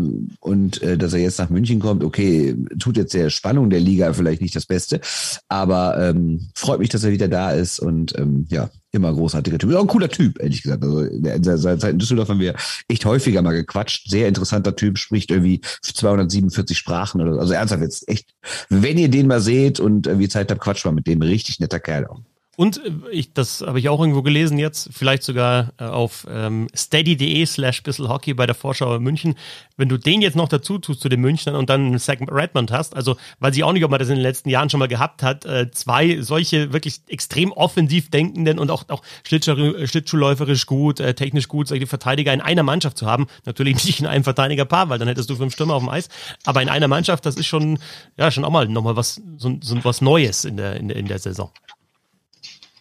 [0.40, 4.12] Und äh, dass er jetzt nach München kommt, okay, tut jetzt der Spannung der Liga
[4.12, 5.00] vielleicht nicht das Beste.
[5.48, 7.80] Aber ähm, freut mich, dass er wieder da ist.
[7.80, 9.70] Und ähm, ja, immer großartiger Typ.
[9.70, 10.82] Ist auch ein cooler Typ, ehrlich gesagt.
[10.82, 12.54] Also in seiner Zeit in Düsseldorf haben wir
[12.88, 14.11] echt häufiger mal gequatscht.
[14.11, 17.40] Sehr interessanter Typ, spricht irgendwie 247 Sprachen oder so.
[17.40, 18.34] Also ernsthaft jetzt echt,
[18.68, 21.22] wenn ihr den mal seht und irgendwie Zeit habt, quatscht mal mit dem.
[21.22, 22.20] Richtig netter Kerl auch.
[22.57, 26.68] Und äh, ich, das habe ich auch irgendwo gelesen jetzt, vielleicht sogar äh, auf ähm,
[26.74, 29.34] steady.de slash bisselhockey bei der Vorschau München.
[29.76, 32.72] Wenn du den jetzt noch dazu tust zu den Münchnern und dann einen Zach Redmond
[32.72, 34.88] hast, also weiß ich auch nicht, ob man das in den letzten Jahren schon mal
[34.88, 41.14] gehabt hat, äh, zwei solche wirklich extrem offensiv denkenden und auch, auch schlittschuhläuferisch gut, äh,
[41.14, 43.26] technisch gut, solche Verteidiger in einer Mannschaft zu haben.
[43.44, 46.09] Natürlich nicht in einem Verteidigerpaar, weil dann hättest du fünf Stürmer auf dem Eis.
[46.44, 47.78] Aber in einer Mannschaft, das ist schon,
[48.16, 51.07] ja, schon auch mal nochmal was, so, so was Neues in der, in der, in
[51.07, 51.50] der Saison.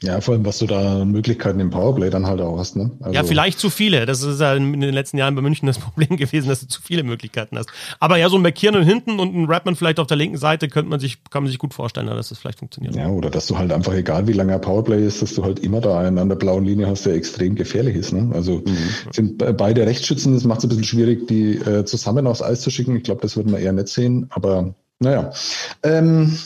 [0.04, 2.76] Ja, vor allem, was du da an Möglichkeiten im Powerplay dann halt auch hast.
[2.76, 2.92] Ne?
[3.00, 4.06] Also ja, vielleicht zu viele.
[4.06, 6.82] Das ist ja in den letzten Jahren bei München das Problem gewesen, dass du zu
[6.82, 7.70] viele Möglichkeiten hast.
[8.00, 10.90] Aber ja, so ein McKiernan hinten und ein Rapman vielleicht auf der linken Seite könnte
[10.90, 12.96] man sich, kann man sich gut vorstellen, dass das vielleicht funktioniert.
[12.96, 15.60] Ja, oder dass du halt einfach, egal wie lange er Powerplay ist, dass du halt
[15.60, 18.12] immer da einen an der blauen Linie hast, der extrem gefährlich ist.
[18.12, 18.32] Ne?
[18.34, 18.78] Also mhm.
[19.12, 22.70] sind beide Rechtsschützen, das macht es ein bisschen schwierig, die äh, zusammen aufs Eis zu
[22.70, 22.98] schicken.
[22.98, 25.32] Ich glaube, das würden wir eher nicht sehen, aber naja.
[25.84, 26.38] Ähm,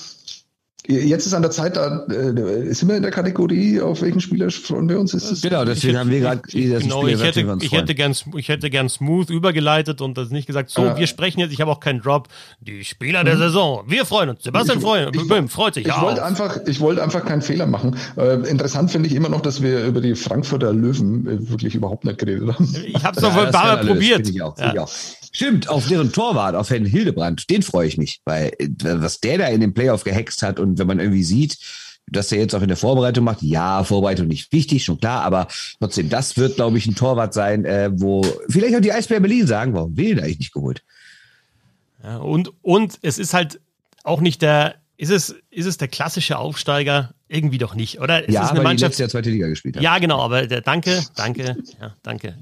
[0.92, 4.50] Jetzt ist an der Zeit, da äh, sind wir in der Kategorie, auf welchen Spieler
[4.50, 5.14] freuen wir uns?
[5.14, 8.72] Ist das genau, deswegen haben wir gerade genau, ich hätte, ich hätte gern, ich hätte
[8.72, 10.72] gern smooth übergeleitet und das nicht gesagt.
[10.72, 11.54] So, äh, wir sprechen jetzt.
[11.54, 12.28] Ich habe auch keinen Drop.
[12.60, 13.40] Die Spieler der mhm.
[13.40, 13.84] Saison.
[13.86, 14.44] Wir freuen uns.
[14.44, 15.86] Sebastian freuen, ich, freut sich.
[15.86, 17.96] Ich ja, wollte einfach, ich wollte einfach keinen Fehler machen.
[18.18, 22.04] Äh, interessant finde ich immer noch, dass wir über die Frankfurter Löwen äh, wirklich überhaupt
[22.04, 22.76] nicht geredet haben.
[22.84, 24.28] Ich habe es noch ja, ein paar Mal probiert.
[24.28, 24.88] Ich auch, ja.
[25.32, 29.38] Stimmt, auf deren Torwart, auf Herrn Hildebrand, den freue ich mich, weil äh, was der
[29.38, 31.58] da in den Playoff gehext hat und wenn man irgendwie sieht,
[32.12, 35.48] dass er jetzt auch in der Vorbereitung macht, ja, Vorbereitung nicht wichtig, schon klar, aber
[35.80, 39.46] trotzdem, das wird, glaube ich, ein Torwart sein, äh, wo vielleicht auch die Eisbär Berlin
[39.46, 40.84] sagen, warum will der eigentlich nicht geholt?
[42.04, 43.60] Ja, und, und es ist halt
[44.04, 48.28] auch nicht der, ist es, ist es der klassische Aufsteiger irgendwie doch nicht, oder?
[48.28, 49.84] Es ja, ist eine Mannschaft, die letztes zweite Liga gespielt hat.
[49.84, 52.36] Ja, genau, aber der, danke, danke, ja, danke.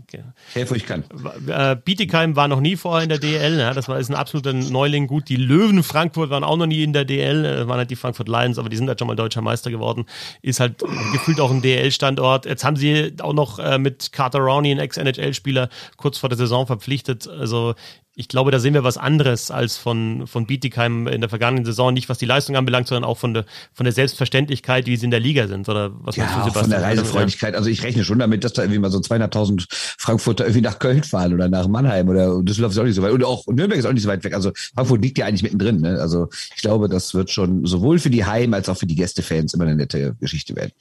[0.53, 1.03] Helfe, ich kann.
[1.47, 4.53] Äh, Bietigheim war noch nie vorher in der DL, ja, das war ist ein absoluter
[4.53, 5.07] Neuling.
[5.07, 7.97] Gut, die Löwen Frankfurt waren auch noch nie in der DL, äh, waren halt die
[7.97, 10.05] Frankfurt Lions, aber die sind halt schon mal deutscher Meister geworden.
[10.41, 10.79] Ist halt
[11.11, 12.45] gefühlt auch ein DL-Standort.
[12.45, 15.67] Jetzt haben sie auch noch äh, mit Carter Rowney, einen Ex-NHL-Spieler,
[15.97, 17.27] kurz vor der Saison verpflichtet.
[17.27, 17.75] Also
[18.19, 21.93] ich glaube, da sehen wir was anderes als von, von Bietigheim in der vergangenen Saison.
[21.93, 25.11] Nicht was die Leistung anbelangt, sondern auch von der, von der Selbstverständlichkeit, wie sie in
[25.11, 25.69] der Liga sind.
[25.69, 26.63] Oder was ja, meinst du, Sebastian?
[26.63, 27.53] von der Reisefreudigkeit.
[27.53, 31.03] Also ich rechne schon damit, dass da irgendwie mal so zweieinhalbtausend Frankfurter irgendwie nach Köln
[31.03, 33.11] fahren oder nach Mannheim oder Düsseldorf ist auch nicht so weit.
[33.11, 34.33] Und auch Nürnberg ist auch nicht so weit weg.
[34.33, 35.79] Also Frankfurt liegt ja eigentlich mittendrin.
[35.81, 35.99] Ne?
[36.01, 39.53] Also ich glaube, das wird schon sowohl für die Heim- als auch für die Gästefans
[39.53, 40.71] immer eine nette Geschichte werden.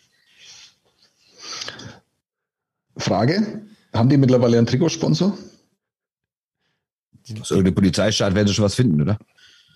[2.97, 3.61] Frage:
[3.93, 5.37] Haben die mittlerweile einen Trikotsponsor?
[7.43, 9.18] So eine Polizeistaat werden sie schon was finden, oder?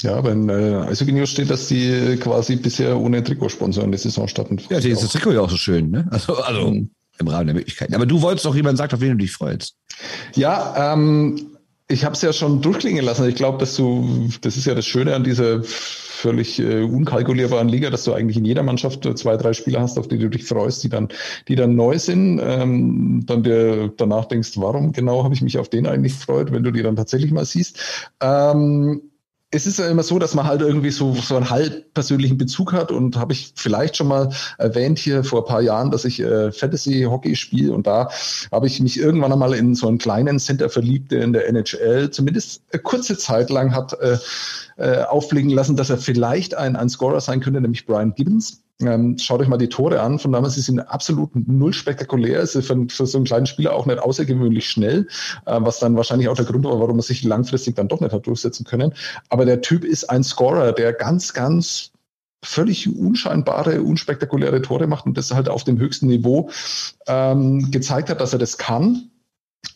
[0.02, 4.28] Ja, in äh, Eishockey News steht, dass die quasi bisher ohne Trikotsponsor in der Saison
[4.28, 4.58] starten.
[4.70, 6.08] Ja, ist das Trikot ja auch so schön, ne?
[6.10, 6.90] Also, also mhm.
[7.18, 7.94] im Rahmen der Möglichkeiten.
[7.94, 9.74] Aber du wolltest doch jemand sagt, auf wen du dich freust.
[10.34, 11.49] Ja, ähm,
[11.90, 13.28] ich habe es ja schon durchklingen lassen.
[13.28, 17.90] Ich glaube, dass du, das ist ja das Schöne an dieser völlig äh, unkalkulierbaren Liga,
[17.90, 20.84] dass du eigentlich in jeder Mannschaft zwei, drei Spieler hast, auf die du dich freust,
[20.84, 21.08] die dann,
[21.48, 22.40] die dann neu sind.
[22.42, 26.62] Ähm, dann dir danach denkst, warum genau habe ich mich auf den eigentlich gefreut, wenn
[26.62, 27.78] du die dann tatsächlich mal siehst.
[28.20, 29.09] Ähm,
[29.52, 32.72] es ist ja immer so, dass man halt irgendwie so, so einen halb persönlichen Bezug
[32.72, 36.20] hat und habe ich vielleicht schon mal erwähnt hier vor ein paar Jahren, dass ich
[36.20, 38.10] äh, Fantasy Hockey spiele und da
[38.52, 42.10] habe ich mich irgendwann einmal in so einen kleinen Center verliebt, der in der NHL
[42.10, 44.18] zumindest eine kurze Zeit lang hat äh,
[44.76, 48.62] äh, aufblicken lassen, dass er vielleicht ein, ein Scorer sein könnte, nämlich Brian Gibbons.
[48.80, 50.18] Ähm, schaut euch mal die Tore an.
[50.18, 52.46] Von damals, sie absolut null spektakulär.
[52.46, 55.06] Sie für, für so einen kleinen Spieler auch nicht außergewöhnlich schnell,
[55.46, 58.12] äh, was dann wahrscheinlich auch der Grund war, warum er sich langfristig dann doch nicht
[58.12, 58.94] hat durchsetzen können.
[59.28, 61.92] Aber der Typ ist ein Scorer, der ganz, ganz
[62.42, 66.50] völlig unscheinbare, unspektakuläre Tore macht und das halt auf dem höchsten Niveau
[67.06, 69.10] ähm, gezeigt hat, dass er das kann.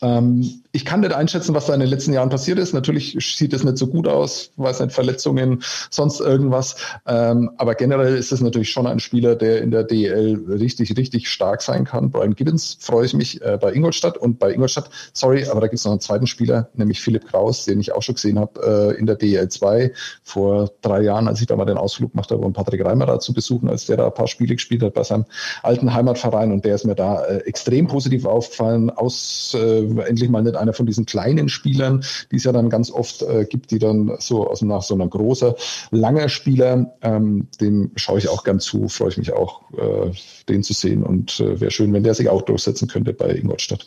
[0.04, 2.74] Ähm, ich kann nicht einschätzen, was da in den letzten Jahren passiert ist.
[2.74, 6.76] Natürlich sieht es nicht so gut aus, weiß nicht, Verletzungen, sonst irgendwas.
[7.06, 11.28] Ähm, aber generell ist es natürlich schon ein Spieler, der in der DEL richtig, richtig
[11.28, 12.10] stark sein kann.
[12.10, 15.78] Brian Gibbons freue ich mich äh, bei Ingolstadt und bei Ingolstadt, sorry, aber da gibt
[15.78, 18.98] es noch einen zweiten Spieler, nämlich Philipp Kraus, den ich auch schon gesehen habe äh,
[18.98, 19.92] in der DEL 2
[20.24, 23.32] vor drei Jahren, als ich da mal den Ausflug machte, um Patrick Reimer da zu
[23.32, 25.24] besuchen, als der da ein paar Spiele gespielt hat bei seinem
[25.62, 30.56] alten Heimatverein und der ist mir da äh, extrem positiv aufgefallen, aus endlich mal nicht
[30.56, 34.12] einer von diesen kleinen Spielern, die es ja dann ganz oft äh, gibt, die dann
[34.18, 35.56] so aus nach so einer großer,
[35.90, 40.10] langer Spieler, ähm, dem schaue ich auch gern zu, freue ich mich auch, äh,
[40.48, 43.86] den zu sehen und äh, wäre schön, wenn der sich auch durchsetzen könnte bei Ingolstadt.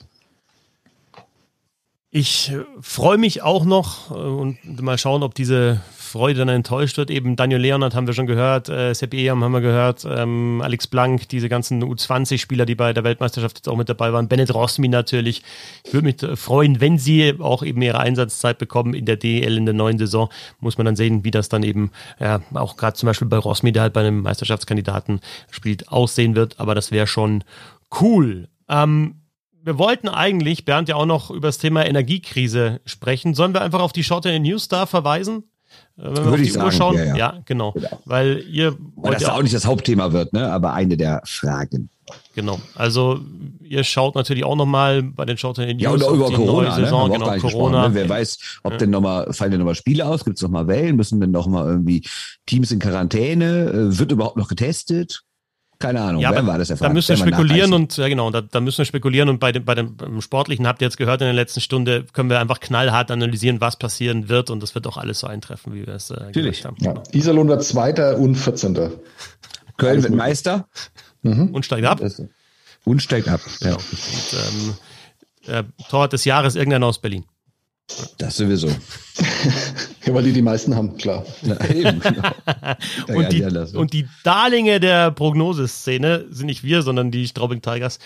[2.09, 5.81] Ich äh, freue mich auch noch äh, und mal schauen, ob diese
[6.17, 7.11] Freude dann enttäuscht wird.
[7.11, 10.87] Eben Daniel Leonard haben wir schon gehört, äh, Sepp Eam haben wir gehört, ähm, Alex
[10.87, 14.87] Blank, diese ganzen U20-Spieler, die bei der Weltmeisterschaft jetzt auch mit dabei waren, Bennett Rosmi
[14.87, 15.43] natürlich.
[15.85, 19.65] Ich würde mich freuen, wenn sie auch eben ihre Einsatzzeit bekommen in der DL in
[19.65, 20.29] der neuen Saison.
[20.59, 23.71] Muss man dann sehen, wie das dann eben, ja, auch gerade zum Beispiel bei Rosmi,
[23.71, 26.59] der halt bei einem Meisterschaftskandidaten spielt, aussehen wird.
[26.59, 27.43] Aber das wäre schon
[28.01, 28.47] cool.
[28.67, 29.21] Ähm,
[29.61, 33.33] wir wollten eigentlich, Bernd, ja auch noch über das Thema Energiekrise sprechen.
[33.33, 35.43] Sollen wir einfach auf die Short News da verweisen?
[35.97, 36.97] Äh, wenn wir Würde auf die Uhr schauen.
[36.97, 37.15] Ja, ja.
[37.15, 37.71] ja genau.
[37.71, 38.01] genau.
[38.05, 40.51] Weil ihr Weil das ja auch nicht das Hauptthema wird, ne?
[40.51, 41.89] aber eine der Fragen.
[42.35, 42.59] Genau.
[42.75, 43.19] Also
[43.61, 45.75] ihr schaut natürlich auch nochmal bei den Short News.
[45.79, 46.75] Ja, und auch über Corona.
[46.75, 47.17] Saison, ne?
[47.17, 47.89] genau, Corona.
[47.89, 47.95] Ne?
[47.95, 48.77] Wer weiß, ob ja.
[48.77, 50.23] denn nochmal, fallen denn nochmal Spiele aus?
[50.23, 50.95] Gibt es nochmal Wellen?
[50.95, 52.03] Müssen denn nochmal irgendwie
[52.45, 53.69] Teams in Quarantäne?
[53.69, 55.23] Äh, wird überhaupt noch getestet?
[55.79, 56.69] Keine Ahnung, ja, wer war das?
[56.69, 59.63] Da müssen wir spekulieren und ja genau, da, da, müssen wir spekulieren und bei dem,
[59.63, 63.11] bei dem Sportlichen habt ihr jetzt gehört in der letzten Stunde, können wir einfach knallhart
[63.11, 66.19] analysieren, was passieren wird und das wird auch alles so eintreffen, wie wir es äh,
[66.19, 66.65] Natürlich.
[66.65, 66.77] haben.
[66.79, 66.95] Ja.
[67.11, 68.75] Iserlohn wird Zweiter und 14.
[69.77, 70.67] Köln wird Meister
[71.21, 71.49] mhm.
[71.53, 72.01] und steigt ab.
[72.83, 73.73] Und steigt ab, ja.
[73.73, 73.83] Und,
[74.33, 77.25] ähm, äh, Torwart des Jahres irgendeiner aus Berlin.
[78.17, 78.67] Das sowieso.
[78.67, 81.25] ja, weil die die meisten haben, klar.
[81.43, 82.29] Ja, eben, genau.
[83.07, 83.43] und, die,
[83.77, 87.99] und die Darlinge der Prognoseszene sind nicht wir, sondern die Straubing Tigers.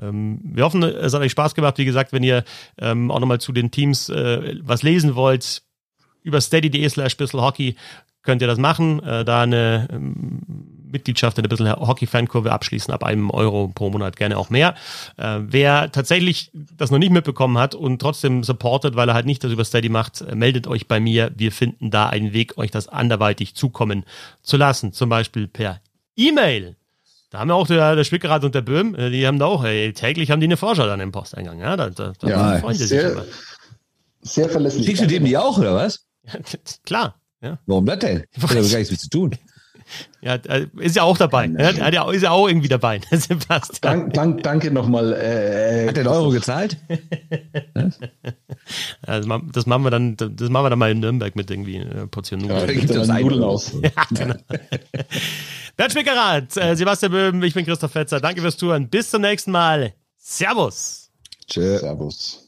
[0.00, 1.78] Ähm, wir hoffen, es hat euch Spaß gemacht.
[1.78, 2.42] Wie gesagt, wenn ihr
[2.78, 5.62] ähm, auch nochmal zu den Teams äh, was lesen wollt,
[6.24, 7.76] über steady.de slash Hockey
[8.22, 9.00] könnt ihr das machen.
[9.04, 10.42] Äh, da eine ähm,
[10.90, 14.74] Mitgliedschaft in der bisschen Hockey-Fankurve abschließen, ab einem Euro pro Monat gerne auch mehr.
[15.16, 19.44] Äh, wer tatsächlich das noch nicht mitbekommen hat und trotzdem supportet, weil er halt nicht
[19.44, 21.32] das über Steady macht, äh, meldet euch bei mir.
[21.36, 24.04] Wir finden da einen Weg, euch das anderweitig zukommen
[24.42, 24.92] zu lassen.
[24.92, 25.80] Zum Beispiel per
[26.16, 26.76] E-Mail.
[27.30, 29.64] Da haben wir auch der, der Spickerat und der Böhm, äh, die haben da auch,
[29.64, 31.60] ey, täglich haben die eine Vorschau dann im Posteingang.
[31.60, 33.24] Ja, da, da, da ja, freuen sie sich sehr,
[34.22, 34.86] sehr verlässlich.
[34.86, 36.06] Schickst du dem die auch, oder was?
[36.84, 37.20] Klar.
[37.40, 37.58] Ja.
[37.66, 38.24] Warum das denn?
[38.40, 39.36] Hat ja gar nichts mit zu tun.
[40.20, 41.46] Ja, äh, ist ja auch dabei.
[41.46, 43.00] Ja, hat ja, ist ja auch irgendwie dabei.
[43.80, 45.12] Dank, dank, danke nochmal.
[45.12, 46.76] Äh, hat der einen Euro gezahlt?
[49.02, 49.26] das
[49.66, 52.60] machen wir dann, das machen wir dann mal in Nürnberg mit irgendwie einer Portion Nudeln.
[52.60, 53.72] Ja, da gibt es Nudeln aus.
[53.82, 54.34] ja, genau.
[55.76, 58.20] Bernd Schmickerath, äh, Sebastian Böhm, ich bin Christoph Fetzer.
[58.20, 58.88] Danke fürs Touren.
[58.88, 59.94] Bis zum nächsten Mal.
[60.16, 61.10] Servus.
[61.46, 61.78] Tschö.
[61.78, 62.47] Servus.